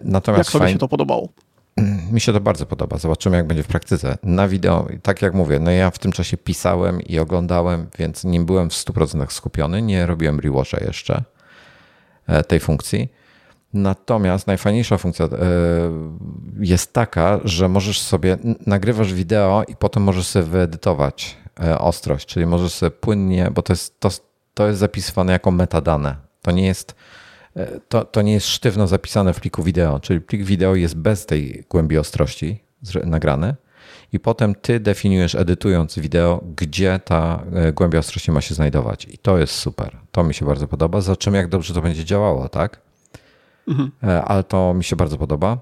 [0.04, 0.74] Natomiast jak sobie fajn...
[0.74, 1.30] się to podobało?
[2.12, 2.98] Mi się to bardzo podoba.
[2.98, 4.18] Zobaczymy, jak będzie w praktyce.
[4.24, 8.40] Na wideo, tak jak mówię, no ja w tym czasie pisałem i oglądałem, więc nie
[8.40, 9.82] byłem w 100% skupiony.
[9.82, 11.24] Nie robiłem rewatcha jeszcze.
[12.28, 13.12] E, tej funkcji.
[13.74, 15.30] Natomiast najfajniejsza funkcja e,
[16.60, 22.46] jest taka, że możesz sobie nagrywasz wideo i potem możesz sobie wyedytować e, ostrość, czyli
[22.46, 24.10] możesz sobie płynnie, bo to jest, to,
[24.54, 26.16] to jest zapisywane jako metadane.
[26.42, 26.96] To nie jest,
[27.90, 31.66] to, to nie jest sztywno zapisane w pliku wideo, czyli plik wideo jest bez tej
[31.70, 32.64] głębi ostrości
[33.06, 33.56] nagrany
[34.14, 37.44] i potem ty definiujesz, edytując wideo, gdzie ta
[37.74, 39.06] głębia ostrości ma się znajdować.
[39.06, 39.98] I to jest super.
[40.12, 41.02] To mi się bardzo podoba.
[41.02, 42.88] Zobaczymy, jak dobrze to będzie działało, tak?
[43.68, 43.92] mhm.
[44.26, 45.58] ale to mi się bardzo podoba.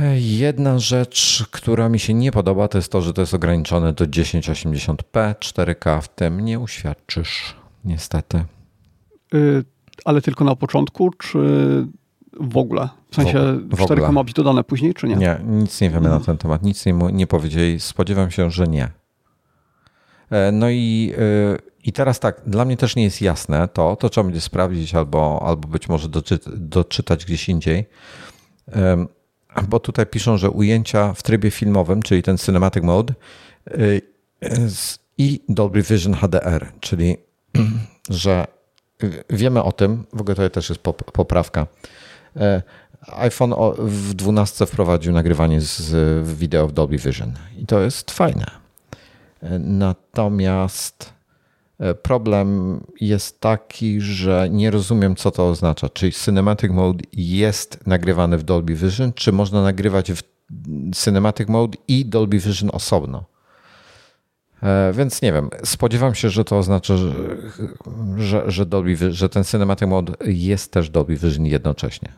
[0.00, 3.92] E, jedna rzecz, która mi się nie podoba, to jest to, że to jest ograniczone
[3.92, 8.44] do 1080p, 4K w tym nie uświadczysz, niestety.
[9.32, 9.64] Yy,
[10.04, 11.38] ale tylko na początku, czy
[12.40, 12.88] w ogóle?
[13.10, 15.16] W sensie w, w 4K ma być dodane później, czy nie?
[15.16, 16.20] Nie, nic nie wiemy mhm.
[16.20, 17.80] na ten temat, nic nie, nie powiedzieli.
[17.80, 18.88] Spodziewam się, że nie.
[20.30, 21.14] E, no i
[21.84, 25.42] i teraz tak, dla mnie też nie jest jasne to, to trzeba będzie sprawdzić albo,
[25.46, 27.86] albo być może doczy, doczytać gdzieś indziej,
[29.68, 33.14] bo tutaj piszą, że ujęcia w trybie filmowym, czyli ten cinematic mode
[33.68, 34.02] y,
[35.18, 37.16] i Dolby Vision HDR, czyli
[38.10, 38.46] że
[39.30, 40.80] wiemy o tym, w ogóle to też jest
[41.12, 41.66] poprawka.
[42.36, 42.62] E,
[43.06, 48.46] iPhone w 12 wprowadził nagrywanie z wideo w Dolby Vision i to jest fajne.
[49.42, 51.18] E, natomiast
[51.78, 55.88] E, problem jest taki, że nie rozumiem, co to oznacza.
[55.88, 60.22] Czy Cinematic Mode jest nagrywany w Dolby Vision, czy można nagrywać w
[60.94, 63.24] Cinematic Mode i Dolby Vision osobno?
[64.62, 65.50] E, więc nie wiem.
[65.64, 67.12] Spodziewam się, że to oznacza, że,
[68.16, 72.08] że, że, Dolby, że ten Cinematic Mode jest też Dolby Vision jednocześnie.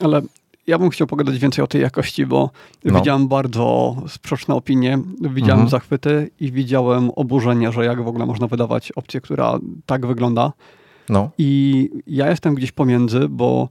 [0.00, 0.22] Ale
[0.66, 2.50] ja bym chciał pogadać więcej o tej jakości, bo
[2.84, 2.98] no.
[2.98, 5.68] widziałem bardzo sprzeczne opinie, widziałem mhm.
[5.68, 10.52] zachwyty i widziałem oburzenie, że jak w ogóle można wydawać opcję, która tak wygląda.
[11.08, 11.30] No.
[11.38, 13.68] I ja jestem gdzieś pomiędzy, bo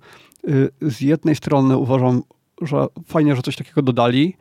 [0.50, 2.22] y, z jednej strony uważam,
[2.62, 4.36] że fajnie, że coś takiego dodali.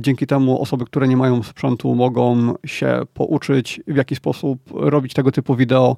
[0.00, 5.32] Dzięki temu osoby, które nie mają sprzętu, mogą się pouczyć, w jaki sposób robić tego
[5.32, 5.96] typu wideo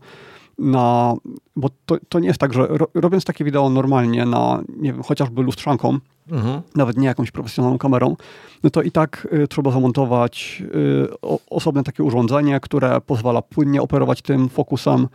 [0.58, 1.14] na,
[1.56, 5.02] bo to, to nie jest tak, że ro, robiąc takie wideo normalnie na, nie wiem,
[5.02, 5.98] chociażby lustrzanką,
[6.30, 6.62] mhm.
[6.74, 8.16] nawet nie jakąś profesjonalną kamerą,
[8.62, 13.82] no to i tak y, trzeba zamontować y, o, osobne takie urządzenie, które pozwala płynnie
[13.82, 15.08] operować tym fokusem.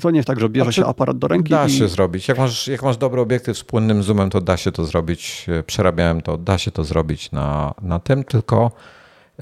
[0.00, 1.50] To nie jest tak, że bierze się aparat do ręki.
[1.50, 1.70] Da i...
[1.70, 2.28] się zrobić.
[2.28, 5.46] Jak masz, jak masz dobry obiektyw z płynnym zoomem, to da się to zrobić.
[5.66, 8.70] Przerabiałem to, da się to zrobić na, na tym, tylko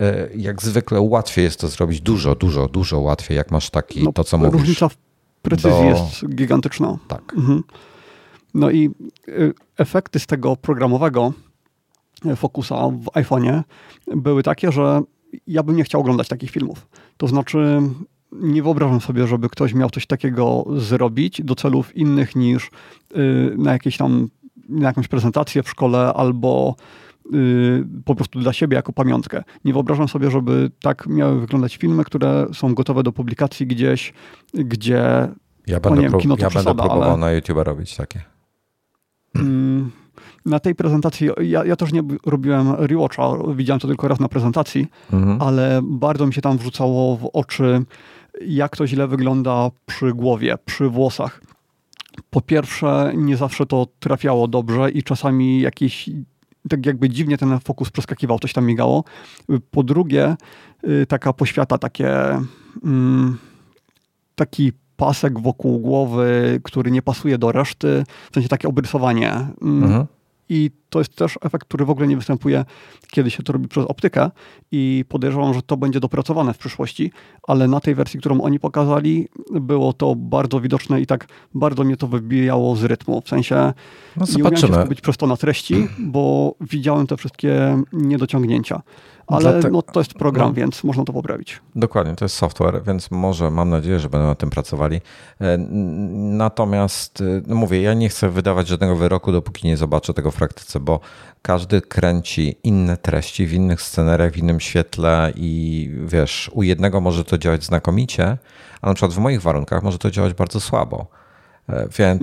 [0.00, 0.02] y,
[0.36, 4.24] jak zwykle łatwiej jest to zrobić dużo, dużo, dużo łatwiej, jak masz taki, no, to
[4.24, 4.52] co mówisz.
[4.52, 4.96] Różnica w
[5.44, 5.84] precyzji do...
[5.84, 6.98] jest gigantyczna.
[7.08, 7.34] Tak.
[7.36, 7.62] Mhm.
[8.54, 8.90] No i
[9.28, 11.32] y, efekty z tego programowego
[12.26, 13.62] y, Focusa w iPhone'ie
[14.06, 15.02] były takie, że
[15.46, 16.86] ja bym nie chciał oglądać takich filmów.
[17.16, 17.82] To znaczy,
[18.32, 22.70] nie wyobrażam sobie, żeby ktoś miał coś takiego zrobić do celów innych niż
[23.16, 24.28] y, na jakieś tam,
[24.68, 26.76] na jakąś prezentację w szkole albo
[28.04, 29.44] po prostu dla siebie jako pamiątkę.
[29.64, 34.12] Nie wyobrażam sobie, żeby tak miały wyglądać filmy, które są gotowe do publikacji gdzieś,
[34.54, 35.28] gdzie.
[35.66, 37.16] Ja będę, wiem, kino ja będę próbował ale...
[37.16, 38.20] na YouTube robić takie.
[39.34, 39.90] Mm,
[40.46, 43.22] na tej prezentacji, ja, ja też nie robiłem rewatcha,
[43.54, 45.42] widziałem to tylko raz na prezentacji, mhm.
[45.42, 47.84] ale bardzo mi się tam wrzucało w oczy,
[48.46, 51.40] jak to źle wygląda przy głowie, przy włosach.
[52.30, 56.10] Po pierwsze, nie zawsze to trafiało dobrze i czasami jakieś
[56.68, 59.04] tak jakby dziwnie ten fokus przeskakiwał, coś tam migało.
[59.70, 60.36] Po drugie,
[60.88, 62.40] y, taka poświata, takie
[62.84, 63.38] mm,
[64.34, 69.32] taki pasek wokół głowy, który nie pasuje do reszty, w sensie takie obrysowanie.
[69.62, 70.06] Mm, mhm.
[70.48, 72.64] I to jest też efekt, który w ogóle nie występuje,
[73.10, 74.30] kiedy się to robi przez optykę
[74.72, 77.12] i podejrzewam, że to będzie dopracowane w przyszłości,
[77.42, 81.96] ale na tej wersji, którą oni pokazali, było to bardzo widoczne i tak bardzo mnie
[81.96, 83.20] to wybijało z rytmu.
[83.20, 83.72] W sensie
[84.16, 88.82] no, nie umiałem się skupić przez to na treści, bo widziałem te wszystkie niedociągnięcia.
[89.26, 91.60] Ale no, to jest program, no, więc można to poprawić.
[91.76, 95.00] Dokładnie, to jest software, więc może, mam nadzieję, że będą nad tym pracowali.
[95.40, 95.58] E,
[96.38, 100.36] natomiast, e, no mówię, ja nie chcę wydawać żadnego wyroku, dopóki nie zobaczę tego w
[100.36, 101.00] praktyce, bo
[101.42, 107.24] każdy kręci inne treści w innych scenariach, w innym świetle i wiesz, u jednego może
[107.24, 108.38] to działać znakomicie,
[108.82, 111.06] a na przykład w moich warunkach może to działać bardzo słabo.
[111.68, 112.22] E, więc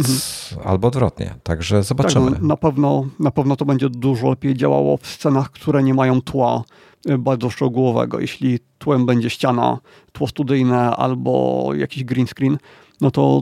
[0.52, 0.70] mhm.
[0.70, 1.36] albo odwrotnie.
[1.44, 2.32] Także zobaczymy.
[2.32, 5.94] Tak, no, na, pewno, na pewno to będzie dużo lepiej działało w scenach, które nie
[5.94, 6.64] mają tła
[7.20, 8.20] bardzo szczegółowego.
[8.20, 9.80] Jeśli tłem będzie ściana,
[10.12, 12.58] tło studyjne albo jakiś green screen,
[13.02, 13.42] no to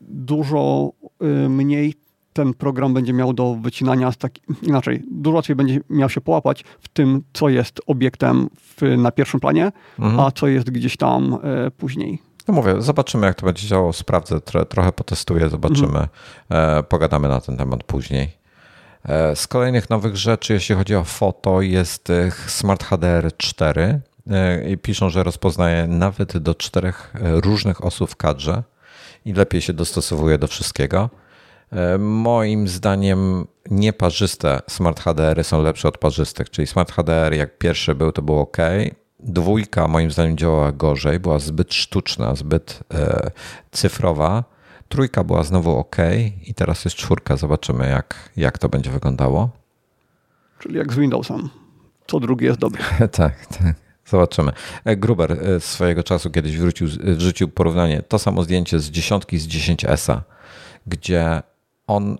[0.00, 1.94] dużo y, mniej
[2.32, 4.32] ten program będzie miał do wycinania, tak,
[4.62, 9.40] inaczej, dużo łatwiej będzie miał się połapać w tym, co jest obiektem w, na pierwszym
[9.40, 10.20] planie, mhm.
[10.20, 12.18] a co jest gdzieś tam e, później.
[12.48, 16.08] No mówię, zobaczymy jak to będzie działało, sprawdzę, trochę potestuję, zobaczymy,
[16.50, 16.84] mhm.
[16.84, 18.39] pogadamy na ten temat później.
[19.04, 22.08] E, z kolejnych nowych rzeczy, jeśli chodzi o foto, jest
[22.46, 24.00] Smart HDR 4
[24.68, 28.62] i piszą, że rozpoznaje nawet do czterech różnych osób w kadrze
[29.24, 31.10] i lepiej się dostosowuje do wszystkiego.
[31.98, 38.12] Moim zdaniem nieparzyste Smart HDR są lepsze od parzystych, czyli Smart HDR jak pierwszy był,
[38.12, 38.56] to było ok,
[39.22, 43.30] Dwójka moim zdaniem działała gorzej, była zbyt sztuczna, zbyt e,
[43.70, 44.44] cyfrowa.
[44.90, 45.96] Trójka była znowu ok
[46.46, 47.36] i teraz jest czwórka.
[47.36, 49.50] Zobaczymy, jak, jak to będzie wyglądało.
[50.58, 51.48] Czyli jak z Windowsem.
[52.06, 52.82] Co drugi jest dobry.
[53.12, 53.74] tak, tak.
[54.06, 54.52] Zobaczymy.
[54.84, 59.38] E, Gruber e, swojego czasu kiedyś wrócił, e, wrzucił porównanie, to samo zdjęcie z dziesiątki
[59.38, 60.20] z 10S,
[60.86, 61.42] gdzie
[61.86, 62.18] on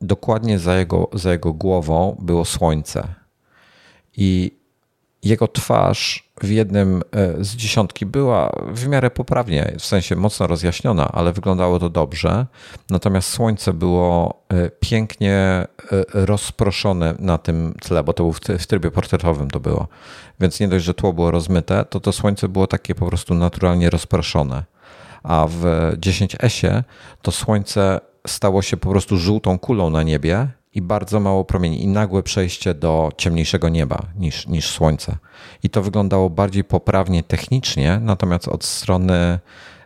[0.00, 3.14] dokładnie za jego, za jego głową było słońce.
[4.16, 4.58] I
[5.22, 11.08] jego twarz w jednym e, z dziesiątki była w miarę poprawnie, w sensie mocno rozjaśniona,
[11.12, 12.46] ale wyglądało to dobrze.
[12.90, 15.66] Natomiast słońce było e, pięknie e,
[16.14, 19.88] rozproszone na tym tle, bo to był w trybie portretowym to było.
[20.40, 23.90] Więc nie dość, że tło było rozmyte, to to słońce było takie po prostu naturalnie
[23.90, 24.64] rozproszone.
[25.22, 25.64] A w
[25.96, 26.82] 10S
[27.22, 31.86] to słońce stało się po prostu żółtą kulą na niebie i bardzo mało promieni i
[31.86, 35.16] nagłe przejście do ciemniejszego nieba niż, niż słońce.
[35.62, 39.14] I to wyglądało bardziej poprawnie technicznie, natomiast od strony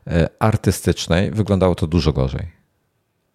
[0.07, 2.54] e, artystycznej wyglądało to dużo gorzej.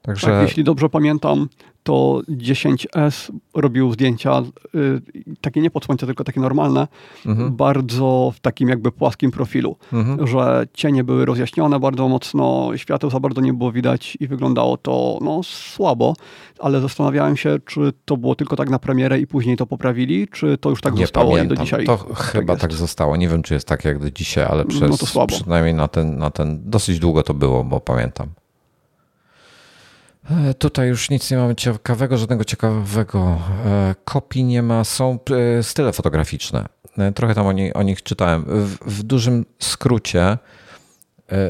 [0.02, 0.28] Także...
[0.28, 1.48] Tak, jeśli dobrze pamiętam,
[1.84, 4.44] to 10S robił zdjęcia
[4.76, 5.02] y,
[5.42, 6.88] takie nie pod słońce, tylko takie normalne,
[7.26, 7.56] mhm.
[7.56, 10.28] bardzo w takim jakby płaskim profilu, mhm.
[10.28, 15.20] że cienie były rozjaśnione bardzo mocno, świateł za bardzo nie było widać i wyglądało to
[15.22, 16.14] no, słabo,
[16.60, 20.58] ale zastanawiałem się, czy to było tylko tak na premierę i później to poprawili, czy
[20.58, 21.58] to już tak nie zostało pamiętam.
[21.58, 21.86] do dzisiaj.
[21.86, 23.16] To tak chyba tak, tak, zostało.
[23.16, 25.36] Nie wiem, czy jest tak jak do dzisiaj, ale no przez, no to słabo.
[25.36, 28.30] przynajmniej na ten, na ten dosyć długo to było, bo pamiętam.
[30.32, 34.84] E, tutaj już nic nie mamy ciekawego, żadnego ciekawego e, kopii nie ma.
[34.84, 35.20] Są
[35.60, 36.66] e, style fotograficzne.
[37.16, 38.46] Trochę tam o, nich, o nich czytałem.
[38.48, 40.38] W, w dużym skrócie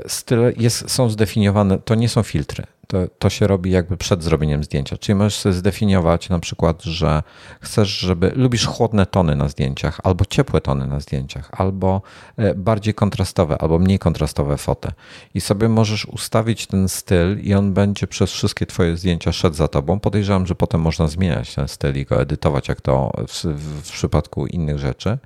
[0.08, 4.64] style jest, są zdefiniowane, to nie są filtry to, to się robi jakby przed zrobieniem
[4.64, 4.98] zdjęcia.
[4.98, 7.24] Czyli możesz sobie zdefiniować na przykład, że
[7.62, 12.02] chcesz, żeby lubisz chłodne tony na zdjęciach, albo ciepłe tony na zdjęciach, albo
[12.38, 14.92] e, bardziej kontrastowe, albo mniej kontrastowe foty.
[15.34, 19.68] I sobie możesz ustawić ten styl i on będzie przez wszystkie twoje zdjęcia szedł za
[19.68, 20.00] tobą.
[20.00, 23.44] Podejrzewam, że potem można zmieniać ten styl i go edytować, jak to w,
[23.84, 25.18] w przypadku innych rzeczy.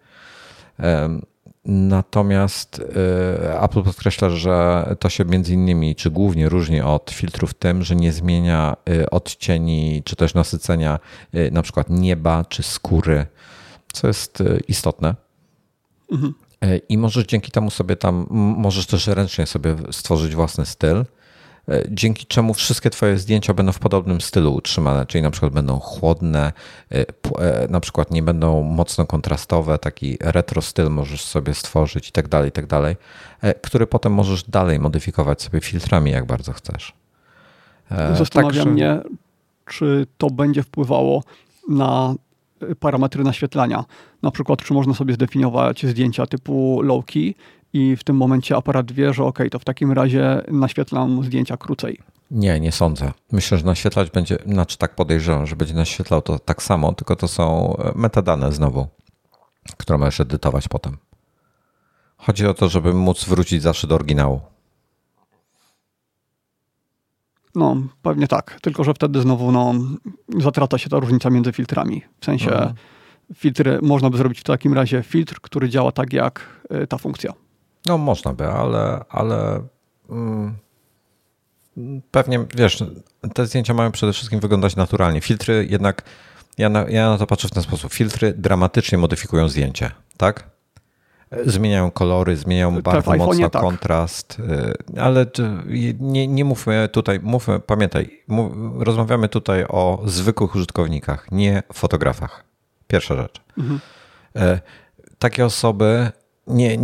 [1.65, 7.83] Natomiast y, Apple podkreśla, że to się między innymi, czy głównie różni od filtrów tym,
[7.83, 10.99] że nie zmienia y, odcieni, czy też nasycenia
[11.35, 13.25] y, na przykład nieba, czy skóry,
[13.93, 15.15] co jest istotne.
[16.11, 16.33] Mhm.
[16.89, 18.27] I możesz dzięki temu sobie tam,
[18.57, 21.05] możesz też ręcznie sobie stworzyć własny styl.
[21.69, 25.79] E, dzięki czemu wszystkie Twoje zdjęcia będą w podobnym stylu utrzymane, czyli na przykład będą
[25.79, 26.53] chłodne,
[26.91, 27.05] e,
[27.39, 32.27] e, na przykład nie będą mocno kontrastowe, taki retro styl możesz sobie stworzyć i tak
[32.27, 32.95] dalej, i tak dalej,
[33.61, 36.93] który potem możesz dalej modyfikować sobie filtrami, jak bardzo chcesz.
[38.13, 38.69] Zastanawia Także...
[38.69, 39.01] mnie,
[39.65, 41.23] czy to będzie wpływało
[41.69, 42.15] na
[42.79, 43.85] parametry naświetlania.
[44.21, 47.33] Na przykład, czy można sobie zdefiniować zdjęcia typu low-key
[47.73, 51.99] i w tym momencie aparat wie, że ok, to w takim razie naświetlam zdjęcia krócej.
[52.31, 53.11] Nie, nie sądzę.
[53.31, 57.27] Myślę, że naświetlać będzie, znaczy tak podejrzewam, że będzie naświetlał to tak samo, tylko to
[57.27, 58.87] są e, metadane znowu,
[59.77, 60.97] które możesz edytować potem.
[62.17, 64.41] Chodzi o to, żeby móc wrócić zawsze do oryginału.
[67.55, 68.59] No, pewnie tak.
[68.61, 69.73] Tylko, że wtedy znowu no,
[70.39, 72.01] zatraca się ta różnica między filtrami.
[72.19, 72.73] W sensie mhm.
[73.35, 77.33] filtry, można by zrobić w takim razie filtr, który działa tak jak e, ta funkcja.
[77.85, 79.63] No można by, ale, ale
[80.09, 80.57] mm,
[82.11, 82.83] pewnie, wiesz,
[83.33, 85.21] te zdjęcia mają przede wszystkim wyglądać naturalnie.
[85.21, 86.01] Filtry jednak,
[86.57, 90.53] ja na, ja na to patrzę w ten sposób, filtry dramatycznie modyfikują zdjęcie, tak?
[91.45, 93.61] Zmieniają kolory, zmieniają tak, bardzo mocno tak.
[93.61, 94.37] kontrast,
[94.95, 95.25] y, ale
[95.99, 102.43] nie, nie mówmy tutaj, mówmy, pamiętaj, mów, rozmawiamy tutaj o zwykłych użytkownikach, nie fotografach.
[102.87, 103.41] Pierwsza rzecz.
[103.57, 103.79] Mhm.
[104.35, 104.59] E,
[105.19, 106.11] takie osoby
[106.47, 106.77] nie,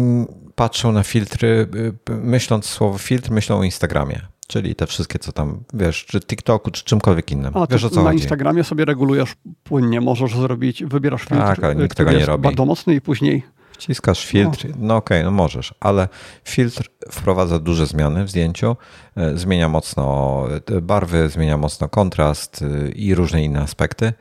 [0.59, 1.67] patrzą na filtry,
[2.09, 4.21] y, myśląc słowo filtr, myślą o Instagramie.
[4.47, 7.57] Czyli te wszystkie, co tam, wiesz, czy TikToku, czy czymkolwiek innym.
[7.57, 8.17] A, wiesz, o co na chodzi.
[8.17, 12.43] Instagramie sobie regulujesz płynnie, możesz zrobić, wybierasz filtr, tak, ale nikt tego nie robi.
[12.43, 13.43] bardzo mocny i później...
[13.71, 16.07] Wciskasz filtr, no, no okej, okay, no możesz, ale
[16.43, 18.75] filtr wprowadza duże zmiany w zdjęciu,
[19.15, 20.43] e, zmienia mocno
[20.81, 24.13] barwy, zmienia mocno kontrast e, i różne inne aspekty.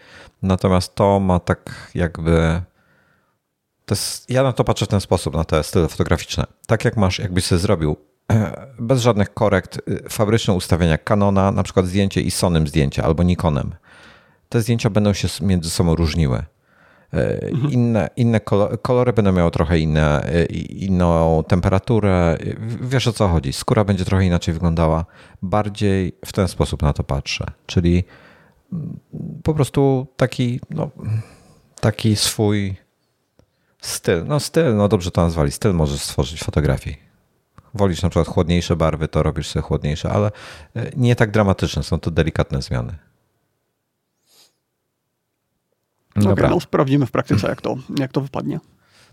[0.43, 2.63] Natomiast to ma tak jakby
[3.95, 6.45] jest, ja na to patrzę w ten sposób, na te style fotograficzne.
[6.67, 7.97] Tak jak masz, jakbyś sobie zrobił
[8.79, 13.75] bez żadnych korekt, fabryczne ustawienia Canona, na przykład zdjęcie i Sonym zdjęcia albo Nikonem.
[14.49, 16.45] Te zdjęcia będą się między sobą różniły.
[17.13, 17.73] Mhm.
[17.73, 18.41] Inne, inne
[18.83, 20.31] kolory będą miały trochę inne,
[20.69, 22.39] inną temperaturę.
[22.81, 23.53] Wiesz o co chodzi.
[23.53, 25.05] Skóra będzie trochę inaczej wyglądała.
[25.43, 27.47] Bardziej w ten sposób na to patrzę.
[27.67, 28.05] Czyli
[28.73, 28.99] mm,
[29.43, 30.91] po prostu taki, no,
[31.81, 32.77] taki swój
[33.81, 34.25] styl.
[34.27, 35.53] No styl, no dobrze to nazwali.
[35.53, 36.97] Styl możesz stworzyć fotografii.
[37.75, 40.31] Wolisz na przykład chłodniejsze barwy, to robisz sobie chłodniejsze, ale
[40.77, 41.83] e, nie tak dramatyczne.
[41.83, 42.95] Są to delikatne zmiany.
[46.17, 46.33] Dobra.
[46.33, 48.61] Okay, no sprawdzimy w praktyce, jak to, jak to wypadnie.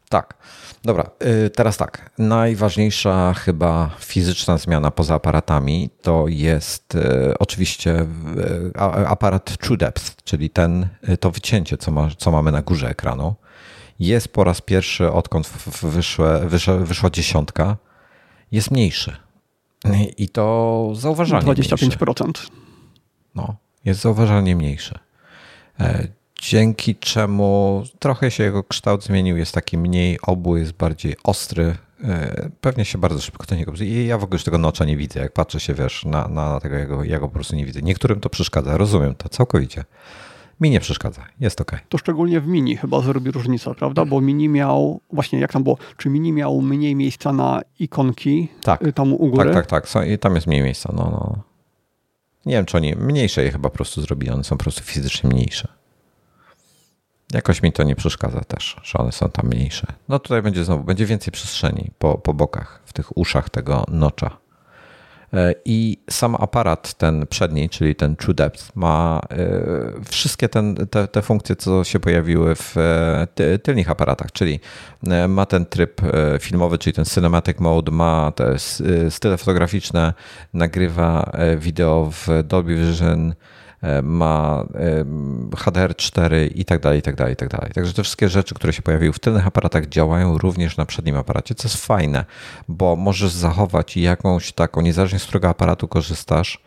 [0.09, 0.37] Tak.
[0.83, 1.09] Dobra,
[1.45, 2.09] y, teraz tak.
[2.17, 8.05] Najważniejsza chyba fizyczna zmiana poza aparatami to jest y, oczywiście
[9.07, 10.87] aparat True Depth, czyli ten,
[11.19, 13.35] to wycięcie, co, ma, co mamy na górze ekranu.
[13.99, 15.47] Jest po raz pierwszy, odkąd
[15.81, 16.39] wyszła,
[16.79, 17.77] wyszła dziesiątka,
[18.51, 19.17] jest mniejszy.
[20.17, 22.23] I to zauważalnie 25%.
[22.23, 22.47] Mniejszy.
[23.35, 23.55] No,
[23.85, 24.99] jest zauważalnie mniejszy.
[25.79, 26.07] E,
[26.41, 31.75] dzięki czemu trochę się jego kształt zmienił, jest taki mniej obły, jest bardziej ostry.
[32.03, 33.71] E, pewnie się bardzo szybko do niego.
[33.81, 35.19] I ja w ogóle już tego nocza nie widzę.
[35.19, 37.81] Jak patrzę się, wiesz, na, na tego, ja go, ja go po prostu nie widzę.
[37.81, 39.83] Niektórym to przeszkadza, rozumiem to całkowicie.
[40.59, 41.71] Mi nie przeszkadza, jest ok.
[41.89, 44.05] To szczególnie w mini chyba zrobi różnicę, prawda?
[44.05, 48.87] Bo mini miał, właśnie jak tam było, czy mini miał mniej miejsca na ikonki tak.
[48.87, 49.45] Y, tam u góry?
[49.45, 49.89] Tak, tak, tak.
[49.89, 50.93] Są, I tam jest mniej miejsca.
[50.95, 51.43] No, no.
[52.45, 55.29] Nie wiem, czy oni mniejsze je chyba po prostu zrobili, one są po prostu fizycznie
[55.29, 55.67] mniejsze.
[57.33, 59.87] Jakoś mi to nie przeszkadza też, że one są tam mniejsze.
[60.09, 64.37] No tutaj będzie znowu, będzie więcej przestrzeni po, po bokach, w tych uszach tego nocza.
[65.35, 69.37] E, I sam aparat ten przedni, czyli ten True Depth, ma e,
[70.09, 73.27] wszystkie ten, te, te funkcje, co się pojawiły w e,
[73.63, 74.59] tylnych aparatach, czyli
[75.27, 76.01] ma ten tryb
[76.39, 78.55] filmowy, czyli ten Cinematic Mode, ma te
[79.09, 80.13] style fotograficzne,
[80.53, 83.33] nagrywa wideo w Dolby Vision,
[84.03, 84.65] ma
[85.51, 87.71] HDR4 i tak dalej, i tak dalej, i tak dalej.
[87.71, 91.55] Także te wszystkie rzeczy, które się pojawiły w tylnych aparatach działają również na przednim aparacie,
[91.55, 92.25] co jest fajne,
[92.67, 96.63] bo możesz zachować jakąś taką, niezależnie z którego aparatu korzystasz,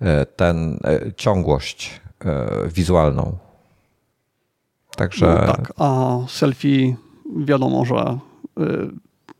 [0.00, 2.00] e, ten e, ciągłość
[2.66, 3.36] wizualną.
[4.96, 5.26] Także...
[5.26, 6.94] No tak, a selfie
[7.44, 8.18] wiadomo, że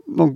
[0.09, 0.29] no,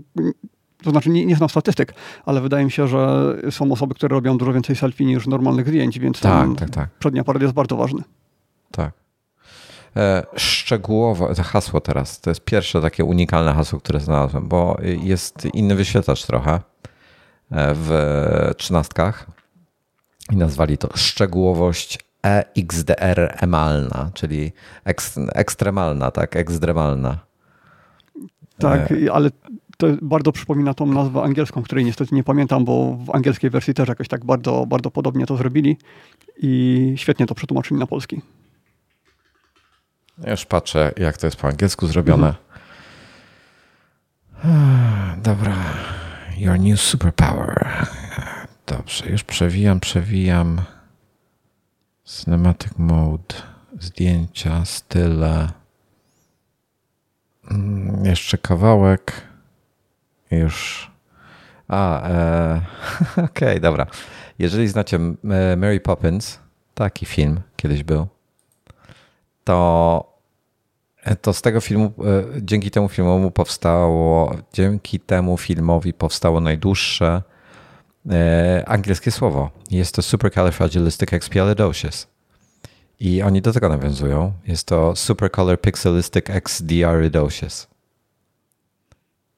[0.87, 1.95] to znaczy nie, nie znam statystyk,
[2.25, 5.99] ale wydaje mi się, że są osoby, które robią dużo więcej selfie niż normalnych zdjęć,
[5.99, 6.91] więc tak, tak, tak.
[6.99, 8.03] przedni aparat jest bardzo ważny.
[8.71, 8.93] Tak.
[9.97, 15.45] E, szczegółowo, to hasło teraz, to jest pierwsze takie unikalne hasło, które znalazłem, bo jest
[15.55, 16.61] inny wyświetlacz trochę e,
[17.75, 17.91] w
[18.57, 19.27] trzynastkach
[20.33, 24.53] i nazwali to szczegółowość EXDR emalna, czyli
[25.35, 27.19] ekstremalna, tak, ekstremalna.
[28.59, 29.31] Tak, e, ale
[29.77, 33.89] to bardzo przypomina tą nazwę angielską, której niestety nie pamiętam, bo w angielskiej wersji też
[33.89, 35.77] jakoś tak bardzo, bardzo podobnie to zrobili
[36.37, 38.23] i świetnie to przetłumaczyli na polski.
[40.19, 42.35] Ja już patrzę, jak to jest po angielsku zrobione.
[44.35, 45.23] Mhm.
[45.23, 45.55] Dobra.
[46.39, 47.87] Your new superpower.
[48.67, 50.61] Dobrze, już przewijam, przewijam.
[52.05, 53.35] Cinematic mode,
[53.81, 55.49] zdjęcia, style.
[57.51, 59.23] Mm, jeszcze kawałek.
[60.31, 60.91] Już.
[61.69, 62.61] A, e,
[63.25, 63.87] okej, okay, dobra.
[64.39, 66.39] Jeżeli znacie e, Mary Poppins,
[66.75, 68.07] taki film kiedyś był,
[69.45, 70.19] to,
[71.03, 71.93] e, to z tego filmu, e,
[72.43, 77.23] dzięki temu filmowi powstało, dzięki temu filmowi powstało najdłuższe
[78.67, 79.51] angielskie słowo.
[79.71, 82.07] Jest to supercalifragilisticexpialidocious.
[83.01, 84.33] I oni do tego nawiązują.
[84.47, 87.69] Jest to supercolorpixelisticxdridocious.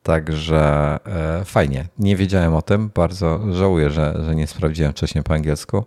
[0.09, 1.89] Także e, fajnie.
[1.99, 2.91] Nie wiedziałem o tym.
[2.95, 5.85] Bardzo żałuję, że, że nie sprawdziłem wcześniej po angielsku,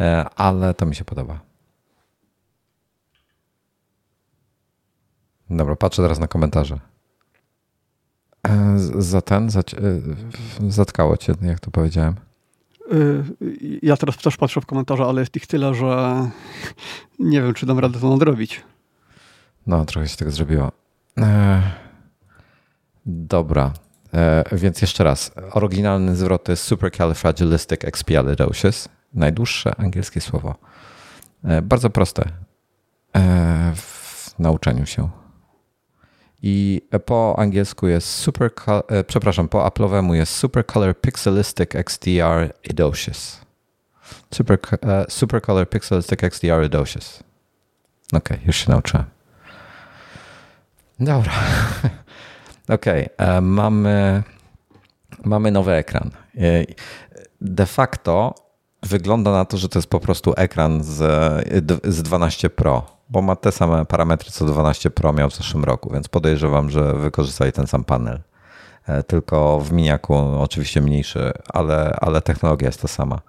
[0.00, 1.40] e, ale to mi się podoba.
[5.50, 6.78] Dobra, patrzę teraz na komentarze.
[8.48, 9.62] E, za ten, za,
[10.68, 12.14] zatkało cię, jak to powiedziałem.
[13.82, 16.30] Ja teraz też patrzę w komentarze, ale jest ich tyle, że
[17.18, 18.62] nie wiem, czy dam radę to nadrobić.
[19.66, 20.72] No, trochę się tego zrobiło.
[23.06, 23.72] Dobra,
[24.14, 25.30] e, więc jeszcze raz.
[25.52, 28.88] Oryginalny zwrot to jest supercalifragilisticexpialidocious.
[29.14, 30.54] Najdłuższe angielskie słowo.
[31.44, 32.24] E, bardzo proste
[33.16, 35.08] e, w nauczeniu się.
[36.44, 38.50] I po angielsku jest super,
[39.06, 43.40] przepraszam, po Apple'owemu jest Supercolor Pixelistic XDR Idocious.
[44.34, 44.58] Super,
[45.08, 47.22] supercolor Pixelistic XDR Idocious.
[48.12, 49.04] Okej, okay, już się nauczyłem.
[51.00, 51.32] Dobra.
[52.68, 53.28] Okej, okay.
[53.28, 54.22] E, mamy,
[55.24, 56.10] mamy nowy ekran.
[57.40, 58.34] De facto
[58.82, 60.98] wygląda na to, że to jest po prostu ekran z,
[61.84, 65.92] z 12 Pro, bo ma te same parametry, co 12 Pro miał w zeszłym roku,
[65.92, 68.20] więc podejrzewam, że wykorzystali ten sam panel.
[68.86, 73.20] E, tylko w miniaku oczywiście mniejszy, ale, ale technologia jest ta sama.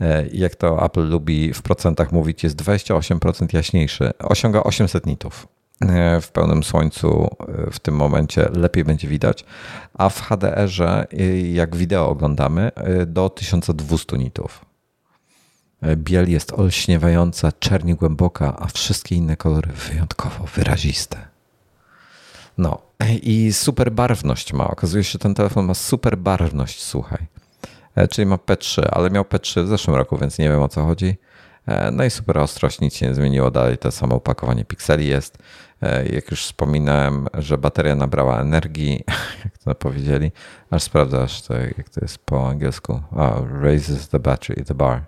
[0.00, 4.10] E, jak to Apple lubi w procentach mówić, jest 28% jaśniejszy.
[4.18, 5.46] Osiąga 800 nitów.
[5.80, 7.36] E, w pełnym słońcu
[7.72, 9.44] w tym momencie lepiej będzie widać,
[9.94, 11.06] a w HDR-ze,
[11.52, 12.70] jak wideo oglądamy,
[13.06, 14.64] do 1200 nitów.
[15.96, 21.18] Biel jest olśniewająca, czerni głęboka, a wszystkie inne kolory wyjątkowo wyraziste.
[22.58, 22.82] No
[23.22, 24.68] i super barwność ma.
[24.68, 27.26] Okazuje się, że ten telefon ma super barwność, słuchaj.
[27.94, 30.84] E, czyli ma P3, ale miał P3 w zeszłym roku, więc nie wiem o co
[30.84, 31.16] chodzi.
[31.66, 35.38] E, no i super ostrość, nic się nie zmieniło, dalej to samo opakowanie pikseli jest.
[35.82, 39.04] E, jak już wspominałem, że bateria nabrała energii,
[39.44, 40.32] jak to powiedzieli,
[40.70, 42.92] aż sprawdzasz, to, jak to jest po angielsku.
[43.12, 45.04] Oh, raises the battery, the bar.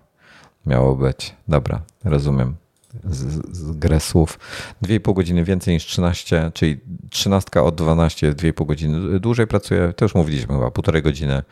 [0.66, 1.34] Miało być.
[1.48, 2.56] Dobra, rozumiem
[3.04, 4.38] z, z grę słów.
[4.82, 6.80] 2,5 godziny więcej niż 13, czyli
[7.10, 9.92] 13 od 12 2,5 godziny dłużej pracuje.
[9.92, 11.42] To już mówiliśmy chyba, półtorej godziny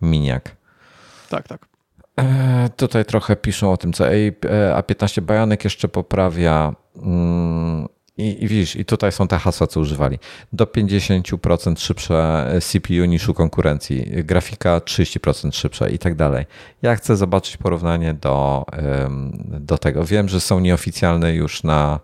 [0.00, 0.56] miniak.
[1.28, 1.66] Tak, tak.
[2.20, 4.04] E, tutaj trochę piszą o tym, co
[4.74, 6.74] A15 Bajanek jeszcze poprawia.
[6.96, 10.18] Mm, i, I widzisz, i tutaj są te hasła, co używali.
[10.52, 16.44] Do 50% szybsze CPU niż u konkurencji, grafika 30% szybsza i tak dalej.
[16.82, 18.64] Ja chcę zobaczyć porównanie do,
[19.60, 20.04] do tego.
[20.04, 22.00] Wiem, że są nieoficjalne już na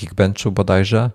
[0.00, 1.10] Geekbenchu bodajże.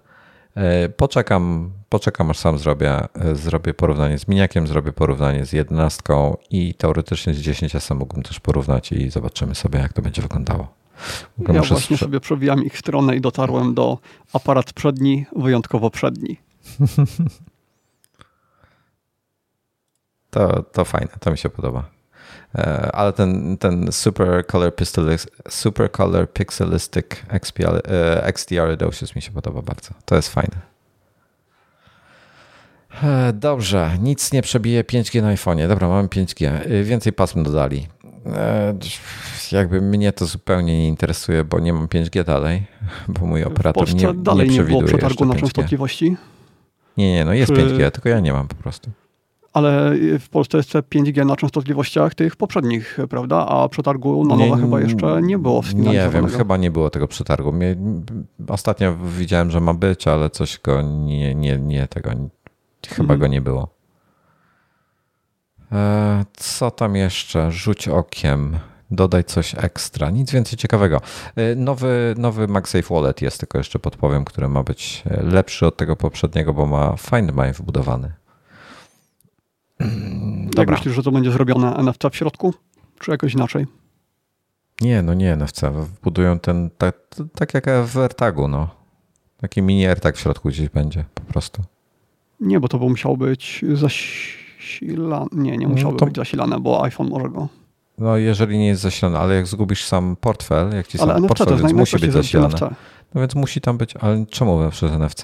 [0.56, 6.38] E, poczekam, poczekam aż sam zrobię, e, zrobię porównanie z miniakiem, zrobię porównanie z jedenastką
[6.50, 10.81] i teoretycznie z 10 sam mógłbym też porównać i zobaczymy sobie, jak to będzie wyglądało.
[11.54, 13.98] Ja właśnie sobie przewijam ich stronę i dotarłem do
[14.34, 16.38] aparat przedni, wyjątkowo przedni.
[20.32, 21.90] To, to fajne, to mi się podoba.
[22.56, 24.74] E, ale ten, ten Super Color,
[25.50, 27.82] Super Color Pixelistic XPL,
[28.22, 29.90] XDR Doses mi się podoba bardzo.
[30.06, 30.72] To jest fajne.
[33.04, 35.68] E, dobrze, nic nie przebije 5G na iPhone'ie.
[35.68, 36.48] Dobra, mamy 5G.
[36.48, 37.88] E, więcej pasm dodali.
[39.52, 42.64] Jakby mnie to zupełnie nie interesuje, bo nie mam 5G dalej,
[43.20, 46.18] bo mój operator w nie, dalej nie, nie było przetargu na częstotliwości?
[46.98, 47.66] Nie, nie, no jest Czy...
[47.66, 48.92] 5G, tylko ja nie mam po prostu.
[49.54, 53.46] Ale w Polsce jest 5G na częstotliwościach tych poprzednich, prawda?
[53.48, 57.52] A przetargu na nowe chyba jeszcze nie było Nie wiem, chyba nie było tego przetargu.
[57.52, 57.76] Mnie,
[58.48, 62.10] ostatnio widziałem, że ma być, ale coś go nie, nie, nie tego,
[62.88, 63.20] chyba mhm.
[63.20, 63.68] go nie było.
[65.72, 67.52] E, co tam jeszcze?
[67.52, 68.60] Rzuć okiem.
[68.92, 70.10] Dodaj coś ekstra.
[70.10, 71.02] Nic więcej ciekawego.
[71.36, 75.78] E, nowy, nowy MagSafe Wallet jest, tylko jeszcze podpowiem, który ma być e, lepszy od
[75.78, 78.14] tego poprzedniego, bo ma Find My wbudowany.
[80.46, 80.62] Dobra.
[80.62, 82.54] Jak myślisz, że to będzie zrobione NFC w środku?
[83.00, 83.66] Czy jakoś inaczej?
[84.82, 85.62] Nie, no nie NFC.
[85.62, 86.96] Wbudują ten, tak,
[87.36, 88.70] tak jak w AirTagu, no.
[89.38, 91.62] Taki mini AirTag w środku gdzieś będzie po prostu.
[92.40, 95.26] Nie, bo to by musiało być zasilane.
[95.32, 96.06] Nie, nie musiałby no to...
[96.06, 97.48] być zasilane, bo iPhone może go.
[98.02, 101.28] No jeżeli nie jest zasilane, ale jak zgubisz sam portfel, jak ci ale sam NFC
[101.28, 102.58] portfel, więc musi być zasilane.
[103.16, 105.24] No więc musi tam być, ale czemu przez NFC?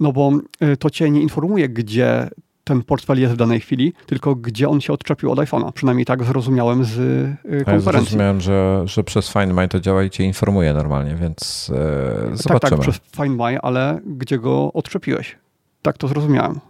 [0.00, 0.32] No bo
[0.62, 2.28] y, to cię nie informuje, gdzie
[2.64, 5.72] ten portfel jest w danej chwili, tylko gdzie on się odczepił od iPhone'a.
[5.72, 6.96] Przynajmniej tak zrozumiałem z
[7.42, 7.86] konferencji.
[7.86, 12.36] Ja zrozumiałem, że, że przez Find My to działa i cię informuje normalnie, więc e,
[12.36, 12.60] zobaczymy.
[12.60, 15.36] Tak, tak, przez Find My, ale gdzie go odczepiłeś?
[15.82, 16.60] Tak to zrozumiałem.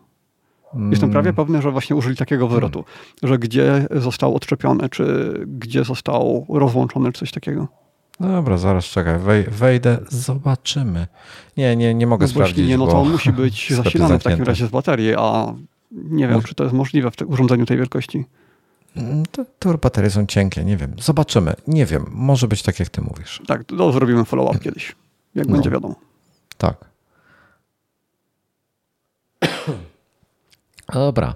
[0.91, 1.37] Jestem prawie mm.
[1.37, 2.85] pewny, że właśnie użyli takiego wyrotu,
[3.23, 7.69] że gdzie został odczepiony, czy gdzie został rozłączony, czy coś takiego.
[8.21, 9.19] Dobra, zaraz czekaj,
[9.49, 11.07] wejdę, zobaczymy.
[11.57, 12.69] Nie, nie, nie mogę no sprawdzić.
[12.69, 15.55] Nie, no to musi być zasilane w takim razie z baterii, a
[15.93, 18.25] nie wiem, czy to jest możliwe w urządzeniu tej wielkości.
[18.97, 20.95] Mm, te, te baterie są cienkie, nie wiem.
[21.01, 21.55] Zobaczymy.
[21.67, 23.43] Nie wiem, może być tak, jak ty mówisz.
[23.47, 24.97] Tak, to zrobimy follow-up kiedyś,
[25.35, 25.53] jak no.
[25.53, 25.95] będzie wiadomo.
[26.59, 26.85] Tak.
[30.93, 31.35] Dobra.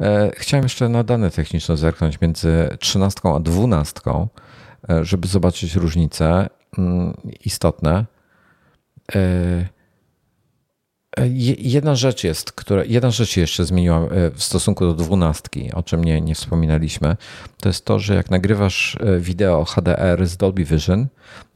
[0.00, 4.00] E, chciałem jeszcze na dane techniczne zerknąć między 13 a 12,
[4.90, 6.48] e, żeby zobaczyć różnice
[6.78, 8.04] mm, istotne.
[11.16, 11.28] E,
[11.58, 16.04] jedna rzecz jest, która, jedna rzecz jeszcze zmieniła e, w stosunku do dwunastki, o czym
[16.04, 17.16] nie, nie wspominaliśmy.
[17.60, 21.06] To jest to, że jak nagrywasz e, wideo HDR z Dolby Vision,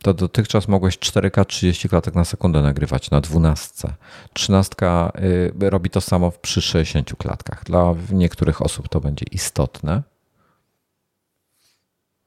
[0.03, 3.95] to dotychczas mogłeś 4K 30 klatek na sekundę nagrywać na dwunastce.
[4.33, 5.13] Trzynastka
[5.61, 7.65] robi to samo przy 60 klatkach.
[7.65, 10.03] Dla niektórych osób to będzie istotne.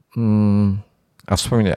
[0.10, 0.87] Hmm.
[1.28, 1.76] A wspomnę,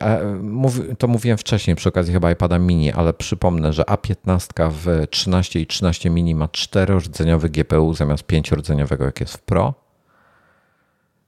[0.98, 5.66] to mówiłem wcześniej przy okazji chyba iPada mini, ale przypomnę, że A15 w 13 i
[5.66, 9.74] 13 mini ma 4-rdzeniowy GPU zamiast 5-rdzeniowego, jak jest w Pro.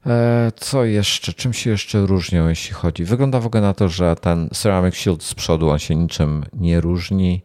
[0.07, 1.33] E, co jeszcze?
[1.33, 3.05] Czym się jeszcze różnią, jeśli chodzi?
[3.05, 6.81] Wygląda w ogóle na to, że ten Ceramic Shield z przodu on się niczym nie
[6.81, 7.43] różni.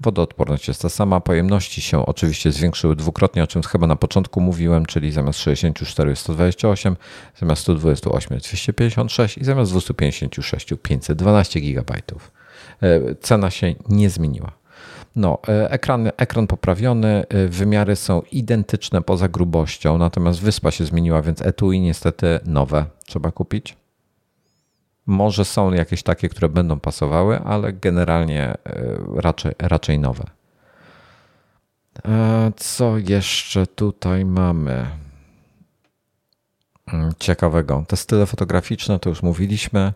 [0.00, 4.86] Wodoodporność jest ta sama, pojemności się oczywiście zwiększyły dwukrotnie, o czym chyba na początku mówiłem,
[4.86, 6.96] czyli zamiast 64 jest 128,
[7.40, 11.94] zamiast 128 jest 256 i zamiast 256 512 GB.
[13.20, 14.52] Cena się nie zmieniła.
[15.16, 21.22] No, e, ekran, ekran poprawiony, e, wymiary są identyczne poza grubością, natomiast wyspa się zmieniła,
[21.22, 23.76] więc etui niestety nowe trzeba kupić.
[25.08, 28.56] Może są jakieś takie, które będą pasowały, ale generalnie e,
[29.16, 30.24] raczej, raczej nowe.
[32.56, 34.86] Co jeszcze tutaj mamy?
[36.90, 37.84] Hmm, ciekawego.
[37.88, 39.92] Te style fotograficzne to już mówiliśmy.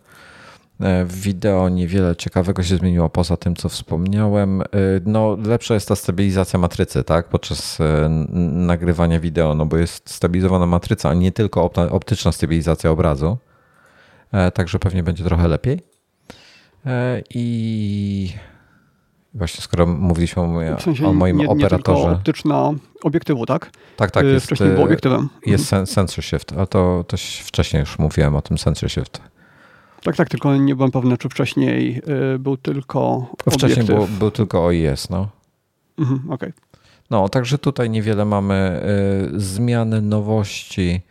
[0.79, 4.61] E, w wideo niewiele ciekawego się zmieniło poza tym, co wspomniałem.
[4.61, 4.65] E,
[5.05, 7.29] no, lepsza jest ta stabilizacja matrycy, tak?
[7.29, 8.09] Podczas e,
[8.53, 13.37] nagrywania wideo, no bo jest stabilizowana matryca, a nie tylko optyczna stabilizacja obrazu.
[14.53, 15.79] Także pewnie będzie trochę lepiej.
[17.29, 18.33] I
[19.33, 21.99] właśnie skoro mówiliśmy o, w sensie o moim nie, operatorze.
[21.99, 22.71] Nie tylko optyczna
[23.03, 23.71] obiektywu, tak?
[23.97, 24.25] Tak, tak.
[24.25, 25.29] Jest, Wcześniej był obiektywem.
[25.45, 25.87] Jest mhm.
[25.87, 29.21] sensor shift, a to, to wcześniej już mówiłem o tym sensor shift.
[30.03, 32.01] Tak, tak, tylko nie byłem pewny, czy wcześniej
[32.39, 35.27] był tylko Wcześniej był, był tylko OIS, no.
[35.97, 36.49] Mhm, Okej.
[36.49, 36.53] Okay.
[37.09, 38.81] No, także tutaj niewiele mamy
[39.35, 41.01] zmiany, nowości.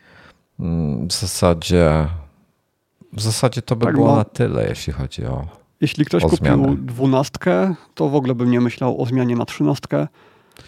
[0.61, 2.07] Mm, w zasadzie
[3.12, 5.47] w zasadzie to by tak, było no, na tyle, jeśli chodzi o
[5.80, 10.09] Jeśli ktoś o kupił dwunastkę, to w ogóle bym nie myślał o zmianie na trzynastkę.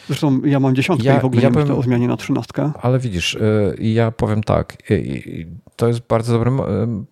[0.06, 2.16] Zresztą ja mam dziesiątkę ja, i w ogóle ja nie bym, myślę o zmianie na
[2.16, 2.72] trzynastkę.
[2.82, 4.76] Ale widzisz, y, ja powiem tak,
[5.76, 6.50] to jest bardzo dobry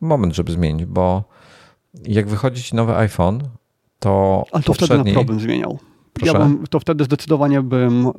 [0.00, 1.24] moment, żeby zmienić, bo
[2.04, 3.40] jak wychodzi ci nowy iPhone,
[3.98, 4.44] to.
[4.52, 4.96] Ale to poprzedni...
[4.96, 5.78] wtedy na problem zmieniał.
[6.22, 8.10] Ja bym, to wtedy zdecydowanie bym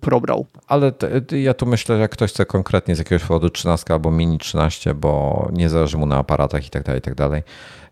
[0.00, 0.46] probrał.
[0.66, 4.10] Ale te, ja tu myślę, że jak ktoś chce konkretnie z jakiegoś powodu 13 albo
[4.10, 7.42] mini 13, bo nie zależy mu na aparatach i tak dalej, i tak dalej.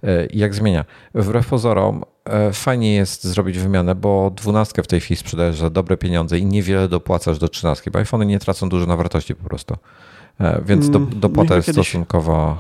[0.05, 0.85] Y, jak zmienia?
[1.15, 2.05] Wbrew pozorom,
[2.51, 6.47] y, fajnie jest zrobić wymianę, bo 12 w tej chwili sprzedajesz za dobre pieniądze i
[6.47, 9.77] niewiele dopłacasz do 13, bo iPhony nie tracą dużo na wartości po prostu.
[10.65, 12.59] Więc do, mm, dopłata jest kiedyś, stosunkowo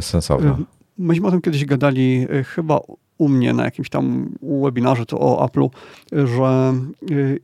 [0.00, 0.58] sensowna.
[0.98, 2.80] Myśmy o tym kiedyś gadali chyba
[3.20, 4.30] u mnie na jakimś tam
[4.62, 5.70] webinarze to o Apple'u,
[6.12, 6.72] że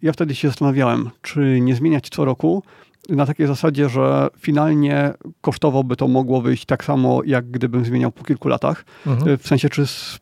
[0.03, 2.63] ja wtedy się zastanawiałem, czy nie zmieniać co roku
[3.09, 8.13] na takiej zasadzie, że finalnie kosztowo by to mogło wyjść tak samo, jak gdybym zmieniał
[8.13, 8.85] po kilku latach.
[9.07, 9.39] Mhm.
[9.39, 10.19] W sensie, czy z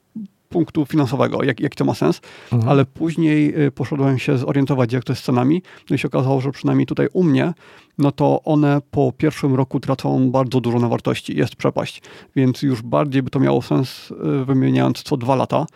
[0.54, 2.20] punktu finansowego, jak, jak to ma sens,
[2.52, 2.70] mhm.
[2.70, 6.50] ale później poszedłem się zorientować, jak to jest z cenami, no i się okazało, że
[6.50, 7.52] przynajmniej tutaj u mnie
[7.98, 11.36] no to one po pierwszym roku tracą bardzo dużo na wartości.
[11.36, 12.02] Jest przepaść.
[12.36, 15.66] Więc już bardziej by to miało sens y, wymieniając co dwa lata.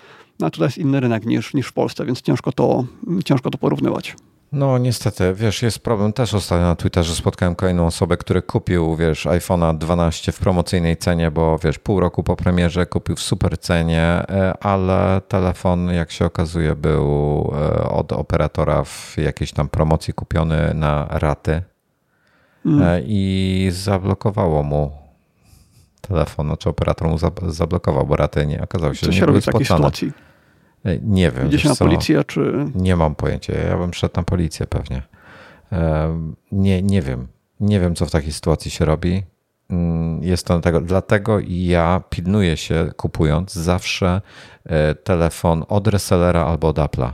[0.40, 2.84] No a tutaj jest inny rynek niż, niż w Polsce, więc ciężko to,
[3.24, 4.16] ciężko to porównywać.
[4.52, 6.12] No niestety, wiesz, jest problem.
[6.12, 11.30] Też ostatnio na Twitterze spotkałem kolejną osobę, który kupił, wiesz, iPhone'a 12 w promocyjnej cenie,
[11.30, 16.24] bo wiesz, pół roku po premierze kupił w super cenie, e, ale telefon, jak się
[16.24, 21.62] okazuje, był e, od operatora w jakiejś tam promocji kupiony na raty
[22.66, 23.02] mm.
[23.06, 24.92] i zablokowało mu
[26.00, 27.18] telefon, znaczy operator mu
[27.48, 30.12] zablokował, bo raty nie okazało się, Co że nie robi w takiej sytuacji?
[30.88, 31.46] E, nie wiem.
[31.46, 31.84] Idzie się na co?
[31.84, 32.66] policję, czy...
[32.74, 33.52] Nie mam pojęcia.
[33.58, 35.02] Ja bym szedł na policję pewnie.
[36.52, 37.26] Nie, nie wiem.
[37.60, 39.22] Nie wiem, co w takiej sytuacji się robi.
[39.70, 44.20] Mm, jest to dlatego, dlatego ja pilnuję się, kupując zawsze
[45.04, 47.12] telefon od resellera albo od Apple'a.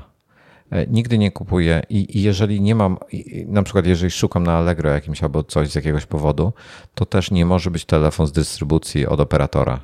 [0.74, 2.98] E, nigdy nie kupuję i, jeżeli nie mam,
[3.46, 6.52] na przykład jeżeli szukam na Allegro jakimś albo coś z jakiegoś powodu,
[6.94, 9.80] to też nie może być telefon z dystrybucji od operatora, e,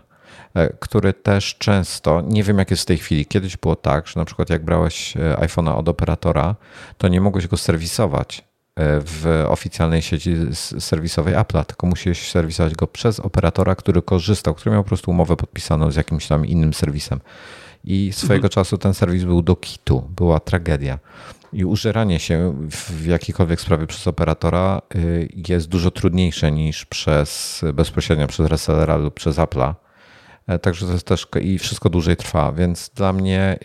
[0.80, 4.24] który też często, nie wiem jak jest w tej chwili, kiedyś było tak, że na
[4.24, 6.54] przykład jak brałeś e, iPhone'a od operatora,
[6.98, 8.50] to nie mogłeś go serwisować
[9.04, 10.36] w oficjalnej sieci
[10.78, 15.36] serwisowej Apple'a, tylko musiałeś serwisować go przez operatora, który korzystał, który miał po prostu umowę
[15.36, 17.20] podpisaną z jakimś tam innym serwisem
[17.84, 18.50] i swojego mhm.
[18.50, 20.98] czasu ten serwis był do kitu, była tragedia.
[21.52, 28.26] I użeranie się w jakiejkolwiek sprawie przez operatora y, jest dużo trudniejsze niż przez bezpośrednio
[28.26, 29.74] przez resellera lub przez Apple'a.
[30.50, 33.58] E, także to jest też i wszystko dłużej trwa, więc dla mnie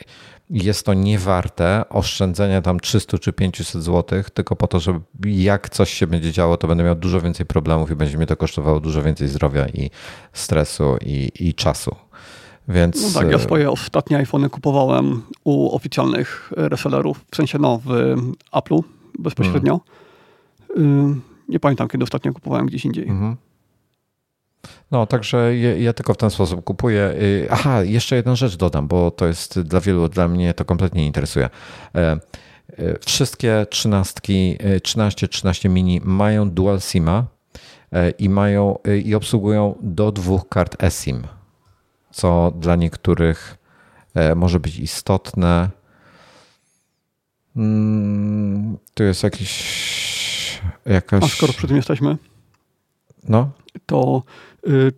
[0.50, 5.94] jest to niewarte oszczędzenia tam 300 czy 500 zł, tylko po to, żeby jak coś
[5.94, 9.04] się będzie działo, to będę miał dużo więcej problemów i będzie mnie to kosztowało dużo
[9.04, 9.90] więcej zdrowia i
[10.34, 11.96] stresu i, i czasu.
[12.68, 13.16] Więc...
[13.16, 18.16] No tak, ja e, swoje ostatnie iPhony kupowałem u oficjalnych resellerów, w sensie no, w
[18.52, 18.84] Apple'u
[19.20, 19.80] bezpośrednio.
[20.76, 21.22] Hmm.
[21.50, 23.08] Nie pamiętam, kiedy ostatnio kupowałem gdzieś indziej.
[23.10, 23.36] Mhm.
[24.92, 27.14] No, także ja, ja, tylko w ten sposób kupuję.
[27.22, 31.02] Y, aha, jeszcze jedną rzecz dodam, bo to jest dla wielu, dla mnie to kompletnie
[31.02, 31.50] nie interesuje.
[31.96, 32.20] E, e,
[33.06, 37.26] wszystkie trzynastki, 13, 13 mini mają dual SIMa,
[38.20, 41.24] i mają i obsługują do dwóch kart eSIM,
[42.12, 43.58] co dla niektórych
[44.36, 45.70] może być istotne.
[47.56, 51.24] Mm, tu jest jakiś jakaś...
[51.24, 52.18] A skoro przy tym jesteśmy,
[53.30, 53.50] no.
[53.86, 54.24] to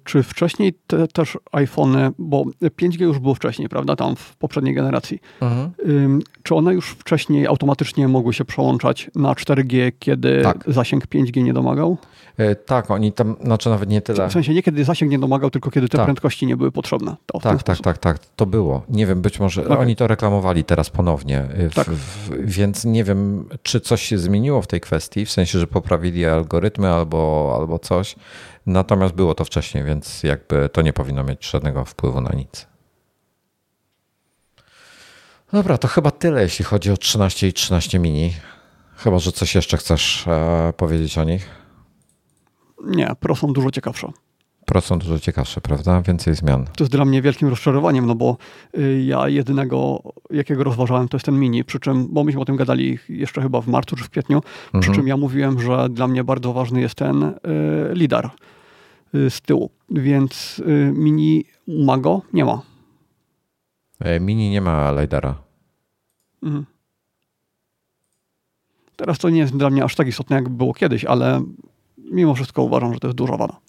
[0.03, 5.19] czy wcześniej te, też iPhony, bo 5G już było wcześniej, prawda, tam w poprzedniej generacji,
[5.41, 5.71] mhm.
[6.19, 10.63] y, czy one już wcześniej automatycznie mogły się przełączać na 4G, kiedy tak.
[10.67, 11.97] zasięg 5G nie domagał?
[12.37, 14.29] E, tak, oni tam, znaczy nawet nie tyle.
[14.29, 16.05] W sensie nie kiedy zasięg nie domagał, tylko kiedy te tak.
[16.05, 17.15] prędkości nie były potrzebne.
[17.25, 18.83] To tak, tak, tak, tak, to było.
[18.89, 19.77] Nie wiem, być może okay.
[19.77, 21.87] oni to reklamowali teraz ponownie, e, w, tak.
[21.89, 26.25] w, więc nie wiem, czy coś się zmieniło w tej kwestii, w sensie, że poprawili
[26.25, 28.15] algorytmy albo, albo coś.
[28.67, 32.67] Natomiast było to wcześniej, więc jakby to nie powinno mieć żadnego wpływu na nic.
[35.53, 38.33] Dobra, to chyba tyle, jeśli chodzi o 13 i 13 mini.
[38.95, 41.49] Chyba, że coś jeszcze chcesz e, powiedzieć o nich.
[42.85, 44.11] Nie, Pro są dużo ciekawsze.
[44.65, 46.01] Pro są dużo ciekawsze, prawda?
[46.01, 46.65] Więcej zmian.
[46.65, 48.37] To jest dla mnie wielkim rozczarowaniem, no bo
[48.77, 52.55] y, ja jedynego, jakiego rozważałem, to jest ten mini, przy czym, bo myśmy o tym
[52.55, 54.81] gadali jeszcze chyba w marcu czy w kwietniu, mhm.
[54.81, 57.33] przy czym ja mówiłem, że dla mnie bardzo ważny jest ten y,
[57.93, 58.31] lidar
[59.13, 62.21] z tyłu, więc y, mini ma go?
[62.33, 62.61] Nie ma.
[63.99, 65.35] E, mini nie ma lidara.
[66.43, 66.65] Mhm.
[68.95, 71.43] Teraz to nie jest dla mnie aż tak istotne, jak było kiedyś, ale
[71.97, 73.59] mimo wszystko uważam, że to jest duża wada.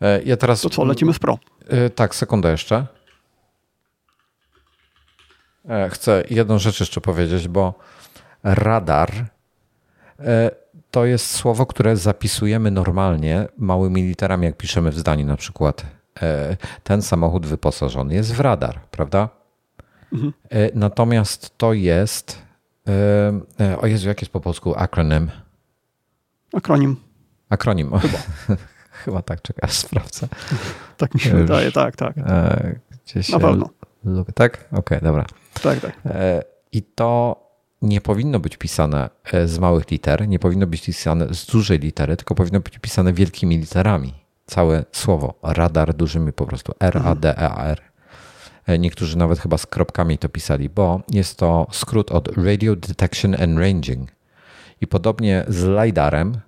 [0.00, 0.60] E, ja teraz...
[0.60, 1.38] To co, lecimy z Pro?
[1.68, 2.86] E, tak, sekundę jeszcze.
[5.90, 7.74] Chcę jedną rzecz jeszcze powiedzieć, bo
[8.42, 9.10] radar
[10.96, 15.86] to jest słowo, które zapisujemy normalnie małymi literami, jak piszemy w zdaniu na przykład.
[16.84, 19.28] Ten samochód wyposażony jest w radar, prawda?
[20.12, 20.32] Mhm.
[20.74, 22.42] Natomiast to jest.
[23.80, 25.30] O Jezu, jak jest po polsku akronym?
[26.54, 26.96] Akronim.
[27.48, 27.98] Akronim.
[27.98, 28.18] Chyba.
[29.04, 30.28] Chyba tak, czekaj, sprawdzę.
[30.96, 32.18] tak mi się Już, wydaje, tak, tak.
[32.18, 32.74] E,
[33.04, 33.70] gdzieś Na pewno.
[34.34, 34.56] Tak?
[34.56, 35.24] Okej, okay, dobra.
[35.62, 35.92] Tak, tak.
[36.06, 36.42] E,
[36.72, 37.45] I to
[37.82, 42.16] nie powinno być pisane e, z małych liter, nie powinno być pisane z dużej litery,
[42.16, 44.14] tylko powinno być pisane wielkimi literami.
[44.46, 45.34] Całe słowo.
[45.42, 46.72] Radar dużymi po prostu.
[46.80, 47.82] R-A-D-E-A-R.
[48.78, 53.58] Niektórzy nawet chyba z kropkami to pisali, bo jest to skrót od Radio Detection and
[53.58, 54.10] Ranging.
[54.80, 56.40] I podobnie z LiDARem,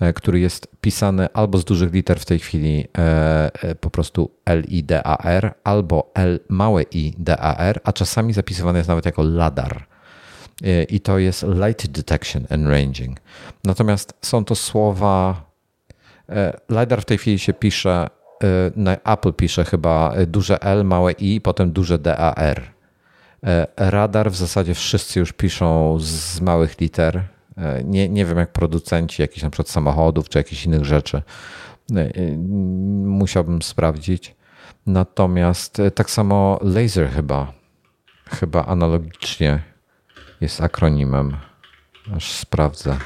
[0.00, 4.30] e, który jest pisany albo z dużych liter w tej chwili e, e, po prostu
[4.44, 9.95] L-I-D-A-R, albo L małe I-D-A-R, a czasami zapisywany jest nawet jako LADAR.
[10.88, 13.20] I to jest Light Detection and Ranging.
[13.64, 15.46] Natomiast są to słowa.
[16.68, 18.06] LiDAR w tej chwili się pisze,
[18.76, 22.62] na Apple pisze chyba duże L, małe I, potem duże DAR.
[23.76, 27.22] Radar w zasadzie wszyscy już piszą z małych liter,
[27.56, 31.22] E, nie, nie wiem, jak producenci jakichś na przykład samochodów czy jakichś innych rzeczy.
[31.96, 32.36] E, e,
[33.06, 34.36] musiałbym sprawdzić.
[34.86, 37.52] Natomiast tak samo laser chyba,
[38.30, 39.62] chyba analogicznie
[40.40, 41.36] jest akronimem.
[42.16, 42.96] Aż sprawdzę.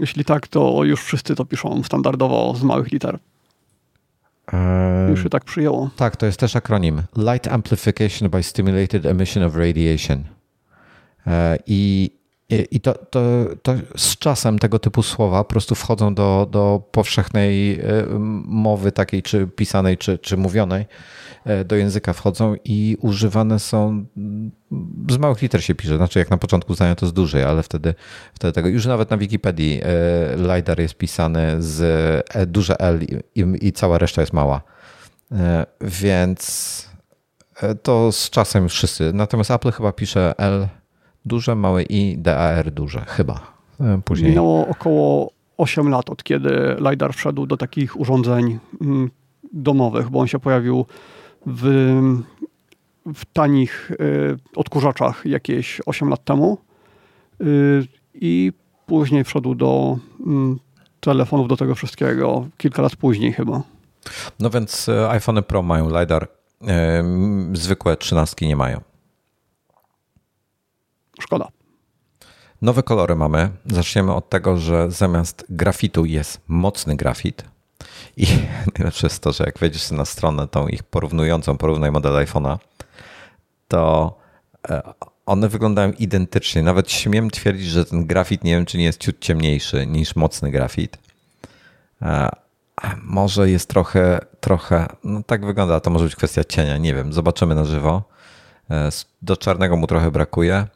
[0.00, 3.18] Jeśli tak, to już wszyscy to piszą standardowo z małych liter.
[5.08, 5.90] Już się tak przyjęło.
[5.96, 7.02] Tak, to jest też akronim.
[7.16, 10.24] Light Amplification by Stimulated Emission of Radiation.
[11.66, 12.10] I
[12.50, 13.20] i to, to,
[13.62, 17.84] to z czasem tego typu słowa po prostu wchodzą do, do powszechnej e,
[18.44, 20.86] mowy takiej, czy pisanej, czy, czy mówionej,
[21.44, 24.04] e, do języka wchodzą i używane są,
[25.10, 27.94] z małych liter się pisze, znaczy jak na początku zdania to z dużej, ale wtedy,
[28.34, 31.80] wtedy tego, już nawet na Wikipedii e, LiDAR jest pisany z
[32.46, 33.00] duże L
[33.34, 34.62] i, i cała reszta jest mała.
[35.80, 36.88] Więc
[37.82, 39.12] to z czasem wszyscy.
[39.12, 40.68] Natomiast Apple chyba pisze L
[41.28, 43.40] duże, małe i DAR duże, chyba.
[43.80, 44.30] E, później.
[44.30, 49.10] Minęło około 8 lat od kiedy LiDAR wszedł do takich urządzeń mm,
[49.52, 50.86] domowych, bo on się pojawił
[51.46, 51.64] w,
[53.14, 53.96] w tanich y,
[54.56, 56.58] odkurzaczach jakieś 8 lat temu
[57.40, 58.52] y, i
[58.86, 60.24] później wszedł do y,
[61.00, 63.62] telefonów, do tego wszystkiego kilka lat później chyba.
[64.40, 66.28] No więc e, iPhone Pro mają LiDAR,
[67.52, 68.80] zwykłe trzynastki nie mają.
[71.18, 71.48] Szkoda.
[72.62, 73.50] Nowe kolory mamy.
[73.66, 77.44] Zaczniemy od tego, że zamiast grafitu jest mocny grafit.
[78.16, 78.26] I
[78.78, 82.58] najlepsze jest to, że jak wejdziesz na stronę tą ich porównującą, porównaj model iPhone'a,
[83.68, 84.14] to
[84.68, 84.82] e,
[85.26, 86.62] one wyglądają identycznie.
[86.62, 90.50] Nawet śmiem twierdzić, że ten grafit nie wiem, czy nie jest ciut ciemniejszy niż mocny
[90.50, 90.98] grafit.
[92.02, 92.28] E,
[93.02, 97.54] może jest trochę, trochę, no tak wygląda, to może być kwestia cienia, nie wiem, zobaczymy
[97.54, 98.02] na żywo.
[98.70, 98.90] E,
[99.22, 100.66] do czarnego mu trochę brakuje.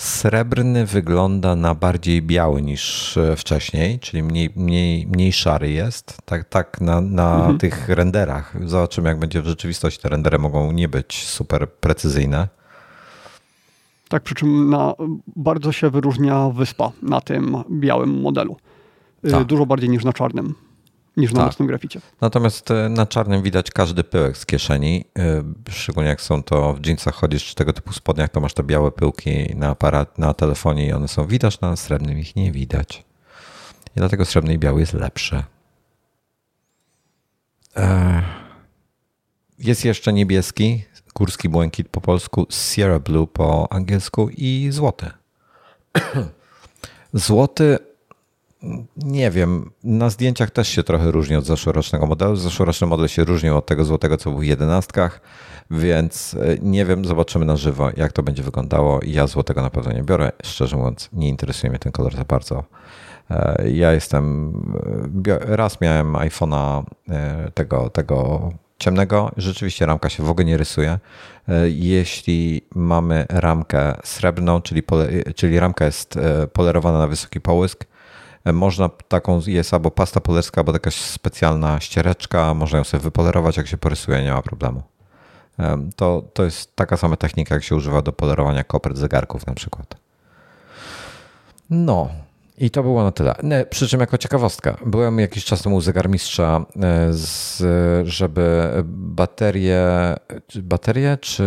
[0.00, 6.18] Srebrny wygląda na bardziej biały niż e, wcześniej, czyli mniej, mniej, mniej szary jest.
[6.24, 7.58] Tak, tak na, na mhm.
[7.58, 8.68] tych renderach.
[8.68, 10.02] Zobaczymy, jak będzie w rzeczywistości.
[10.02, 12.48] Te rendery mogą nie być super precyzyjne.
[14.08, 14.94] Tak, przy czym na,
[15.36, 18.56] bardzo się wyróżnia wyspa na tym białym modelu.
[19.24, 19.44] Y, tak.
[19.44, 20.54] Dużo bardziej niż na czarnym
[21.16, 21.46] niż na tak.
[21.46, 22.00] mocnym graficie.
[22.20, 26.86] Natomiast e, na czarnym widać każdy pyłek z kieszeni, e, szczególnie jak są to w
[26.86, 30.86] jeansach chodzisz czy tego typu spodniach, to masz te białe pyłki na aparat, na telefonie
[30.86, 33.04] i one są widać, na srebrnym ich nie widać.
[33.96, 35.42] I dlatego srebrny i biały jest lepszy.
[37.76, 38.22] E,
[39.58, 40.84] jest jeszcze niebieski,
[41.14, 45.10] górski błękit po polsku, Sierra Blue po angielsku i złoty.
[47.12, 47.78] Złoty
[48.96, 52.36] nie wiem, na zdjęciach też się trochę różni od zeszłorocznego modelu.
[52.36, 55.20] Zeszłoroczny model się różnił od tego złotego, co był w jedenastkach,
[55.70, 59.00] więc e, nie wiem, zobaczymy na żywo, jak to będzie wyglądało.
[59.06, 60.32] Ja złotego na pewno nie biorę.
[60.42, 62.64] Szczerze mówiąc, nie interesuje mnie ten kolor za bardzo.
[63.30, 64.52] E, ja jestem,
[65.28, 66.82] e, raz miałem iPhone'a
[67.54, 70.98] tego, tego ciemnego, rzeczywiście ramka się w ogóle nie rysuje.
[71.64, 76.18] Jeśli mamy ramkę srebrną, czyli, pole, czyli ramka jest
[76.52, 77.84] polerowana na wysoki połysk,
[78.44, 83.66] można taką, jest albo pasta polerska, albo jakaś specjalna ściereczka, można ją sobie wypolerować, jak
[83.66, 84.82] się porysuje, nie ma problemu.
[85.96, 89.94] To, to jest taka sama technika, jak się używa do polerowania kopert zegarków na przykład.
[91.70, 92.08] No,
[92.58, 93.34] i to było na tyle.
[93.70, 97.62] Przy czym jako ciekawostka, byłem jakiś czas temu u zegarmistrza, e, z,
[98.08, 99.86] żeby baterie,
[100.62, 101.44] baterie czy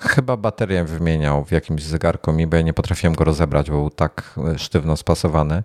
[0.00, 3.90] Chyba baterię wymieniał w jakimś zegarku mi, bo ja nie potrafiłem go rozebrać, bo był
[3.90, 5.62] tak e, sztywno spasowany.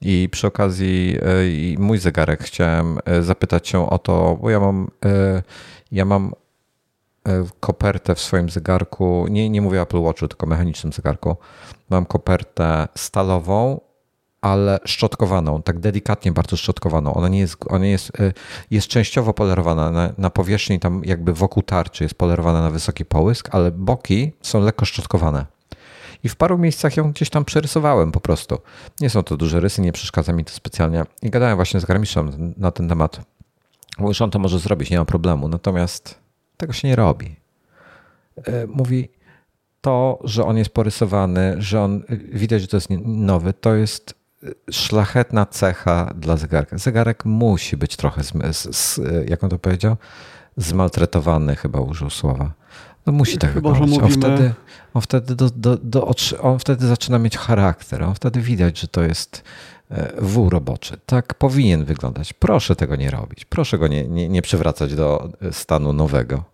[0.00, 1.18] I przy okazji
[1.76, 4.90] e, mój zegarek chciałem e, zapytać się o to, bo ja mam,
[5.92, 6.32] ja mam
[7.60, 11.36] kopertę w swoim zegarku, nie, nie mówię Apple Watchu, tylko mechanicznym zegarku.
[11.90, 13.80] Mam kopertę stalową
[14.40, 17.14] ale szczotkowaną, tak delikatnie bardzo szczotkowaną.
[17.14, 18.32] Ona nie jest, ona jest, e,
[18.70, 23.48] jest częściowo polerowana na, na powierzchni, tam jakby wokół tarczy jest polerowana na wysoki połysk,
[23.52, 25.46] ale boki są lekko szczotkowane.
[26.24, 28.58] I w paru miejscach ją gdzieś tam przerysowałem po prostu.
[29.00, 31.04] Nie są to duże rysy, nie przeszkadza mi to specjalnie.
[31.22, 33.20] I gadałem właśnie z garmistrzem na ten temat.
[33.98, 35.48] Mówi, że on to może zrobić, nie ma problemu.
[35.48, 36.18] Natomiast
[36.56, 37.36] tego się nie robi.
[38.44, 39.08] E, mówi,
[39.80, 42.02] to, że on jest porysowany, że on
[42.32, 44.14] widać, że to jest nowy, to jest
[44.70, 46.78] szlachetna cecha dla zegarka.
[46.78, 49.96] Zegarek musi być trochę, z, z, jak on to powiedział,
[50.56, 52.52] zmaltretowany, chyba użył słowa.
[53.06, 54.02] No musi tak chyba, wyglądać.
[54.02, 54.54] On wtedy,
[54.94, 58.02] on, wtedy do, do, do, on wtedy zaczyna mieć charakter.
[58.02, 59.44] On wtedy widać, że to jest
[59.90, 60.98] e, wół roboczy.
[61.06, 62.32] Tak powinien wyglądać.
[62.32, 63.44] Proszę tego nie robić.
[63.44, 66.44] Proszę go nie, nie, nie przywracać do stanu nowego.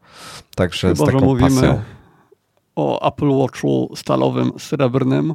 [0.55, 1.82] Także chyba, z taką że mówimy pasją.
[2.77, 5.35] o Apple Watchu stalowym, srebrnym,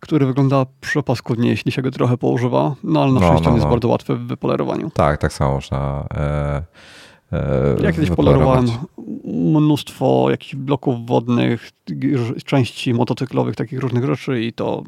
[0.00, 3.56] który wygląda przepaskudnie, jeśli się go trochę poużywa, no ale na no, szczęście no, no.
[3.56, 4.90] jest bardzo łatwy w wypolerowaniu.
[4.90, 6.62] Tak, tak samo można e,
[7.32, 8.66] e, Ja kiedyś polerowałem
[9.24, 11.70] mnóstwo jakichś bloków wodnych,
[12.44, 14.82] części motocyklowych, takich różnych rzeczy i to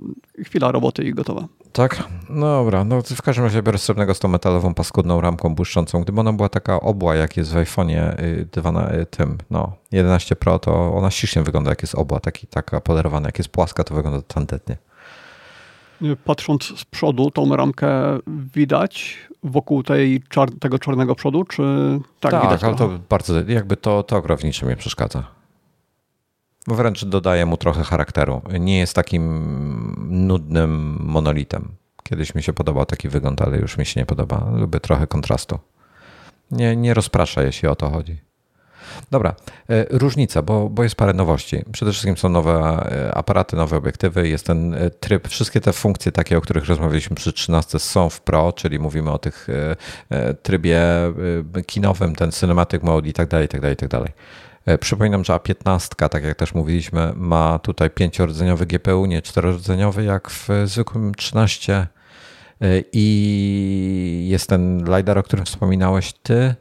[0.44, 1.46] chwila roboty i gotowe.
[1.72, 2.04] Tak?
[2.28, 6.02] No dobra, no w każdym razie biorę srebrnego z tą metalową, paskudną ramką błyszczącą.
[6.02, 10.58] Gdyby ona była taka obła, jak jest w iPhone'ie y, y, tym, no 11 Pro,
[10.58, 13.28] to ona ślicznie wygląda, jak jest obła, taki, taka polerowana.
[13.28, 14.76] Jak jest płaska, to wygląda tandetnie.
[16.24, 21.62] Patrząc z przodu, tą ramkę widać wokół tej czar tego czarnego przodu, czy
[22.20, 22.64] tak, tak widać?
[22.64, 25.24] ale to bardzo, jakby to, to w niczym nie przeszkadza.
[26.66, 28.42] Wręcz dodaje mu trochę charakteru.
[28.60, 31.68] Nie jest takim nudnym monolitem.
[32.02, 34.50] Kiedyś mi się podobał taki wygląd, ale już mi się nie podoba.
[34.54, 35.58] Lubię trochę kontrastu.
[36.50, 38.27] Nie, nie rozprasza, jeśli o to chodzi.
[39.10, 39.34] Dobra,
[39.70, 41.64] e, różnica, bo, bo jest parę nowości.
[41.72, 46.12] Przede wszystkim są nowe e, aparaty, nowe obiektywy, jest ten e, tryb, wszystkie te funkcje
[46.12, 49.48] takie, o których rozmawialiśmy przy 13 są w Pro, czyli mówimy o tych
[50.42, 50.82] trybie
[51.66, 54.12] kinowym, ten cinematic mode i tak dalej, i tak dalej, i tak dalej.
[54.80, 60.48] Przypominam, że A15, tak jak też mówiliśmy, ma tutaj pięciordzeniowy GPU, nie czterordzeniowy jak w
[60.64, 61.86] zwykłym 13
[62.92, 66.54] i jest ten LiDAR, o którym wspominałeś ty,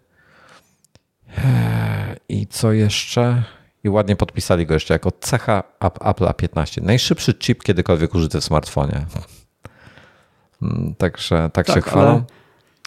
[2.30, 3.44] i co jeszcze?
[3.84, 6.82] I ładnie podpisali go jeszcze jako cecha Apple A15.
[6.84, 9.06] Najszybszy chip kiedykolwiek użyty w smartfonie.
[10.62, 12.24] Mm, także tak, tak się chwalą.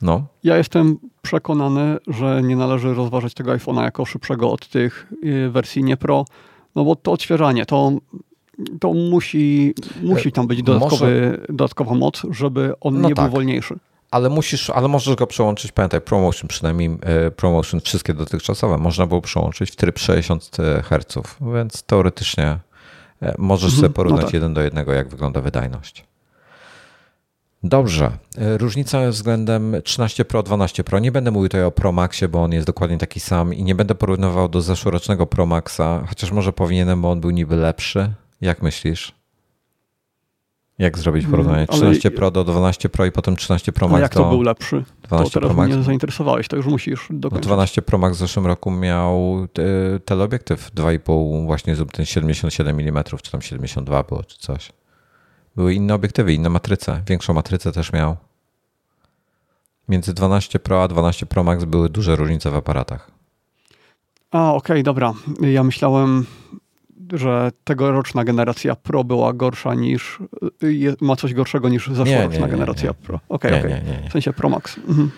[0.03, 0.27] No.
[0.45, 5.85] Ja jestem przekonany, że nie należy rozważać tego iPhone'a jako szybszego od tych y, wersji
[5.85, 6.25] nie Pro,
[6.75, 7.93] no bo to odświeżanie, to,
[8.81, 11.47] to musi, musi tam być dodatkowy, Może...
[11.49, 13.25] dodatkowa moc, żeby on no nie tak.
[13.25, 13.79] był wolniejszy
[14.11, 19.21] ale musisz, ale możesz go przełączyć, pamiętaj, promotion, przynajmniej e, promotion wszystkie dotychczasowe, można było
[19.21, 22.59] przełączyć w tryb 60 Hz, więc teoretycznie
[23.39, 24.35] Możesz sobie porównać no tak.
[24.35, 26.05] jeden do jednego, jak wygląda wydajność.
[27.63, 28.11] Dobrze.
[28.37, 30.99] Różnica względem 13 Pro, 12 Pro.
[30.99, 33.75] Nie będę mówił tutaj o Pro Maxie, bo on jest dokładnie taki sam i nie
[33.75, 38.13] będę porównywał do zeszłorocznego Pro Maxa, chociaż może powinienem, bo on był niby lepszy.
[38.41, 39.20] Jak myślisz?
[40.81, 41.67] Jak zrobić porównanie?
[41.67, 42.17] 13 Ale...
[42.17, 44.85] Pro do 12 Pro i potem 13 Pro Max A jak to był lepszy?
[45.03, 45.75] 12 to teraz Pro Max?
[45.75, 47.49] mnie zainteresowałeś, to już musisz dokończyć.
[47.49, 49.47] No 12 Pro Max w zeszłym roku miał
[49.97, 54.73] e, teleobiektyw 2,5 właśnie ten 77 mm, czy tam 72 było, czy coś.
[55.57, 57.03] Były inne obiektywy, inne matryce.
[57.07, 58.17] Większą matrycę też miał.
[59.89, 63.11] Między 12 Pro a 12 Pro Max były duże różnice w aparatach.
[64.31, 65.13] A, okej, okay, dobra.
[65.41, 66.27] Ja myślałem,
[67.13, 70.19] że tegoroczna generacja Pro była gorsza niż,
[71.01, 73.21] ma coś gorszego niż zeszłoroczna nie, nie, nie, generacja Pro.
[73.29, 73.83] Okej, okay, okej.
[73.83, 74.09] Okay.
[74.09, 74.79] W sensie Pro Max.
[74.79, 75.11] Mhm.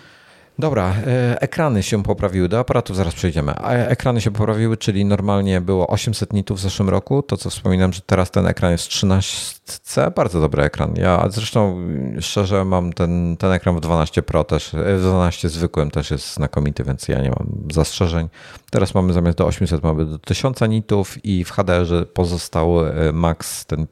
[0.63, 3.55] Dobra, e, ekrany się poprawiły, do aparatów zaraz przejdziemy.
[3.65, 8.01] Ekrany się poprawiły, czyli normalnie było 800 nitów w zeszłym roku, to co wspominam, że
[8.01, 10.95] teraz ten ekran jest 13C, bardzo dobry ekran.
[10.97, 11.79] Ja zresztą
[12.21, 16.35] szczerze mam ten, ten ekran w 12 Pro też, e, w 12 zwykłym też jest
[16.35, 18.29] znakomity, więc ja nie mam zastrzeżeń.
[18.71, 23.67] Teraz mamy zamiast do 800 mamy do 1000 nitów i w HDR pozostał e, max,
[23.67, 23.87] ten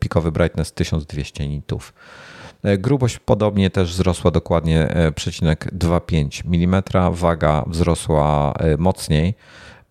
[0.00, 1.92] pikowy brightness 1200 nitów.
[2.66, 7.14] E, grubość podobnie też wzrosła dokładnie 0,25 e, mm.
[7.14, 9.34] Waga wzrosła e, mocniej,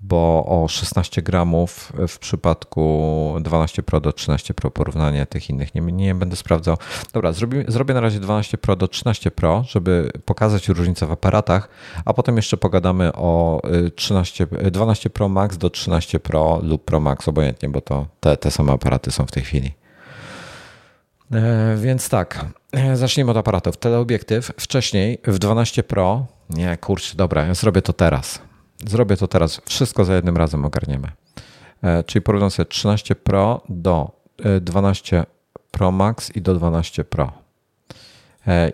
[0.02, 5.82] bo o 16 gramów w przypadku 12 Pro do 13 Pro porównanie tych innych nie,
[5.82, 6.78] nie będę sprawdzał.
[7.14, 11.70] Dobra, zrobię, zrobię na razie 12 Pro do 13 Pro, żeby pokazać różnicę w aparatach,
[12.06, 13.62] a potem jeszcze pogadamy o
[13.96, 18.52] 13, 12 Pro Max do 13 Pro lub Pro Max, obojętnie, bo to te, te
[18.52, 19.85] same aparaty są w tej chwili.
[21.32, 23.78] E, więc tak, e, zacznijmy od aparatów.
[23.78, 28.42] Teleobiektyw wcześniej w 12 Pro, nie kurczę, dobra, ja zrobię to teraz.
[28.86, 31.08] Zrobię to teraz, wszystko za jednym razem ogarniemy.
[31.84, 34.12] E, czyli porównam sobie 13 Pro do
[34.62, 35.26] 12
[35.72, 37.32] Pro Max i do 12 Pro.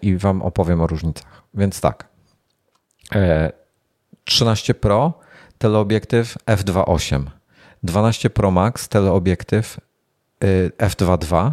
[0.01, 1.43] I Wam opowiem o różnicach.
[1.53, 2.07] Więc tak,
[4.23, 5.13] 13 Pro
[5.57, 7.23] teleobiektyw f2.8,
[7.83, 9.77] 12 Pro Max teleobiektyw
[10.77, 11.51] f2.2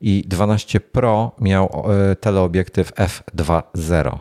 [0.00, 4.18] i 12 Pro miał e, teleobiektyw f2.0.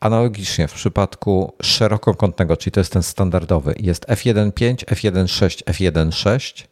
[0.00, 6.64] Analogicznie w przypadku szerokokątnego, czyli to jest ten standardowy, jest f1.5, f1.6, f1.6,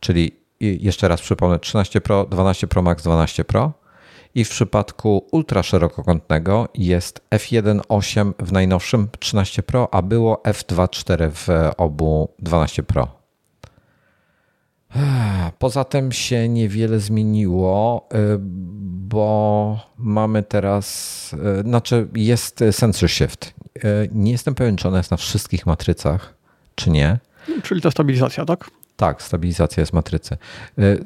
[0.00, 3.72] czyli jeszcze raz przypomnę 13 Pro, 12 Pro Max, 12 Pro.
[4.34, 11.48] I w przypadku ultra szerokokątnego jest f1.8 w najnowszym 13 Pro, a było f2.4 w
[11.76, 13.19] obu 12 Pro.
[15.58, 23.54] Poza tym się niewiele zmieniło, y, bo mamy teraz, y, znaczy jest sensor shift.
[23.76, 26.34] Y, nie jestem pewien, czy ona jest na wszystkich matrycach,
[26.74, 27.18] czy nie.
[27.62, 28.70] Czyli to stabilizacja, tak?
[28.96, 30.36] Tak, stabilizacja jest matrycy.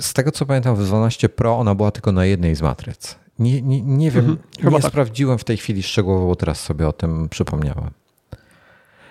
[0.00, 3.16] Z tego co pamiętam, w 12 Pro ona była tylko na jednej z matryc.
[3.38, 4.90] Nie, nie, nie wiem, mhm, nie tak.
[4.90, 7.90] sprawdziłem w tej chwili szczegółowo, bo teraz sobie o tym przypomniałem.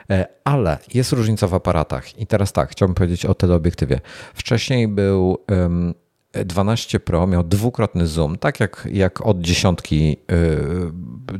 [0.09, 2.19] E, ale jest różnica w aparatach.
[2.19, 4.01] I teraz tak, chciałbym powiedzieć o teleobiektywie.
[4.34, 5.38] Wcześniej był
[6.34, 10.35] 12 Pro, miał dwukrotny zoom, tak jak, jak od dziesiątki, e,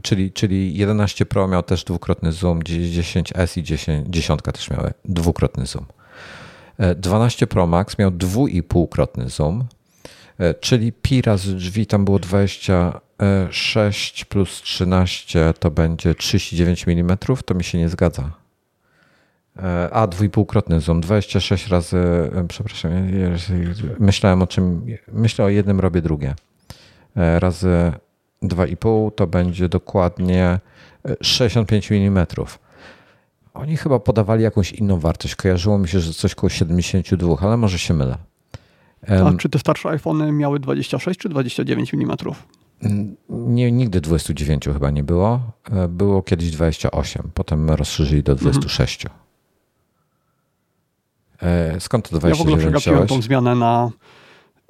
[0.02, 5.65] czyli, czyli 11 Pro miał też dwukrotny zoom, 10S i 10, 10 też miały dwukrotny
[5.65, 5.85] zoom.
[6.95, 9.65] 12 e, Pro Max miał dwuipółkrotny zoom,
[10.60, 17.64] czyli pi razy drzwi tam było 26 plus 13 to będzie 39 mm, to mi
[17.64, 18.43] się nie zgadza.
[19.60, 22.92] E, a, dwójpółkrotny zoom, 26 razy, e, przepraszam,
[24.00, 26.36] myślałem o czym, myślę o jednym, robię drugie.
[27.18, 27.92] E, razy
[28.44, 30.60] 2,5 to będzie dokładnie
[31.22, 32.26] 65 mm.
[33.54, 35.36] Oni chyba podawali jakąś inną wartość.
[35.36, 38.18] Kojarzyło mi się, że coś koło 72, ale może się mylę.
[39.08, 42.18] A czy te starsze iPhony miały 26 czy 29 mm?
[43.30, 45.40] Nie, nigdy 29 chyba nie było.
[45.90, 49.06] Było kiedyś 28, potem rozszerzyli do 26.
[49.06, 49.23] Mhm.
[51.42, 53.92] E, skąd to 29 Ja w ogóle przegapiłem tą zmianę na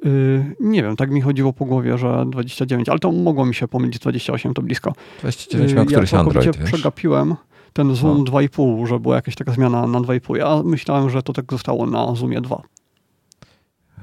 [0.03, 3.67] yy, nie wiem, tak mi chodziło po głowie, że 29, ale to mogło mi się
[3.67, 4.93] pomylić 28, to blisko.
[5.21, 6.71] 29 miał yy, któryś ja Android, wiesz?
[6.71, 7.35] przegapiłem
[7.73, 8.23] ten Zoom no.
[8.23, 10.35] 2,5, że była jakaś taka zmiana na 2,5.
[10.35, 12.61] Ja myślałem, że to tak zostało na Zoomie 2.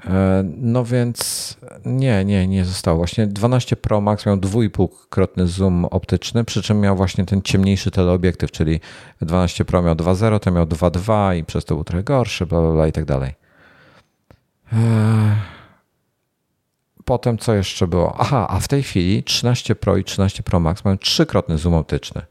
[0.06, 2.97] E, no więc nie, nie, nie zostało.
[2.97, 8.51] Właśnie 12 Pro Max miał dwójpółkrotny zoom optyczny, przy czym miał właśnie ten ciemniejszy teleobiektyw,
[8.51, 8.81] czyli
[9.22, 12.72] 12 Pro miał 2.0, to miał 2.2 i przez to był trochę gorszy, bla, bla,
[12.72, 13.35] bla i tak dalej.
[14.72, 15.36] E,
[17.05, 18.16] potem co jeszcze było?
[18.18, 22.22] Aha, a w tej chwili 13 Pro i 13 Pro Max mają trzykrotny zoom optyczny.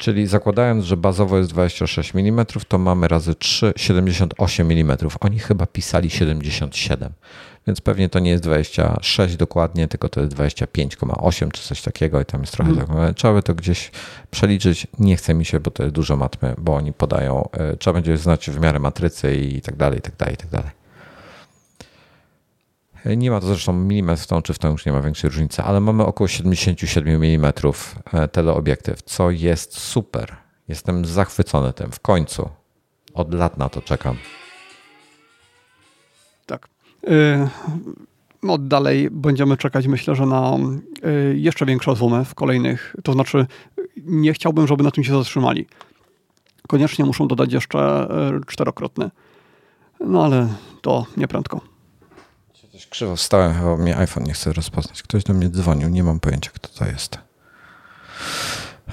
[0.00, 4.98] Czyli zakładając, że bazowo jest 26 mm, to mamy razy 3 78 mm.
[5.20, 7.12] Oni chyba pisali 77,
[7.66, 12.24] więc pewnie to nie jest 26 dokładnie, tylko to jest 25,8 czy coś takiego i
[12.24, 13.14] tam jest trochę hmm.
[13.14, 13.90] Trzeba by to gdzieś
[14.30, 14.86] przeliczyć.
[14.98, 18.16] Nie chce mi się, bo to jest dużo matmy, bo oni podają, e, trzeba będzie
[18.16, 20.79] znać wymiary matrycy i tak dalej, i tak dalej, i tak dalej.
[23.04, 25.62] Nie ma to zresztą milimetr w tą czy w tą już nie ma większej różnicy,
[25.62, 27.52] ale mamy około 77 mm
[28.12, 30.36] e, teleobiektyw, co jest super.
[30.68, 31.92] Jestem zachwycony tym.
[31.92, 32.48] W końcu.
[33.14, 34.16] Od lat na to czekam.
[36.46, 36.68] Tak.
[38.42, 40.56] Yy, dalej będziemy czekać, myślę, że na
[41.02, 42.96] yy, jeszcze większe zoomy w kolejnych.
[43.04, 43.46] To znaczy,
[43.96, 45.66] nie chciałbym, żeby na tym się zatrzymali.
[46.68, 48.08] Koniecznie muszą dodać jeszcze
[48.46, 49.10] czterokrotny.
[50.00, 50.48] No ale
[50.80, 51.60] to nieprędko.
[52.80, 55.02] Coś krzywo wstałem, chyba mnie iPhone nie chce rozpoznać.
[55.02, 57.18] Ktoś do mnie dzwonił, nie mam pojęcia, kto to jest.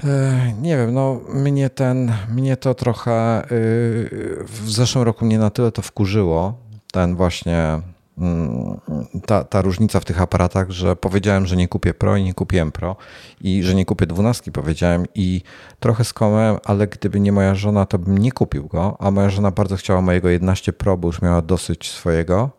[0.04, 5.50] E, nie wiem, no mnie ten, mnie to trochę y, w zeszłym roku mnie na
[5.50, 6.58] tyle to wkurzyło,
[6.92, 7.80] ten właśnie
[8.18, 8.80] mm,
[9.26, 12.72] ta, ta różnica w tych aparatach, że powiedziałem, że nie kupię Pro i nie kupiłem
[12.72, 12.96] Pro
[13.40, 15.42] i że nie kupię 12 powiedziałem i
[15.80, 19.50] trochę skomałem, ale gdyby nie moja żona, to bym nie kupił go, a moja żona
[19.50, 22.57] bardzo chciała mojego 11 Pro, bo już miała dosyć swojego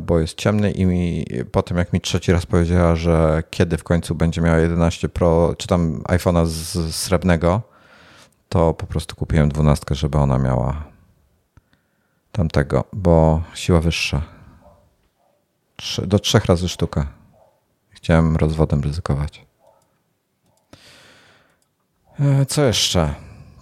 [0.00, 4.14] bo jest ciemny i mi, potem jak mi trzeci raz powiedziała, że kiedy w końcu
[4.14, 7.62] będzie miała 11 Pro, czy tam iPhone'a z srebrnego,
[8.48, 10.84] to po prostu kupiłem 12, żeby ona miała
[12.32, 14.22] tamtego, bo siła wyższa.
[16.06, 17.06] Do trzech razy sztuka.
[17.90, 19.46] Chciałem rozwodem ryzykować.
[22.20, 23.14] E, co jeszcze?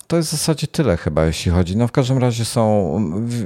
[0.09, 1.77] To jest w zasadzie tyle chyba, jeśli chodzi.
[1.77, 2.93] No w każdym razie są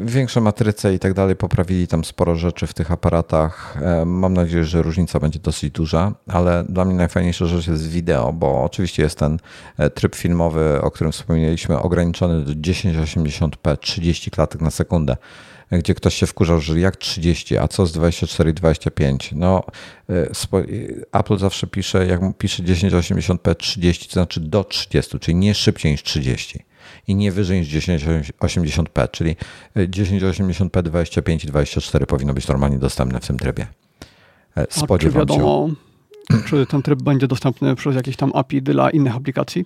[0.05, 1.37] większe matryce i tak dalej.
[1.37, 3.77] Poprawili tam sporo rzeczy w tych aparatach.
[3.83, 8.33] E, mam nadzieję, że różnica będzie dosyć duża, ale dla mnie najfajniejsza rzecz jest wideo,
[8.33, 9.39] bo oczywiście jest ten
[9.79, 15.17] e, tryb filmowy, o którym wspomnieliśmy, ograniczony do 1080p, 30 klatek na sekundę
[15.79, 19.31] gdzie ktoś się wkurzał, że jak 30, a co z 24 i 25?
[19.37, 19.65] No,
[20.11, 25.93] y, Apple zawsze pisze, jak pisze 1080p 30, to znaczy do 30, czyli nie szybciej
[25.93, 26.65] niż 30
[27.07, 29.37] i nie wyżej niż 1080p, czyli
[29.77, 33.67] 1080p 25 i 24 powinno być normalnie dostępne w tym trybie.
[34.71, 35.75] Spodziewam się.
[36.49, 39.65] czy ten tryb będzie dostępny przez jakieś tam API dla innych aplikacji?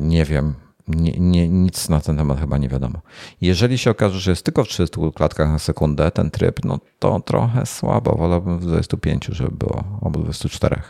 [0.00, 3.00] Nie wiem nie, nie, nic na ten temat chyba nie wiadomo.
[3.40, 7.20] Jeżeli się okaże, że jest tylko w 30 klatkach na sekundę ten tryb, no to
[7.20, 8.14] trochę słabo.
[8.14, 10.82] Wolałbym w 25, żeby było albo 24.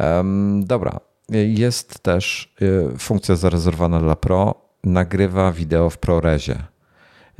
[0.00, 1.00] Um, dobra.
[1.28, 4.54] Jest też y, funkcja zarezerwowana dla Pro.
[4.84, 6.62] Nagrywa wideo w ProResie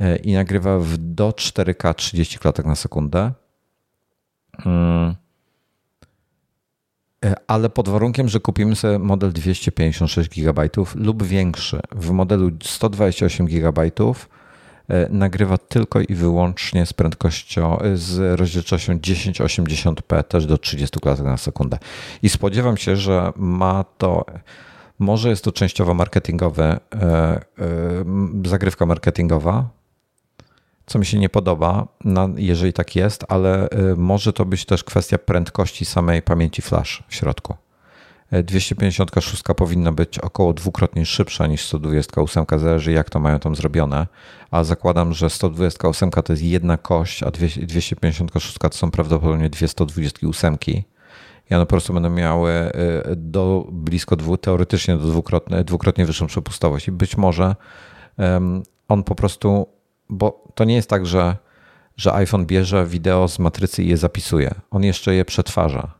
[0.01, 3.31] y, i nagrywa w do 4K 30 klatek na sekundę.
[4.65, 5.15] E,
[7.47, 11.79] ale pod warunkiem, że kupimy sobie model 256 GB lub większy.
[11.91, 20.23] W modelu 128 GB e, nagrywa tylko i wyłącznie z prędkością, e, z rozdzielczością 1080p,
[20.23, 21.77] też do 30 klatek na sekundę.
[22.23, 24.25] I spodziewam się, że ma to,
[24.99, 26.79] może jest to częściowo marketingowe,
[28.45, 29.69] zagrywka marketingowa,
[30.87, 31.87] co mi się nie podoba,
[32.35, 37.15] jeżeli tak jest, ale y, może to być też kwestia prędkości samej pamięci flash w
[37.15, 37.55] środku.
[38.43, 44.07] 256 y, powinna być około dwukrotnie szybsza niż 128, zależy jak to mają tam zrobione,
[44.51, 50.57] a zakładam, że 128 to jest jedna kość, a 256 to są prawdopodobnie dwie 128
[51.49, 52.51] i one po prostu będą miały
[53.15, 57.55] do blisko dwu, teoretycznie do dwukrotnie, dwukrotnie wyższą przepustowość i być może
[58.87, 59.76] on po prostu
[60.09, 61.37] bo to nie jest tak, że,
[61.97, 64.55] że iPhone bierze wideo z matrycy i je zapisuje.
[64.71, 65.97] On jeszcze je przetwarza.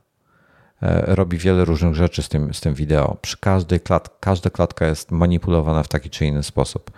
[0.82, 3.16] E, robi wiele różnych rzeczy z tym, z tym wideo.
[3.22, 6.90] Przy każdej klat, każda klatka jest manipulowana w taki czy inny sposób.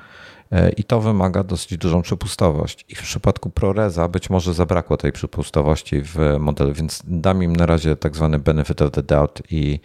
[0.53, 2.85] E, I to wymaga dosyć dużą przepustowość.
[2.89, 7.67] I w przypadku ProResa być może zabrakło tej przepustowości w modelu, więc dam im na
[7.67, 9.81] razie tak zwany benefit of the doubt i,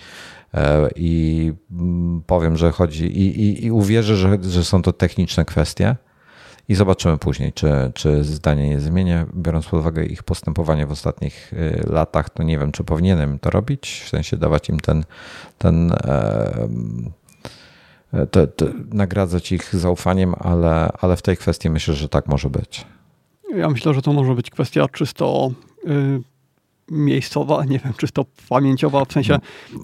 [0.53, 5.45] e, i mm, powiem, że chodzi i, i, i uwierzę, że, że są to techniczne
[5.45, 5.95] kwestie
[6.69, 9.25] i zobaczymy później, czy, czy zdanie nie zmienię.
[9.35, 13.49] Biorąc pod uwagę ich postępowanie w ostatnich y, latach, to nie wiem, czy powinienem to
[13.49, 15.03] robić, w sensie dawać im ten,
[15.57, 15.93] ten
[18.31, 22.85] te, te, nagradzać ich zaufaniem, ale, ale w tej kwestii myślę, że tak może być.
[23.55, 25.51] Ja myślę, że to może być kwestia czysto
[25.87, 26.21] y,
[26.91, 29.35] miejscowa, nie wiem, czysto pamięciowa, w sensie...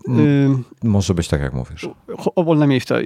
[0.08, 0.50] Y,
[0.84, 1.90] może być tak, jak mówisz.
[2.36, 3.02] O wolne miejsce.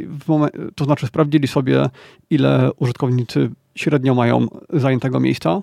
[0.75, 1.89] to znaczy sprawdzili sobie,
[2.29, 5.61] ile użytkownicy średnio mają zajętego miejsca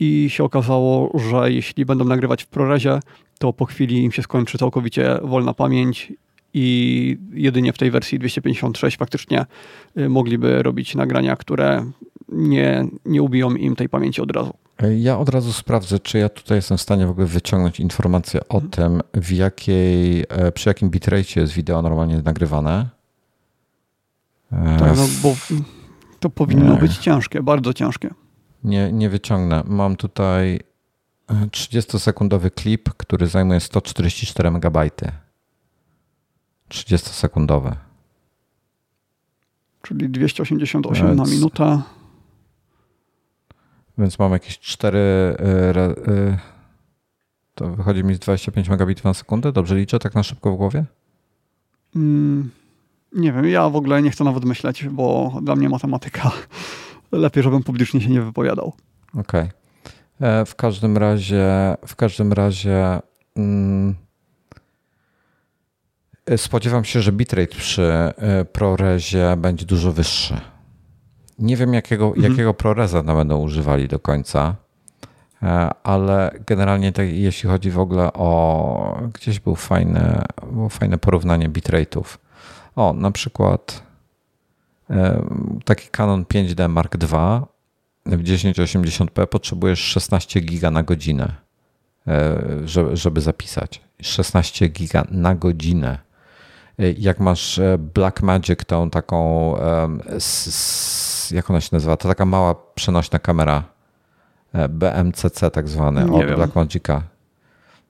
[0.00, 3.00] i się okazało, że jeśli będą nagrywać w ProResie,
[3.38, 6.12] to po chwili im się skończy całkowicie wolna pamięć
[6.54, 9.46] i jedynie w tej wersji 256 faktycznie
[9.98, 11.90] y, mogliby robić nagrania, które
[12.28, 14.54] nie, nie ubiją im tej pamięci od razu.
[14.98, 18.60] Ja od razu sprawdzę, czy ja tutaj jestem w stanie w ogóle wyciągnąć informację o
[18.60, 18.70] hmm.
[18.70, 22.88] tym, w jakiej, e, przy jakim bitrate jest wideo normalnie nagrywane.
[24.50, 25.36] Tak, no bo
[26.20, 26.80] to powinno nie.
[26.80, 28.10] być ciężkie, bardzo ciężkie.
[28.64, 29.62] Nie, nie wyciągnę.
[29.66, 30.60] Mam tutaj
[31.28, 34.78] 30-sekundowy klip, który zajmuje 144 MB.
[36.68, 37.76] 30-sekundowy.
[39.82, 41.18] Czyli 288 Więc...
[41.18, 41.82] na minutę.
[43.98, 44.98] Więc mam jakieś 4.
[44.98, 46.38] Y, y,
[47.54, 49.52] to wychodzi mi z 25 megabitów na sekundę.
[49.52, 50.84] Dobrze liczę tak na szybko w głowie?
[51.96, 52.50] Mm,
[53.12, 56.30] nie wiem, ja w ogóle nie chcę nawet myśleć, bo dla mnie matematyka
[57.12, 58.72] lepiej, żebym publicznie się nie wypowiadał.
[59.14, 59.20] Okej.
[59.20, 59.58] Okay.
[60.20, 62.98] E, w każdym razie, w każdym razie
[63.36, 63.94] mm,
[66.36, 70.40] spodziewam się, że bitrate przy e, ProResie będzie dużo wyższy.
[71.38, 72.32] Nie wiem, jakiego, mhm.
[72.32, 74.54] jakiego ProResa będą używali do końca,
[75.42, 79.00] e, ale generalnie tak, jeśli chodzi w ogóle o...
[79.14, 82.18] Gdzieś był fajne, było fajne porównanie bitrate'ów.
[82.78, 83.82] O, na przykład
[84.90, 85.22] e,
[85.64, 87.42] taki Canon 5D Mark II
[88.06, 91.34] w 1080p potrzebujesz 16 giga na godzinę,
[92.06, 92.38] e,
[92.92, 93.80] żeby zapisać.
[94.02, 95.98] 16 giga na godzinę.
[96.98, 99.54] Jak masz Blackmagic, tą taką
[101.30, 101.96] jak ona się nazywa?
[101.96, 103.62] To taka mała przenośna kamera
[104.52, 107.02] e, BMCC tak zwane od Blackmagica.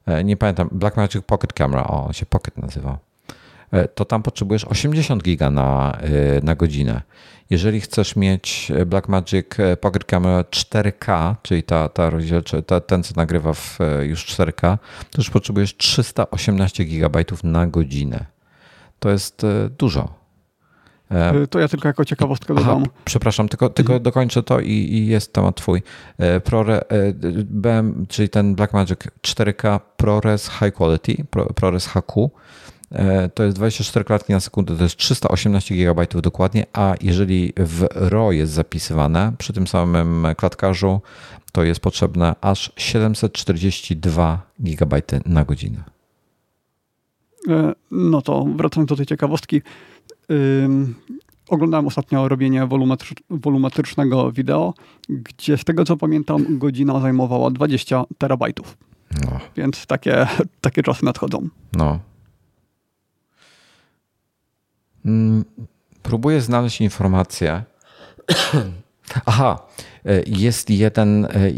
[0.06, 2.98] E, nie pamiętam, Blackmagic Pocket Camera, o, on się Pocket nazywał.
[3.72, 5.98] E, to tam potrzebujesz 80 giga na,
[6.42, 7.02] na godzinę.
[7.50, 9.46] Jeżeli chcesz mieć Blackmagic
[9.80, 14.78] Pocket Camera 4K, czyli ta, ta rozdzielcza, ta, ten, co nagrywa w już 4K,
[15.10, 18.24] to już potrzebujesz 318 GB na godzinę.
[18.98, 19.46] To jest
[19.78, 20.18] dużo.
[21.10, 22.82] E, to ja tylko jako ciekawostkę dodam.
[22.82, 24.02] Aha, przepraszam, tylko, tylko mhm.
[24.02, 25.82] dokończę to i, i, jest temat twój.
[26.18, 26.80] E, ProRes,
[27.44, 31.24] BM, czyli ten Blackmagic 4K ProRes High Quality,
[31.54, 32.30] ProRes HQ, e,
[33.34, 38.32] to jest 24 klatki na sekundę, to jest 318 GB dokładnie, a jeżeli w RAW
[38.32, 41.00] jest zapisywane przy tym samym klatkarzu,
[41.52, 45.84] to jest potrzebne aż 742 GB na godzinę.
[47.90, 49.62] No to wracając do tej ciekawostki,
[51.48, 54.74] oglądałem ostatnio robienie wolumetrycz, wolumetrycznego wideo,
[55.08, 58.76] gdzie z tego co pamiętam godzina zajmowała 20 terabajtów.
[59.24, 59.40] No.
[59.56, 60.26] Więc takie,
[60.60, 61.48] takie czasy nadchodzą.
[61.72, 61.98] No.
[65.04, 65.44] Mm,
[66.02, 67.62] próbuję znaleźć informację.
[69.26, 69.66] Aha,
[70.04, 71.50] e, jest jeden, e,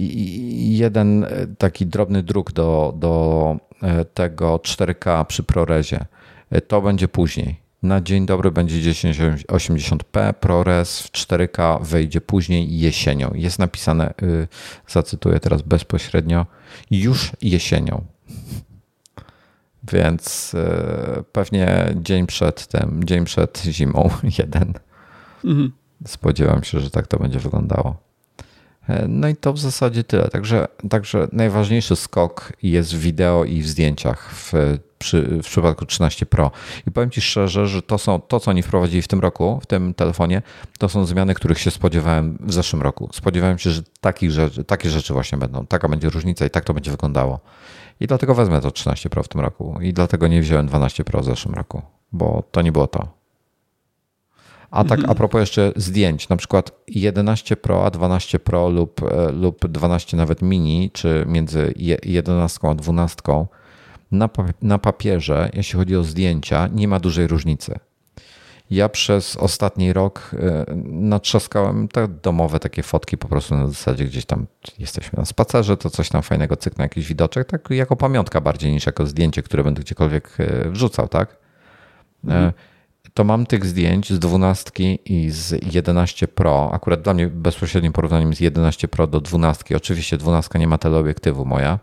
[0.57, 1.27] jeden
[1.59, 6.05] taki drobny druk do, do e, tego 4K przy ProResie.
[6.69, 7.61] To będzie później.
[7.83, 13.31] Na dzień dobry będzie 1080p, ProRes w 4K wejdzie później jesienią.
[13.35, 14.49] Jest napisane, yy,
[14.89, 16.47] zacytuję teraz bezpośrednio,
[16.91, 18.05] już jesienią.
[19.93, 24.73] Więc yy, pewnie dzień przed tym, dzień przed zimą jeden.
[25.45, 25.73] Mhm.
[26.07, 28.10] Spodziewam się, że tak to będzie wyglądało.
[28.91, 30.29] E, no i to w zasadzie tyle.
[30.29, 34.53] Także, także najważniejszy skok jest w wideo i w zdjęciach w,
[34.99, 36.51] przy, w przypadku 13 Pro.
[36.87, 39.67] I powiem Ci szczerze, że to, są, to, co oni wprowadzili w tym roku, w
[39.67, 40.43] tym telefonie,
[40.79, 43.09] to są zmiany, których się spodziewałem w zeszłym roku.
[43.13, 45.67] Spodziewałem się, że takich rzeczy, takie rzeczy właśnie będą.
[45.67, 47.41] Taka będzie różnica i tak to będzie wyglądało.
[48.01, 49.79] I dlatego wezmę to 13 Pro w tym roku.
[49.81, 53.20] I dlatego nie wziąłem 12 Pro w zeszłym roku, bo to nie było to.
[54.71, 55.11] A tak mhm.
[55.11, 60.17] a propos jeszcze zdjęć, na przykład 11 Pro, a 12 Pro lub, e, lub 12
[60.17, 61.75] nawet mini, czy między
[62.05, 63.23] 11 a 12,
[64.13, 64.29] na,
[64.63, 67.79] na papierze, jeśli chodzi o zdjęcia, nie ma dużej różnicy.
[68.71, 74.25] Ja przez ostatni rok e, natrzaskałem te domowe takie fotki po prostu na zasadzie gdzieś
[74.25, 74.47] tam
[74.79, 78.87] jesteśmy na spacerze, to coś tam fajnego cyknę, jakiś widoczek, tak jako pamiątka bardziej niż
[78.87, 81.37] jako zdjęcie, które będę gdziekolwiek e, wrzucał, tak?
[82.25, 82.53] Mhm
[83.15, 86.71] to mam tych zdjęć z 12 i z 11 Pro.
[86.73, 89.77] Akurat dla mnie bezpośrednim porównaniem z 11 Pro do 12.
[89.77, 91.79] Oczywiście 12 nie ma teleobiektywu moja,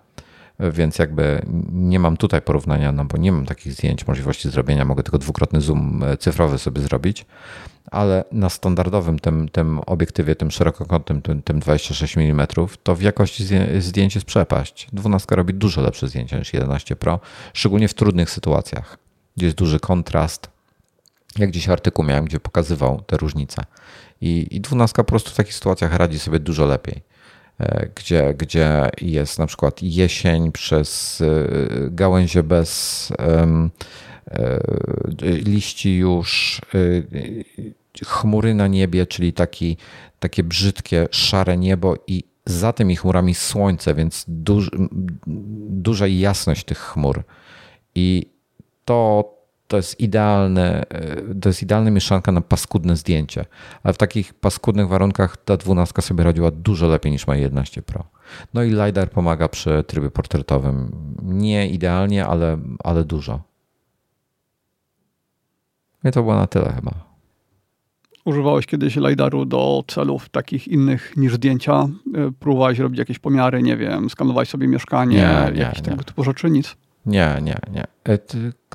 [0.59, 1.41] więc jakby
[1.71, 4.85] nie mam tutaj porównania, no bo nie mam takich zdjęć, możliwości zrobienia.
[4.85, 7.25] Mogę tylko dwukrotny zoom e, cyfrowy sobie zrobić,
[7.91, 12.47] ale na standardowym tym, tym obiektywie, tym szerokokątnym, tym, tym 26 mm,
[12.83, 13.43] to w jakości
[13.79, 14.87] zdjęć jest przepaść.
[14.93, 17.19] 12 robi dużo lepsze zdjęcia niż 11 Pro,
[17.53, 18.97] szczególnie w trudnych sytuacjach,
[19.37, 20.56] gdzie jest duży kontrast,
[21.39, 23.63] jak gdzieś artykuł miałem, gdzie pokazywał te różnice.
[24.21, 27.01] I, I 12 po prostu w takich sytuacjach radzi sobie dużo lepiej.
[27.95, 31.23] gdzie, gdzie jest na przykład jesień przez
[31.89, 33.13] gałęzie bez
[35.21, 36.61] liści już,
[38.05, 39.77] chmury na niebie, czyli taki,
[40.19, 44.71] takie brzydkie, szare niebo i za tymi chmurami słońce, więc duż,
[45.67, 47.23] duża jasność tych chmur.
[47.95, 48.25] I
[48.85, 49.33] to,
[49.67, 50.83] to jest idealne,
[51.41, 53.45] to jest idealna mieszanka na paskudne zdjęcie.
[53.83, 58.03] Ale w takich paskudnych warunkach ta 12 sobie radziła dużo lepiej niż moje 11 Pro.
[58.53, 60.91] No i LiDAR pomaga przy trybie portretowym.
[61.23, 63.41] Nie idealnie, ale, ale dużo.
[66.03, 66.91] I to było na tyle chyba.
[68.25, 71.87] Używałeś kiedyś LiDARu do celów takich innych niż zdjęcia?
[72.15, 75.89] E, próbowałeś robić jakieś pomiary, nie wiem, skanować sobie mieszkanie, nie, nie, jakieś nie.
[75.89, 76.49] tego typu rzeczy?
[76.49, 76.77] Nic?
[77.07, 77.83] Nie, nie, nie.
[78.09, 78.19] E,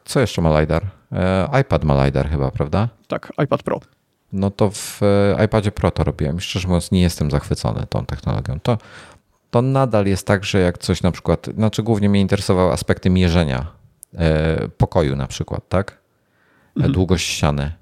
[0.04, 0.86] co jeszcze ma LiDAR?
[1.12, 2.88] E, iPad ma LiDAR chyba, prawda?
[3.08, 3.80] Tak, iPad Pro.
[4.32, 5.00] No to w
[5.44, 6.40] iPadzie Pro to robiłem.
[6.40, 8.60] Szczerze mówiąc, nie jestem zachwycony tą technologią.
[8.62, 8.78] To,
[9.50, 13.66] to nadal jest tak, że jak coś na przykład, znaczy głównie mnie interesowały aspekty mierzenia
[14.78, 15.98] pokoju na przykład, tak?
[16.76, 16.92] Mhm.
[16.92, 17.72] Długość ściany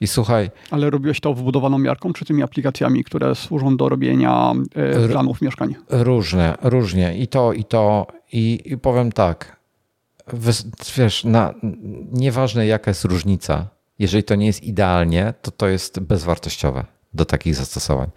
[0.00, 0.50] i słuchaj.
[0.70, 5.74] Ale robiłeś to wbudowaną miarką, czy tymi aplikacjami, które służą do robienia e, planów mieszkań?
[5.90, 7.18] Różne, różnie.
[7.18, 8.06] I to, i to.
[8.32, 9.55] I, i powiem tak.
[10.96, 11.54] Wiesz, na,
[12.12, 16.84] nieważne jaka jest różnica, jeżeli to nie jest idealnie, to to jest bezwartościowe
[17.14, 18.10] do takich zastosowań.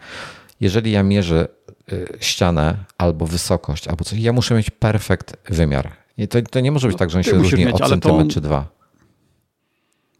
[0.59, 1.47] Jeżeli ja mierzę
[1.93, 5.91] y, ścianę albo wysokość, albo coś, ja muszę mieć perfekt wymiar.
[6.17, 8.27] I to, to nie może być no, tak, że on się różni mieć, o centymetr
[8.27, 8.33] to...
[8.33, 8.67] czy dwa.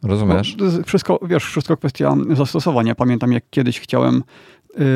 [0.02, 0.56] Rozumiesz?
[0.58, 2.94] No, wszystko, wiesz, wszystko kwestia zastosowania.
[2.94, 4.22] Pamiętam, jak kiedyś chciałem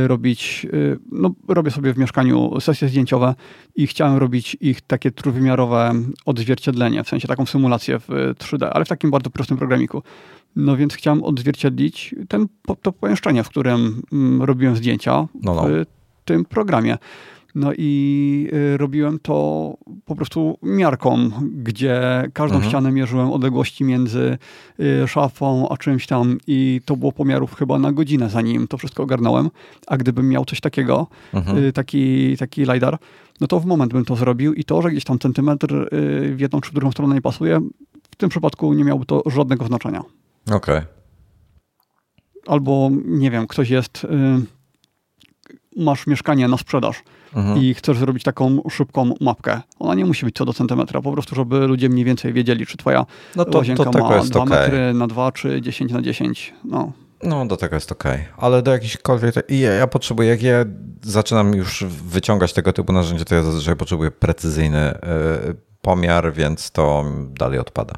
[0.07, 3.35] robić, y, no robię sobie w mieszkaniu sesje zdjęciowe
[3.77, 5.93] i chciałem robić ich takie trójwymiarowe
[6.25, 10.03] odzwierciedlenie, w sensie taką symulację w 3D, ale w takim bardzo prostym programiku.
[10.57, 12.47] No więc chciałem odzwierciedlić ten,
[12.83, 15.63] to pomieszczenie, w którym mm, robiłem zdjęcia no, no.
[15.63, 15.85] w
[16.25, 16.99] tym programie.
[17.55, 22.01] No i y, robiłem to po prostu miarką, gdzie
[22.33, 22.71] każdą mhm.
[22.71, 24.39] ścianę mierzyłem odległości między
[24.81, 29.03] y, szafą a czymś tam i to było pomiarów chyba na godzinę, zanim to wszystko
[29.03, 29.51] ogarnąłem.
[29.87, 31.65] A gdybym miał coś takiego, mhm.
[31.65, 32.99] Y, taki, taki LiDAR,
[33.41, 35.89] no to w moment bym to zrobił i to, że gdzieś tam centymetr
[36.33, 37.61] w jedną czy w drugą stronę nie pasuje,
[38.11, 40.03] w tym przypadku nie miałoby to żadnego znaczenia.
[40.47, 40.57] Okej.
[40.57, 40.87] Okay.
[42.47, 44.07] Albo, nie wiem, ktoś jest,
[45.77, 47.03] masz mieszkanie na sprzedaż,
[47.35, 47.63] mhm.
[47.63, 49.61] i chcesz zrobić taką szybką mapkę.
[49.79, 52.77] Ona nie musi być co do centymetra, po prostu, żeby ludzie mniej więcej wiedzieli, czy
[52.77, 53.07] twoja
[53.37, 54.59] no to, łazienka to ma 2 okay.
[54.59, 56.55] metry na 2, czy 10 na 10.
[56.65, 56.93] No.
[57.23, 58.05] No, do tego jest ok.
[58.37, 59.35] Ale do jakichkolwiek.
[59.49, 60.65] Ja, ja potrzebuję, jak ja
[61.03, 64.99] zaczynam już wyciągać tego typu narzędzia, to ja zazwyczaj potrzebuję precyzyjny y,
[65.83, 67.05] pomiar, więc to
[67.39, 67.95] dalej odpada.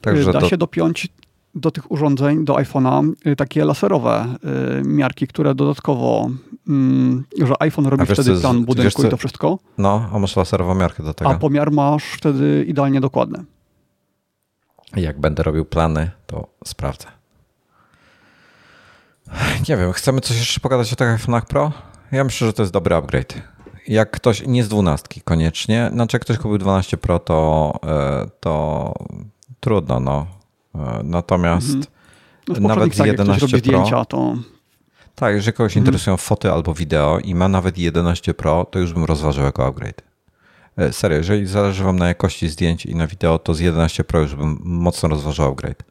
[0.00, 0.48] Także da to...
[0.48, 1.08] się dopiąć
[1.54, 4.34] do tych urządzeń, do iPhone'a, y, takie laserowe
[4.80, 6.30] y, miarki, które dodatkowo,
[6.68, 9.58] mm, że iPhone robi wiesz, wtedy plan budynku i to wszystko.
[9.78, 11.30] No, a masz laserową miarkę do tego.
[11.30, 13.44] A pomiar masz wtedy idealnie dokładny.
[14.96, 17.06] Jak będę robił plany, to sprawdzę.
[19.68, 21.72] Nie wiem, chcemy coś jeszcze pogadać o tych iPhone'ach Pro?
[22.12, 23.34] Ja myślę, że to jest dobry upgrade.
[23.88, 28.94] Jak ktoś, nie z dwunastki koniecznie, znaczy jak ktoś kupił 12 Pro, to, e, to
[29.60, 30.37] trudno, no
[31.04, 32.62] natomiast mhm.
[32.62, 33.58] no nawet z 11 Pro.
[33.58, 34.36] Zdjęcia, to...
[35.14, 35.86] Tak, jeżeli kogoś mhm.
[35.86, 40.02] interesują foty albo wideo i ma nawet 11 Pro, to już bym rozważył jako upgrade.
[40.76, 44.20] E, serio, jeżeli zależy Wam na jakości zdjęć i na wideo, to z 11 Pro
[44.20, 45.82] już bym mocno rozważał upgrade.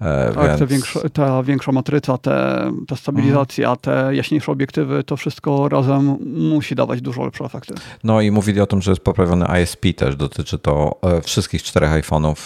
[0.00, 0.70] E, tak, więc...
[0.70, 3.78] większa, ta większa matryca, te, ta stabilizacja, mhm.
[3.80, 7.74] te jaśniejsze obiektywy, to wszystko razem musi dawać dużo lepsze efekty.
[8.04, 11.90] No i mówili o tym, że jest poprawiony ISP też, dotyczy to e, wszystkich czterech
[11.90, 12.36] iPhone'ów,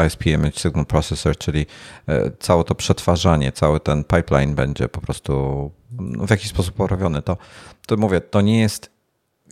[0.00, 1.66] e, ISP Image Signal Processor, czyli
[2.38, 7.22] całe to przetwarzanie, cały ten pipeline będzie po prostu no, w jakiś sposób poprawiony.
[7.22, 7.36] To,
[7.86, 8.90] to mówię, to nie jest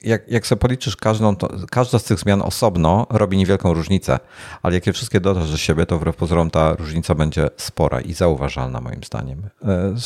[0.05, 4.19] jak, jak sobie policzysz każdą, to, każda z tych zmian osobno robi niewielką różnicę,
[4.63, 8.13] ale jak je wszystkie dodasz do siebie, to wbrew pozorom ta różnica będzie spora i
[8.13, 9.43] zauważalna moim zdaniem.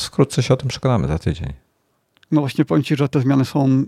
[0.05, 1.53] Wkrótce się o tym przekonamy za tydzień.
[2.31, 3.83] No właśnie powiem Ci, że te zmiany są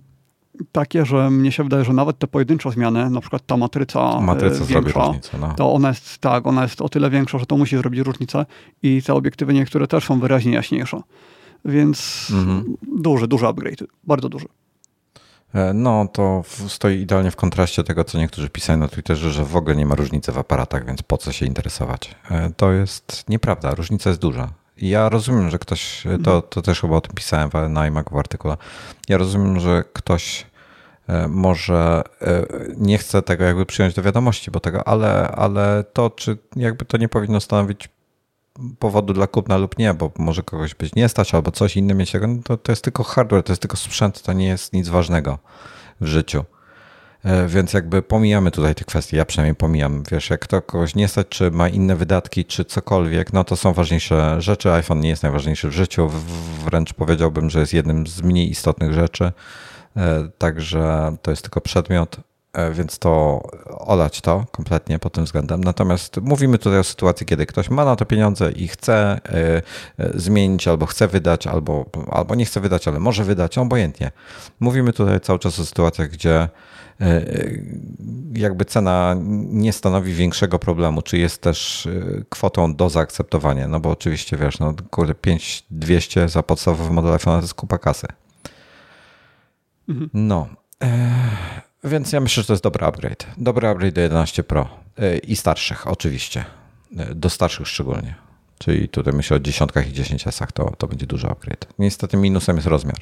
[0.72, 4.66] takie, że mnie się wydaje, że nawet te pojedyncze zmiany, na przykład ta matryca, matryca
[4.66, 5.54] większa, różnicę, no.
[5.58, 8.46] to ona jest tak, ona jest o tyle większa, że to musi zrobić różnicę
[8.84, 11.02] i te obiektywy niektóre też są wyraźnie jaśniejsze.
[11.66, 12.76] Więc mhm.
[12.98, 14.46] duży, duży upgrade, bardzo duży.
[15.56, 19.56] E, no, to stoi idealnie w kontraście tego, co niektórzy pisali na Twitterze, że w
[19.56, 22.16] ogóle nie ma różnicy w aparatach, więc po co się interesować?
[22.32, 24.50] E, to jest nieprawda, różnica jest duża.
[24.78, 26.42] Ja rozumiem, że ktoś, to, mhm.
[26.50, 28.58] to też chyba o tym pisałem na iMac w artykule,
[29.10, 30.46] ja rozumiem, że ktoś
[31.08, 32.04] e, może
[32.78, 36.98] nie chce tego jakby przyjąć do wiadomości, bo tego, ale, ale to, czy jakby to
[36.98, 37.90] nie powinno stanowić
[38.80, 42.14] powodu dla kupna lub nie, bo może kogoś być nie stać albo coś inne mieć
[42.14, 45.38] no to, to jest tylko hardware, to jest tylko sprzęt, to nie jest nic ważnego
[46.02, 46.46] w życiu.
[47.24, 50.04] E, więc jakby pomijamy tutaj te kwestie, ja przynajmniej pomijam.
[50.12, 53.74] Wiesz, jak to kogoś nie stać, czy ma inne wydatki, czy cokolwiek, no to są
[53.74, 54.72] ważniejsze rzeczy.
[54.72, 56.10] iPhone nie jest najważniejszy w życiu,
[56.66, 59.32] wręcz powiedziałbym, że jest jednym z mniej istotnych rzeczy.
[59.98, 62.18] E, także to jest tylko przedmiot,
[62.72, 65.64] więc to olać to kompletnie pod tym względem.
[65.64, 69.20] Natomiast mówimy tutaj o sytuacji, kiedy ktoś ma na to pieniądze i chce
[70.16, 74.12] zmienić, albo chce wydać, albo, albo nie chce wydać, ale może wydać, obojętnie.
[74.60, 76.50] Mówimy tutaj cały czas o sytuacjach, gdzie
[77.02, 77.50] E, e,
[78.34, 79.16] jakby cena
[79.50, 84.60] nie stanowi większego problemu, czy jest też e, kwotą do zaakceptowania, no bo oczywiście wiesz,
[84.60, 88.08] no kurde 5200 za podstawowy model iPhone to jest kupa kasy.
[89.90, 90.10] Mhm.
[90.14, 90.48] No.
[91.88, 93.26] Więc ja myślę, że to jest dobry upgrade.
[93.38, 94.70] Dobry upgrade do 11 Pro
[95.28, 96.46] i starszych oczywiście.
[97.16, 98.16] Do starszych szczególnie.
[98.60, 101.68] Czyli tutaj myślę o dziesiątkach i 10 s to, to będzie duży upgrade.
[101.80, 103.00] Niestety minusem jest rozmiar.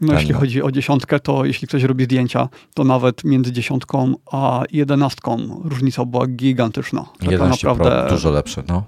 [0.00, 4.62] No, jeśli chodzi o dziesiątkę, to jeśli ktoś robi zdjęcia, to nawet między dziesiątką a
[4.72, 7.04] jedenastką różnica była gigantyczna.
[7.30, 8.84] Taka naprawdę Pro dużo lepsze, no.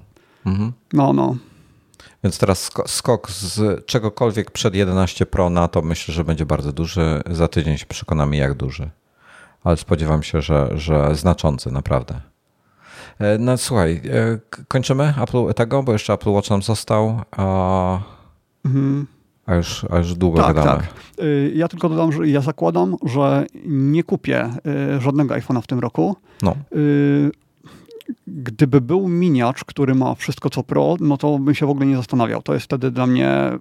[0.46, 0.72] Mhm.
[0.92, 1.36] No, no.
[2.24, 7.22] Więc teraz skok z czegokolwiek przed 11 Pro na to myślę, że będzie bardzo duży.
[7.30, 8.90] Za tydzień się przekonamy, jak duży.
[9.64, 12.20] Ale spodziewam się, że, że znaczący, naprawdę.
[13.18, 14.38] E, no słuchaj, e,
[14.68, 17.20] kończymy Apple tego, bo jeszcze Apple Watch nam został.
[18.64, 19.06] Mhm.
[19.46, 20.82] A już, a już długo tak, gadamy.
[20.82, 21.24] Tak.
[21.24, 24.50] Y, ja tylko dodam, że ja zakładam, że nie kupię
[24.98, 26.16] żadnego iPhone'a w tym roku.
[26.42, 26.56] No.
[28.10, 31.86] Y, gdyby był miniacz, który ma wszystko co Pro, no to bym się w ogóle
[31.86, 32.42] nie zastanawiał.
[32.42, 33.58] To jest wtedy dla mnie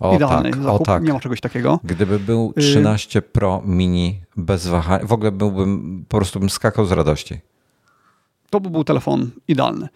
[0.00, 0.80] o, idealny tak, zakup.
[0.80, 1.02] O, tak.
[1.02, 1.80] Nie ma czegoś takiego.
[1.84, 6.92] Gdyby był 13 Pro mini bez wahania, w ogóle byłbym, po prostu bym skakał z
[6.92, 7.40] radości.
[8.50, 9.88] To by był telefon idealny.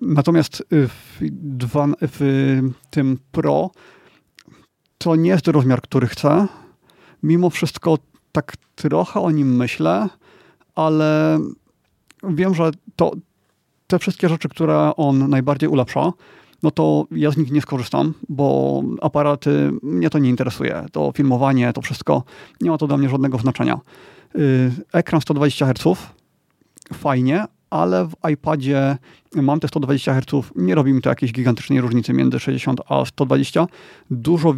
[0.00, 2.60] Natomiast w, dwa, w
[2.90, 3.70] tym Pro
[4.98, 6.46] to nie jest rozmiar, który chcę.
[7.22, 7.98] Mimo wszystko
[8.32, 10.08] tak trochę o nim myślę,
[10.74, 11.38] ale
[12.22, 13.12] wiem, że to,
[13.86, 16.12] te wszystkie rzeczy, które on najbardziej ulepsza,
[16.62, 20.86] no to ja z nich nie skorzystam, bo aparaty mnie to nie interesuje.
[20.92, 22.22] To filmowanie, to wszystko,
[22.60, 23.80] nie ma to dla mnie żadnego znaczenia.
[24.36, 25.98] Y, ekran 120 Hz,
[26.94, 28.96] fajnie, ale w iPadzie
[29.34, 33.66] mam te 120 Hz, nie robi mi to jakiejś gigantycznej różnicy między 60 a 120.
[34.10, 34.54] Dużo,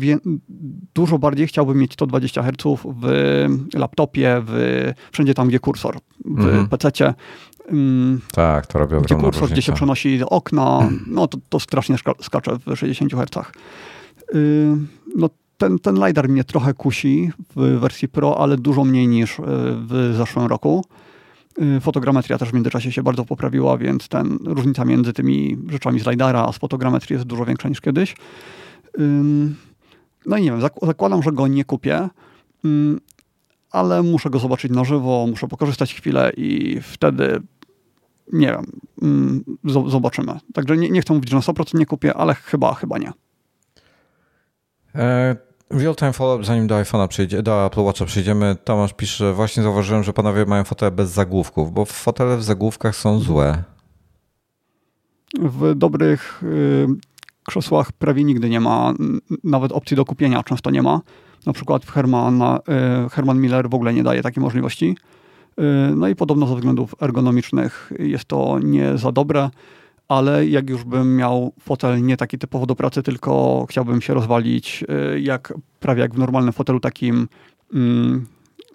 [0.95, 6.69] dużo bardziej chciałbym mieć 120 Hz w laptopie, w, wszędzie tam, gdzie kursor, w mhm.
[6.69, 7.15] PC-cie.
[7.69, 12.59] Mm, tak, to robi Gdzie kursor, gdzie się przenosi okna, no to, to strasznie skacze
[12.67, 13.53] w 60 Hz.
[14.35, 14.77] Yy,
[15.17, 19.43] no ten, ten LiDAR mnie trochę kusi w wersji Pro, ale dużo mniej niż y,
[19.89, 20.85] w zeszłym roku.
[21.77, 26.07] Y, fotogrametria też w międzyczasie się bardzo poprawiła, więc ten, różnica między tymi rzeczami z
[26.07, 28.17] LiDARa a z fotogrametrii jest dużo większa niż kiedyś.
[30.27, 32.09] No i nie wiem, zakładam, że go nie kupię,
[33.75, 37.41] ale muszę go zobaczyć na żywo, muszę pokorzystać chwilę i wtedy
[38.33, 39.45] nie wiem,
[39.87, 40.33] zobaczymy.
[40.55, 43.13] Także nie, nie chcę mówić, że na 100% nie kupię, ale chyba, chyba nie.
[44.95, 45.37] E,
[45.71, 50.13] Real-time follow-up, zanim do iPhone'a przejdzie, do Apple Watcha przejdziemy, Tomasz pisze, właśnie zauważyłem, że
[50.13, 53.65] panowie mają fotele bez zagłówków, bo fotele w zagłówkach są złe.
[55.41, 56.87] W dobrych y,
[57.45, 58.95] krzesłach prawie nigdy nie ma,
[59.45, 61.01] nawet opcji do kupienia często nie ma.
[61.47, 62.59] Na przykład Herman, y,
[63.11, 64.97] Herman Miller w ogóle nie daje takiej możliwości.
[65.59, 65.63] Y,
[65.97, 69.51] no i podobno ze względów ergonomicznych jest to nie za dobre
[70.09, 74.85] ale jak już bym miał fotel nie taki typowo do pracy, tylko chciałbym się rozwalić
[75.15, 77.29] y, jak prawie jak w normalnym fotelu takim
[77.75, 78.27] mm,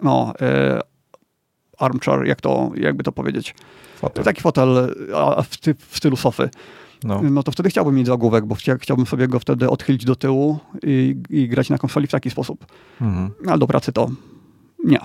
[0.02, 0.32] no
[1.78, 3.54] armchair, jak to, jakby to powiedzieć.
[3.96, 4.24] Fotel.
[4.24, 4.94] Taki fotel
[5.44, 5.56] w,
[5.88, 6.50] w stylu sofy.
[7.04, 7.20] No.
[7.22, 7.42] no.
[7.42, 11.48] to wtedy chciałbym mieć zagłówek, bo chciałbym sobie go wtedy odchylić do tyłu i, i
[11.48, 12.66] grać na konsoli w taki sposób.
[13.00, 13.30] Mhm.
[13.46, 14.10] Ale do pracy to
[14.84, 14.98] nie.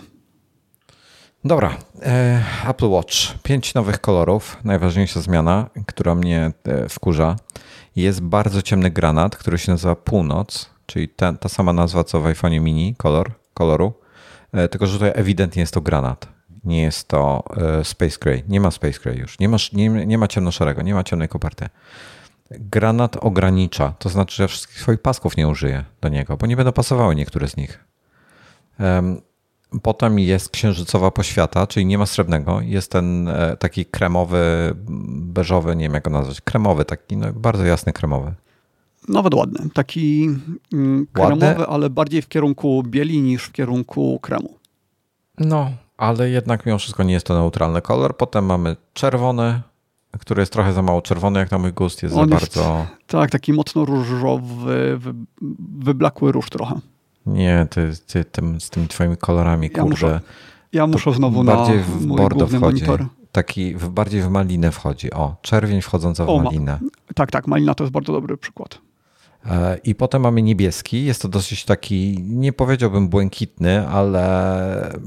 [1.45, 3.15] Dobra, e, Apple Watch.
[3.43, 4.57] Pięć nowych kolorów.
[4.63, 7.35] Najważniejsza zmiana, która mnie e, wkurza,
[7.95, 12.25] jest bardzo ciemny granat, który się nazywa Północ, czyli ta, ta sama nazwa co w
[12.25, 13.93] iPhone mini, kolor, koloru,
[14.51, 16.34] e, tylko że tutaj ewidentnie jest to granat.
[16.65, 17.43] Nie jest to
[17.83, 18.43] Space Gray.
[18.47, 19.39] Nie ma Space Gray już.
[19.39, 21.69] Nie ma, nie, nie ma ciemnoszarego, nie ma ciemnej koperty.
[22.51, 26.71] Granat ogranicza, to znaczy, że wszystkich swoich pasków nie użyję do niego, bo nie będą
[26.71, 27.85] pasowały niektóre z nich.
[29.81, 32.61] Potem jest księżycowa poświata, czyli nie ma srebrnego.
[32.61, 34.73] Jest ten e, taki kremowy,
[35.09, 38.33] beżowy, nie wiem jak go nazwać, kremowy, taki no, bardzo jasny kremowy.
[39.09, 39.69] Nawet ładny.
[39.73, 40.29] Taki
[40.73, 41.67] mm, kremowy, ładny.
[41.67, 44.49] ale bardziej w kierunku bieli niż w kierunku kremu.
[45.37, 48.17] No, ale jednak mimo wszystko nie jest to neutralny kolor.
[48.17, 49.61] Potem mamy czerwony,
[50.19, 52.85] który jest trochę za mało czerwony, jak na mój gust, jest On za jest, bardzo...
[53.07, 55.13] Tak, taki mocno różowy, wy,
[55.79, 56.79] wyblakły róż trochę.
[57.25, 59.89] Nie, ty, ty tym, z tymi twoimi kolorami, ja kurde.
[59.89, 60.21] Muszę,
[60.73, 62.59] ja muszę znowu bardziej na w bordo wchodzi.
[62.59, 63.05] Monitor.
[63.31, 65.11] Taki w, bardziej w malinę wchodzi.
[65.11, 66.79] O, czerwień wchodząca w o, malinę.
[66.81, 68.84] Ma, tak, tak, malina to jest bardzo dobry przykład.
[69.83, 71.05] I potem mamy niebieski.
[71.05, 74.99] Jest to dosyć taki, nie powiedziałbym błękitny, ale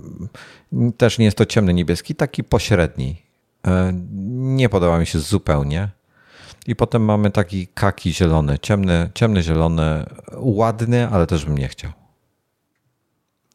[0.96, 3.22] też nie jest to ciemny niebieski, taki pośredni.
[3.66, 3.92] E,
[4.32, 5.88] nie podoba mi się zupełnie.
[6.66, 10.06] I potem mamy taki kaki zielony, ciemny, ciemny zielony,
[10.36, 11.92] ładny, ale też bym nie chciał.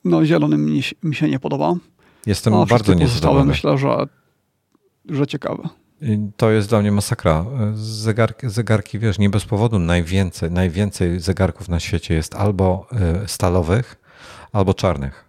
[0.05, 1.76] No, zielony mi, mi się nie podoba.
[2.26, 3.45] Jestem A bardzo niezadowolony.
[3.45, 4.07] Myślę, że,
[5.10, 5.69] że ciekawe.
[6.38, 7.46] To jest dla mnie masakra.
[7.76, 13.96] Zegarki, zegarki, wiesz, nie bez powodu najwięcej, najwięcej zegarków na świecie jest albo e, stalowych,
[14.52, 15.26] albo czarnych.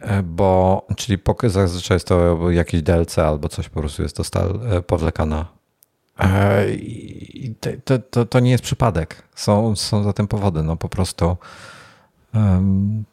[0.00, 4.60] E, bo, czyli zazwyczaj jest to jakieś DLC albo coś po prostu jest to stal
[4.70, 5.56] e, powlekana.
[6.70, 7.54] I
[7.84, 9.22] to, to, to nie jest przypadek.
[9.34, 10.62] Są, są za tym powody.
[10.62, 11.36] No po prostu
[12.34, 13.04] um,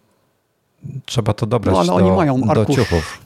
[1.05, 3.19] trzeba to dobrać no, ale do, oni mają do ciuchów.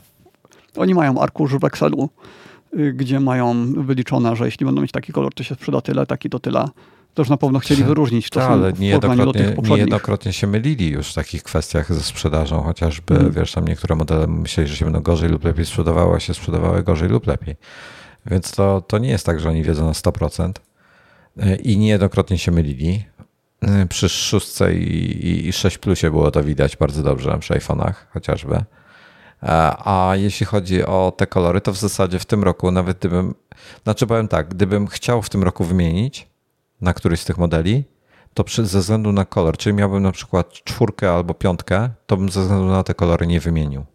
[0.77, 2.46] Oni mają arkusz w Excelu Y,
[2.93, 6.39] gdzie mają wyliczone, że jeśli będą mieć taki kolor, to się sprzeda tyle, taki to
[6.39, 6.67] tyle.
[7.13, 11.13] To już na pewno chcieli wyróżnić to Ta, ale niejednokrotnie, niejednokrotnie się mylili już w
[11.13, 13.33] takich kwestiach ze sprzedażą, chociażby hmm.
[13.33, 16.83] wiesz, tam niektóre modele myśleli, że się będą gorzej lub lepiej sprzedawały, a się sprzedawały
[16.83, 17.55] gorzej lub lepiej.
[18.25, 20.51] Więc to, to nie jest tak, że oni wiedzą na 100%
[21.37, 23.03] y, i niejednokrotnie się mylili.
[23.83, 28.63] Y, przy szóstce i, i 6 plusie było to widać bardzo dobrze przy iPhone'ach chociażby.
[29.41, 33.35] A jeśli chodzi o te kolory, to w zasadzie w tym roku, nawet gdybym,
[33.83, 36.27] znaczy powiem tak, gdybym chciał w tym roku wymienić
[36.81, 37.83] na któryś z tych modeli,
[38.33, 42.41] to ze względu na kolor, czyli miałbym na przykład czwórkę albo piątkę, to bym ze
[42.41, 43.85] względu na te kolory nie wymienił.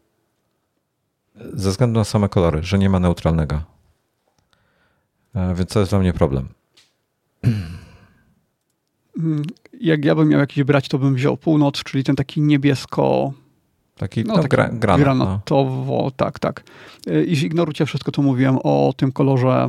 [1.54, 3.62] Ze względu na same kolory, że nie ma neutralnego.
[5.34, 6.48] E, więc to jest dla mnie problem.
[9.80, 13.32] Jak ja bym miał jakiś brać, to bym wziął północ, czyli ten taki niebiesko
[14.02, 16.10] Taki, no, no, taki gra, granat, granatowo, no.
[16.10, 16.64] tak, tak.
[17.08, 19.68] Y, I ignorujcie wszystko, co mówiłem o tym kolorze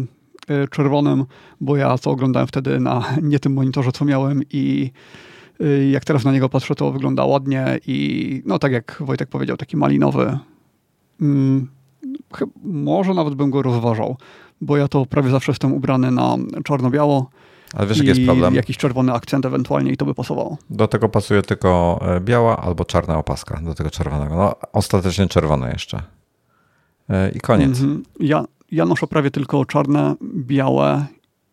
[0.50, 1.26] y, czerwonym,
[1.62, 4.92] bo ja to oglądałem wtedy na nie tym monitorze, co miałem i
[5.62, 9.58] y, jak teraz na niego patrzę, to wygląda ładnie i no tak jak Wojtek powiedział,
[9.58, 10.38] taki malinowy.
[11.20, 11.68] Hmm,
[12.64, 14.18] może nawet bym go rozważał,
[14.62, 17.30] bo ja to prawie zawsze jestem ubrany na czarno-biało
[17.74, 18.56] ale wiesz, jaki jest problem?
[18.56, 20.58] jakiś czerwony akcent ewentualnie i to by pasowało.
[20.70, 24.36] Do tego pasuje tylko e, biała albo czarna opaska, do tego czerwonego.
[24.36, 26.04] No, ostatecznie czerwone jeszcze.
[27.10, 27.72] E, I koniec.
[27.72, 28.00] -hmm.
[28.20, 31.06] Ja, ja noszę prawie tylko czarne, białe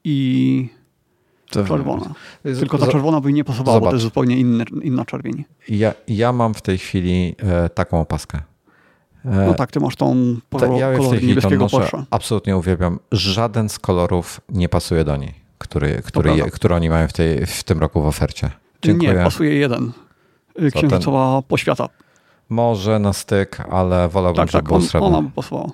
[0.04, 0.68] i
[1.50, 2.10] to czerwone.
[2.42, 3.86] Tylko ta czerwona by nie pasowała, Zobacz.
[3.86, 5.44] bo to jest zupełnie inny, inna czerwień.
[5.68, 8.38] Ja, ja mam w tej chwili e, taką opaskę.
[9.24, 12.04] E, no tak, ty masz tą po, ja kolor niebieskiego Porsche.
[12.10, 12.98] Absolutnie uwielbiam.
[13.12, 17.46] Żaden z kolorów nie pasuje do niej który, który, je, który oni mają w, tej,
[17.46, 18.50] w tym roku w ofercie.
[18.82, 19.14] Dziękuję.
[19.14, 19.92] Nie, pasuje jeden.
[20.74, 21.48] Księżycowa ten...
[21.48, 21.88] poświata.
[22.48, 25.16] Może na styk, ale wolałbym, tak, żeby tak, był srebrny.
[25.16, 25.70] Ona by pasowała.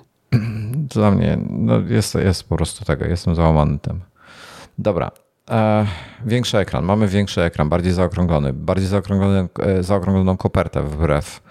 [0.95, 3.05] Dla mnie no jest, jest po prostu tego.
[3.05, 3.99] Jestem załamany tym.
[4.77, 5.11] Dobra.
[5.49, 5.85] E,
[6.25, 6.85] większy ekran.
[6.85, 8.53] Mamy większy ekran, bardziej zaokrąglony.
[8.53, 11.41] Bardziej zaokrąglony, e, zaokrągloną kopertę wbrew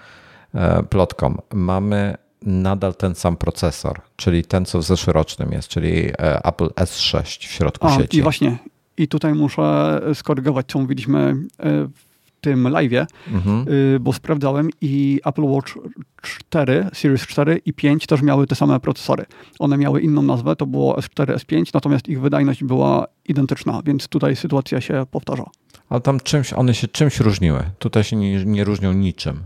[0.53, 1.37] e, plotkom.
[1.53, 7.47] Mamy nadal ten sam procesor, czyli ten, co w zeszłorocznym jest, czyli e, Apple S6
[7.47, 8.17] w środku A, sieci.
[8.17, 8.57] I właśnie,
[8.97, 13.65] i tutaj muszę skorygować, co mówiliśmy e, w tym live'ie, mhm.
[13.95, 15.77] E, bo sprawdzałem i Apple Watch
[16.21, 19.25] 4, Series 4 i 5 też miały te same procesory.
[19.59, 24.35] One miały inną nazwę, to było S4, S5, natomiast ich wydajność była identyczna, więc tutaj
[24.35, 25.45] sytuacja się powtarza.
[25.89, 27.63] Ale tam czymś, one się czymś różniły.
[27.79, 29.43] Tutaj się nie, nie różnią niczym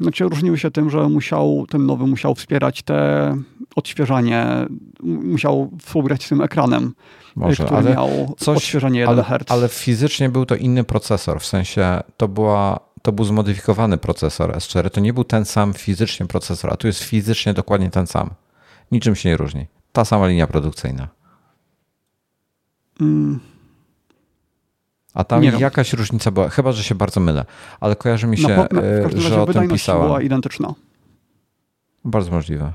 [0.00, 3.36] znaczy różniły się tym, że musiał, ten nowy musiał wspierać te
[3.76, 4.46] odświeżanie,
[5.02, 6.94] musiał współgrać z tym ekranem,
[7.36, 9.50] Może, który ale miał coś, odświeżanie 1 ale, Hz.
[9.50, 14.90] Ale fizycznie był to inny procesor, w sensie to, była, to był zmodyfikowany procesor S4,
[14.90, 18.30] to nie był ten sam fizycznie procesor, a tu jest fizycznie dokładnie ten sam.
[18.92, 19.66] Niczym się nie różni.
[19.92, 21.08] Ta sama linia produkcyjna.
[23.00, 23.53] Mm.
[25.14, 25.98] A tam nie jakaś wiem.
[25.98, 27.44] różnica była, chyba że się bardzo mylę,
[27.80, 30.04] ale kojarzy mi się, no, na, że o tym pisała.
[30.04, 30.74] była identyczna.
[32.04, 32.72] Bardzo możliwe.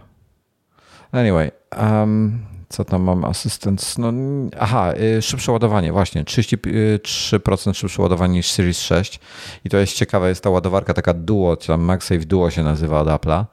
[1.12, 2.40] Anyway, um,
[2.70, 3.26] co tam mam?
[3.26, 3.98] Assistant.
[3.98, 4.14] No,
[4.60, 6.24] aha, y, szybsze ładowanie, właśnie.
[6.24, 9.20] 33% szybsze ładowanie niż Series 6.
[9.66, 13.02] I to jest ciekawe, jest ta ładowarka taka Duo, czy tam MagSafe Duo się nazywa
[13.02, 13.46] od Apple'a.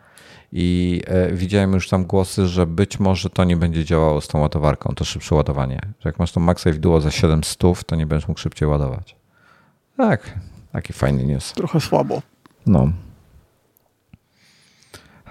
[0.53, 4.41] I e, widziałem już tam głosy, że być może to nie będzie działało z tą
[4.41, 5.81] ładowarką, to szybsze ładowanie.
[6.01, 9.17] Że jak masz tą MagSafe Duo za 700, to nie będziesz mógł szybciej ładować.
[9.97, 10.35] Tak,
[10.73, 11.53] taki fajny news.
[11.53, 12.23] Trochę słabo.
[12.67, 12.93] No.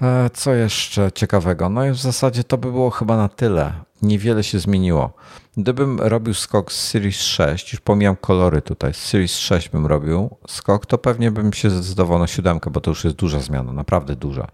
[0.01, 1.69] E, co jeszcze ciekawego?
[1.69, 3.73] No i w zasadzie to by było chyba na tyle.
[4.05, 5.13] Niewiele się zmieniło.
[5.57, 10.29] Gdybym robił skok z Series 6, już pomijam kolory tutaj, z Series 6 bym robił
[10.47, 14.15] skok, to pewnie bym się zdecydował na siódemkę, bo to już jest duża zmiana, naprawdę
[14.15, 14.47] duża.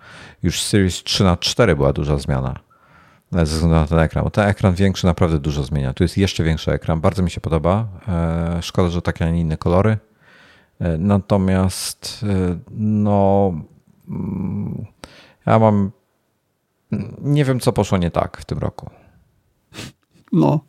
[0.43, 2.59] Już Series 3 na 4 była duża zmiana
[3.31, 5.93] ze względu na ten ekran, bo ten ekran większy naprawdę dużo zmienia.
[5.93, 7.87] Tu jest jeszcze większy ekran, bardzo mi się podoba.
[8.07, 9.97] E, szkoda, że takie, a nie inne kolory.
[10.79, 12.25] E, natomiast
[12.71, 13.53] no
[14.09, 14.85] mm,
[15.45, 15.91] ja mam
[17.21, 18.89] nie wiem, co poszło nie tak w tym roku.
[20.31, 20.59] No.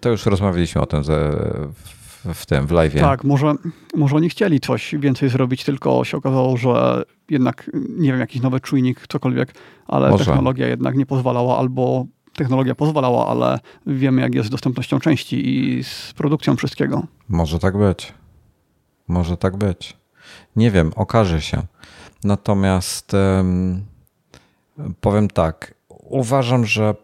[0.00, 1.30] To już rozmawialiśmy o tym ze,
[1.72, 2.94] w, w tym, w live.
[2.94, 3.54] Tak, może,
[3.94, 8.60] może oni chcieli coś więcej zrobić, tylko się okazało, że jednak, nie wiem, jakiś nowy
[8.60, 9.54] czujnik, cokolwiek,
[9.86, 10.24] ale może.
[10.24, 15.84] technologia jednak nie pozwalała, albo technologia pozwalała, ale wiemy, jak jest z dostępnością części i
[15.84, 17.02] z produkcją wszystkiego.
[17.28, 18.14] Może tak być.
[19.08, 19.96] Może tak być.
[20.56, 21.62] Nie wiem, okaże się.
[22.24, 23.84] Natomiast um,
[25.00, 25.74] powiem tak,
[26.08, 26.94] uważam, że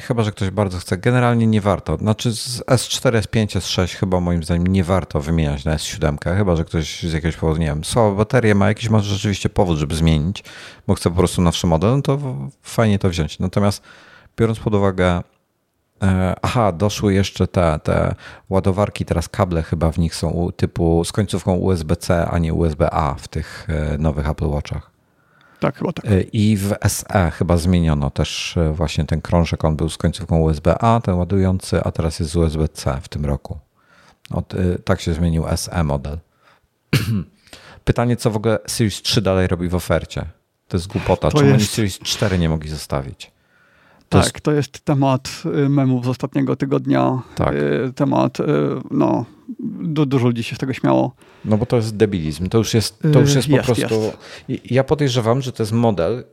[0.00, 1.96] chyba, że ktoś bardzo chce, generalnie nie warto.
[1.96, 6.64] Znaczy z S4, S5, S6 chyba moim zdaniem nie warto wymieniać na S7, chyba, że
[6.64, 10.44] ktoś z jakiegoś powodu, nie wiem, słaba bateria, ma jakiś może rzeczywiście powód, żeby zmienić,
[10.86, 12.18] bo chce po prostu nowszy model, no to
[12.62, 13.38] fajnie to wziąć.
[13.38, 13.82] Natomiast
[14.36, 15.22] biorąc pod uwagę
[16.02, 18.14] e, Aha, doszły jeszcze te, te
[18.50, 23.28] ładowarki, teraz kable chyba w nich są typu z końcówką USB-C, a nie USB-A w
[23.28, 24.91] tych e, nowych Apple Watchach.
[25.62, 26.04] Tak, chyba tak.
[26.04, 29.64] Y, I w SE chyba zmieniono też y, właśnie ten krążek.
[29.64, 33.58] On był z końcówką USB-A, ten ładujący, a teraz jest z USB-C w tym roku.
[34.30, 36.18] Od, y, tak się zmienił SE model.
[37.84, 40.24] Pytanie, co w ogóle Series 3 dalej robi w ofercie?
[40.68, 41.30] To jest głupota.
[41.30, 41.60] To Czemu jest...
[41.60, 43.30] oni Series 4 nie mogli zostawić?
[44.12, 44.40] Tak, jest...
[44.40, 47.22] to jest temat memów z ostatniego tygodnia.
[47.34, 47.54] Tak.
[47.94, 48.38] Temat,
[48.90, 49.24] no,
[49.82, 51.14] du dużo ludzi się z tego śmiało.
[51.44, 52.48] No bo to jest debilizm.
[52.48, 54.12] To już jest, to już jest, jest po prostu.
[54.48, 54.70] Jest.
[54.70, 56.24] Ja podejrzewam, że to jest model,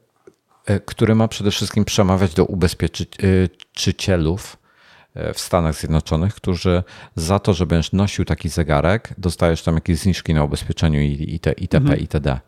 [0.65, 4.57] e, który ma przede wszystkim przemawiać do ubezpieczycielów
[5.13, 6.83] e, w Stanach Zjednoczonych, którzy
[7.15, 11.39] za to, że będziesz nosił taki zegarek, dostajesz tam jakieś zniżki na ubezpieczeniu i, i
[11.39, 11.77] te, itp.
[11.77, 11.99] Mhm.
[11.99, 12.39] itd.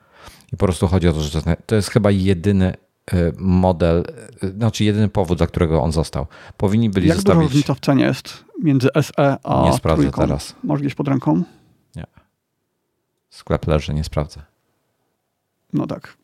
[0.53, 2.73] I po prostu chodzi o to, że to jest, chyba jedyny
[3.37, 4.03] model,
[4.57, 6.27] znaczy jedyny powód, dla którego on został.
[6.57, 7.37] Powinni byli Jak zostawić...
[7.39, 10.21] Jak duża różnica w cenie jest między SE a Nie sprawdzę trójką?
[10.21, 10.55] teraz.
[10.63, 11.43] Masz gdzieś pod ręką?
[11.95, 12.05] Nie.
[13.29, 14.41] Sklep leży, nie sprawdzę.
[15.73, 16.17] No tak.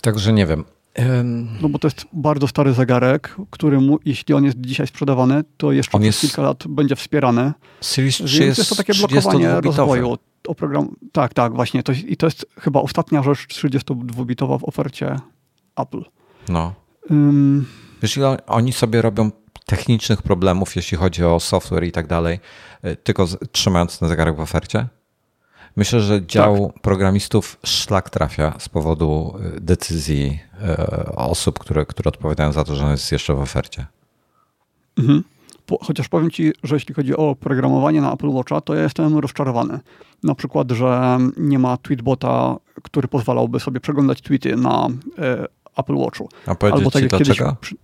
[0.00, 0.64] Także nie wiem.
[1.60, 5.72] No bo to jest bardzo stary zegarek, który mu, jeśli on jest dzisiaj sprzedawany, to
[5.72, 6.20] jeszcze on przez jest...
[6.20, 7.52] kilka lat będzie wspierany.
[7.80, 10.18] Series 3 jest, jest to takie blokowanie rozwoju.
[10.46, 10.96] Oprogram...
[11.12, 11.82] Tak, tak, właśnie.
[11.82, 15.16] To, I to jest chyba ostatnia rzecz 32-bitowa w ofercie
[15.76, 16.04] Apple.
[16.48, 16.74] No.
[17.10, 17.66] Um...
[18.02, 19.30] Wiesz, oni sobie robią
[19.66, 22.40] technicznych problemów, jeśli chodzi o software i tak dalej,
[22.84, 24.86] y, tylko trzymając ten zegarek w ofercie?
[25.76, 26.82] Myślę, że dział tak.
[26.82, 30.38] programistów szlak trafia z powodu y, decyzji
[31.08, 33.86] y, osób, które, które odpowiadają za to, że on jest jeszcze w ofercie.
[34.98, 35.24] Mhm.
[35.82, 39.80] Chociaż powiem Ci, że jeśli chodzi o programowanie na Apple Watcha, to ja jestem rozczarowany.
[40.22, 44.88] Na przykład, że nie ma tweetbota, który pozwalałby sobie przeglądać tweety na
[45.76, 46.28] Apple Watchu.
[46.46, 47.56] A powiedzieć Albo tak Ci dlaczego?
[47.60, 47.74] Kiedyś...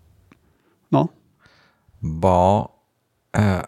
[0.93, 1.09] No.
[2.03, 2.69] Bo
[3.37, 3.63] e,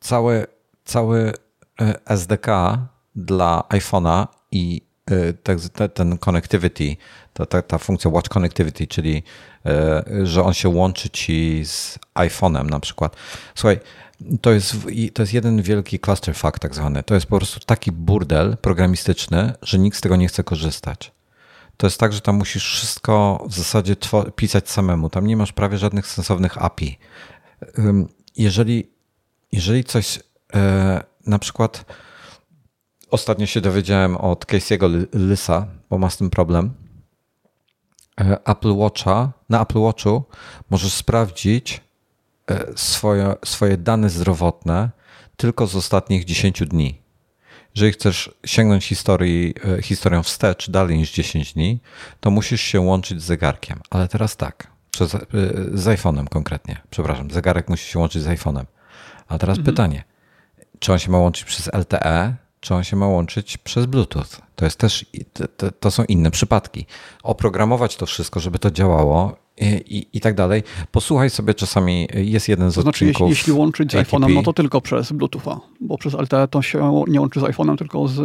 [0.00, 0.46] cały,
[0.84, 1.32] cały
[1.80, 2.46] e, SDK
[3.16, 4.93] dla iPhone'a i e,
[5.94, 6.96] ten connectivity,
[7.32, 9.22] ta, ta, ta funkcja Watch Connectivity, czyli
[9.66, 13.16] e, że on się łączy ci z iPhone'em na przykład.
[13.54, 13.80] Słuchaj,
[14.40, 14.76] to jest,
[15.14, 17.02] to jest jeden wielki clusterfuck tak zwany.
[17.02, 21.12] To jest po prostu taki burdel programistyczny, że nikt z tego nie chce korzystać
[21.76, 23.96] to jest tak, że tam musisz wszystko w zasadzie
[24.36, 25.10] pisać samemu.
[25.10, 26.98] Tam nie masz prawie żadnych sensownych API.
[28.36, 28.90] Jeżeli,
[29.52, 30.20] jeżeli coś
[30.54, 31.84] e, na przykład
[33.14, 36.70] ostatnio się dowiedziałem od Casey'ego Lysa, bo ma z tym problem.
[38.20, 40.24] E, Apple Watcha, na Apple Watchu
[40.70, 41.80] możesz sprawdzić
[42.50, 44.90] e, swoje, swoje dane zdrowotne
[45.36, 47.04] tylko z ostatnich 10 dni
[47.74, 51.80] jeżeli chcesz sięgnąć historii, e, historią wstecz dalej niż 10 dni,
[52.20, 53.80] to musisz się łączyć z zegarkiem.
[53.90, 55.16] Ale teraz tak, przez,
[55.72, 56.80] z iPhone'em konkretnie.
[56.90, 58.64] Przepraszam, zegarek musi się łączyć z iPhone'em.
[59.28, 59.74] A teraz mhm.
[59.74, 60.04] pytanie,
[60.78, 62.34] czy on się ma łączyć przez LTE,
[62.64, 64.24] czy on się ma łączyć przez Bluetooth?
[64.56, 65.06] To jest też,
[65.80, 66.86] to, są inne przypadki.
[67.22, 70.62] Oprogramować to wszystko, żeby to działało i, i, i, tak dalej.
[70.92, 73.28] Posłuchaj sobie czasami, jest jeden z to znaczy, odcinków...
[73.28, 77.04] Jeśli, jeśli łączyć z iPhone'em, no to tylko przez Bluetootha, bo przez LTE to się
[77.08, 78.20] nie łączy z iPhone'em, tylko z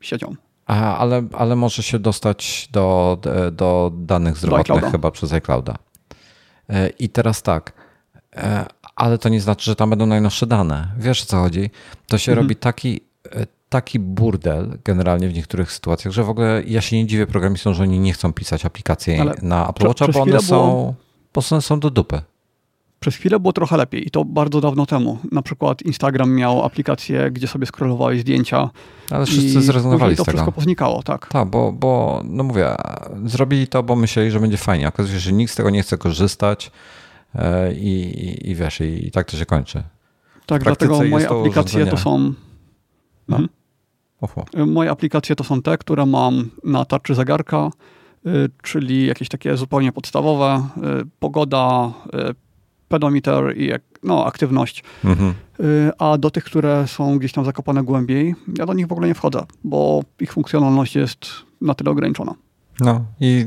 [0.00, 0.34] siecią.
[0.66, 3.18] A, ale, ale może się dostać do,
[3.52, 5.74] do danych zdrowotnych do chyba przez iClouda.
[6.68, 7.72] E, I teraz tak,
[8.36, 8.66] e,
[8.96, 10.88] ale to nie znaczy, że tam będą najnowsze dane.
[10.98, 11.70] Wiesz o co chodzi?
[12.06, 12.44] To się mhm.
[12.44, 13.00] robi taki,
[13.32, 17.74] e, taki burdel generalnie w niektórych sytuacjach, że w ogóle ja się nie dziwię programistom,
[17.74, 20.94] że oni nie chcą pisać aplikacji Ale na Apple Watcha, bo one są, było...
[21.34, 22.20] bo one są do dupy.
[23.00, 25.18] Przez chwilę było trochę lepiej i to bardzo dawno temu.
[25.32, 28.70] Na przykład Instagram miał aplikację, gdzie sobie scrollowałeś zdjęcia.
[29.10, 30.24] Ale wszyscy zrezygnowali z tego.
[30.24, 31.26] to wszystko poznikało, tak.
[31.26, 32.76] Tak, bo, bo no mówię,
[33.24, 34.88] zrobili to, bo myśleli, że będzie fajnie.
[34.88, 36.70] Okazuje się, że nikt z tego nie chce korzystać
[37.34, 39.82] e, i, i, i wiesz, i, i tak to się kończy.
[40.46, 42.18] Tak, dlatego moje aplikacje to są...
[43.28, 43.36] No.
[43.36, 43.57] Mhm.
[44.66, 47.70] Moje aplikacje to są te, które mam na tarczy zegarka,
[48.26, 48.30] y,
[48.62, 50.68] czyli jakieś takie zupełnie podstawowe.
[51.02, 51.92] Y, pogoda,
[52.30, 52.34] y,
[52.88, 53.70] pedometer i
[54.02, 54.84] no, aktywność.
[55.04, 55.34] Mhm.
[55.98, 59.14] A do tych, które są gdzieś tam zakopane głębiej, ja do nich w ogóle nie
[59.14, 61.26] wchodzę, bo ich funkcjonalność jest
[61.60, 62.34] na tyle ograniczona.
[62.80, 63.46] No i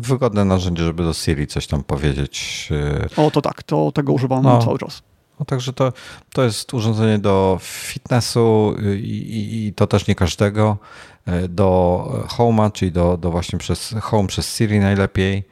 [0.00, 2.68] wygodne narzędzie, żeby do Siri coś tam powiedzieć.
[3.16, 4.62] O, to tak, to tego używam no.
[4.62, 5.02] cały czas.
[5.42, 5.92] No, także to,
[6.32, 10.78] to jest urządzenie do fitnessu i, i, to też nie każdego.
[11.26, 15.44] E, do Home'a, czyli do, do właśnie przez Home przez Siri najlepiej.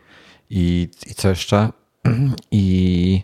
[0.50, 1.68] I, i co jeszcze?
[2.50, 3.22] I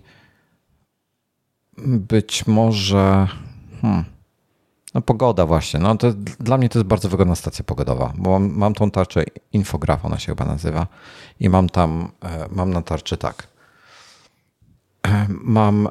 [1.79, 3.29] być może.
[3.83, 4.05] Hmm,
[4.95, 5.81] no pogoda właśnie.
[5.81, 9.25] No to, dla mnie to jest bardzo wygodna stacja pogodowa, bo mam, mam tą tarczę
[9.53, 10.87] infograf, ona się chyba nazywa.
[11.41, 13.56] I mam tam, e, mam na tarczy tak
[15.59, 15.89] mam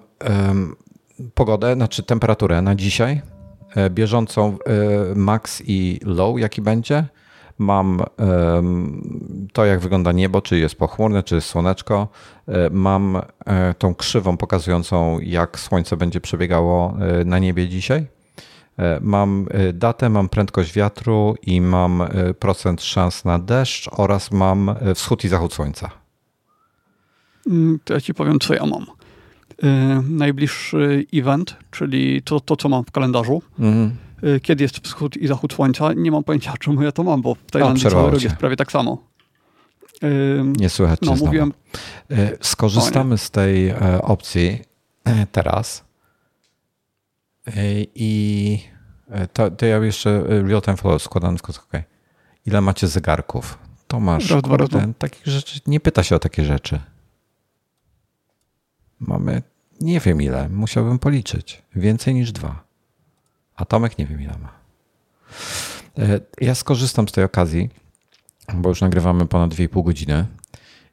[1.33, 3.21] pogodę, znaczy temperaturę na dzisiaj,
[3.75, 7.05] e, bieżącą e, max i low, jaki będzie.
[7.57, 8.01] Mam
[9.53, 12.07] to, jak wygląda niebo, czy jest pochmurne, czy jest słoneczko.
[12.47, 13.21] E, mam
[13.77, 18.07] tą krzywą pokazującą, jak słońce będzie przebiegało na niebie dzisiaj.
[19.01, 22.03] Mam datę, mam prędkość wiatru i mam
[22.39, 25.89] procent szans na deszcz oraz mam wschód i zachód słońca.
[27.47, 28.85] Mm, to ja ci powiem, co ja mam.
[29.63, 29.67] Y,
[30.09, 33.41] najbliższy event, czyli to, to co mam w kalendarzu.
[33.59, 33.95] Mhm.
[34.23, 35.93] Y, kiedy jest wschód i zachód słońca?
[35.93, 38.71] Nie mam pojęcia, czemu ja to mam, bo w Tajlandii cały rok jest prawie tak
[38.71, 39.03] samo.
[40.03, 41.53] Y, Nie słychać no, mówiłem...
[42.41, 44.59] Skorzystamy z tej e, opcji
[45.03, 45.83] e, teraz
[47.95, 48.59] i
[49.09, 51.81] e, to, to ja jeszcze real-time follow składam, ok.
[52.45, 53.57] Ile macie zegarków?
[53.87, 54.57] Tomasz, raz, dwa,
[54.97, 56.79] takich rzeczy, nie pyta się o takie rzeczy.
[58.99, 59.41] Mamy
[59.81, 61.61] nie wiem ile, musiałbym policzyć.
[61.75, 62.63] Więcej niż dwa.
[63.55, 64.51] A Tomek nie wiem ile ma.
[65.97, 67.69] E, ja skorzystam z tej okazji,
[68.53, 70.25] bo już nagrywamy ponad 2,5 godziny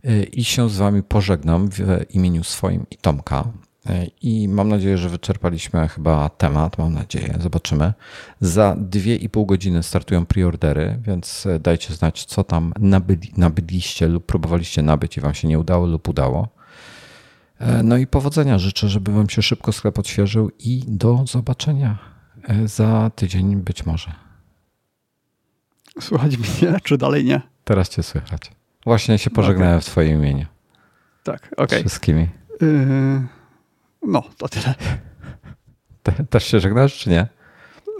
[0.04, 3.44] e, i się z wami pożegnam w imieniu swoim i Tomka.
[3.86, 6.78] E, I mam nadzieję, że wyczerpaliśmy chyba temat.
[6.78, 7.92] Mam nadzieję, zobaczymy.
[8.40, 15.16] Za 2,5 godziny startują preordery, więc dajcie znać, co tam nabyli, nabyliście lub próbowaliście nabyć
[15.16, 16.48] i wam się nie udało lub udało.
[17.62, 21.98] E, no i powodzenia życzę, żeby Wam się szybko sklep odświeżył i do zobaczenia
[22.48, 24.12] e, za tydzień być może.
[26.00, 27.40] Słychać mnie, czy dalej nie?
[27.64, 28.50] Teraz Cię słychać.
[28.84, 29.80] Właśnie się pożegnałem okay.
[29.80, 30.46] w Twoim imieniu.
[31.24, 31.64] Tak, okej.
[31.64, 31.80] Okay.
[31.80, 32.28] Wszystkimi.
[32.60, 33.22] Yy,
[34.02, 34.74] no, to tyle.
[36.02, 37.26] Te, też się żegnasz, czy nie?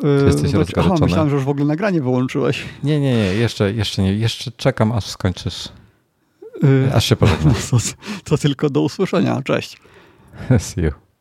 [0.00, 2.64] Czy yy, jesteś yy, Aha, myślałem, że już w ogóle nagranie wyłączyłeś.
[2.82, 4.14] Nie, nie, nie, jeszcze, jeszcze nie.
[4.14, 5.68] Jeszcze czekam, aż skończysz.
[6.62, 7.54] Yy, Aż się pożegnam.
[7.70, 7.78] To,
[8.24, 9.42] to tylko do usłyszenia.
[9.42, 9.76] Cześć.
[10.58, 11.11] See you.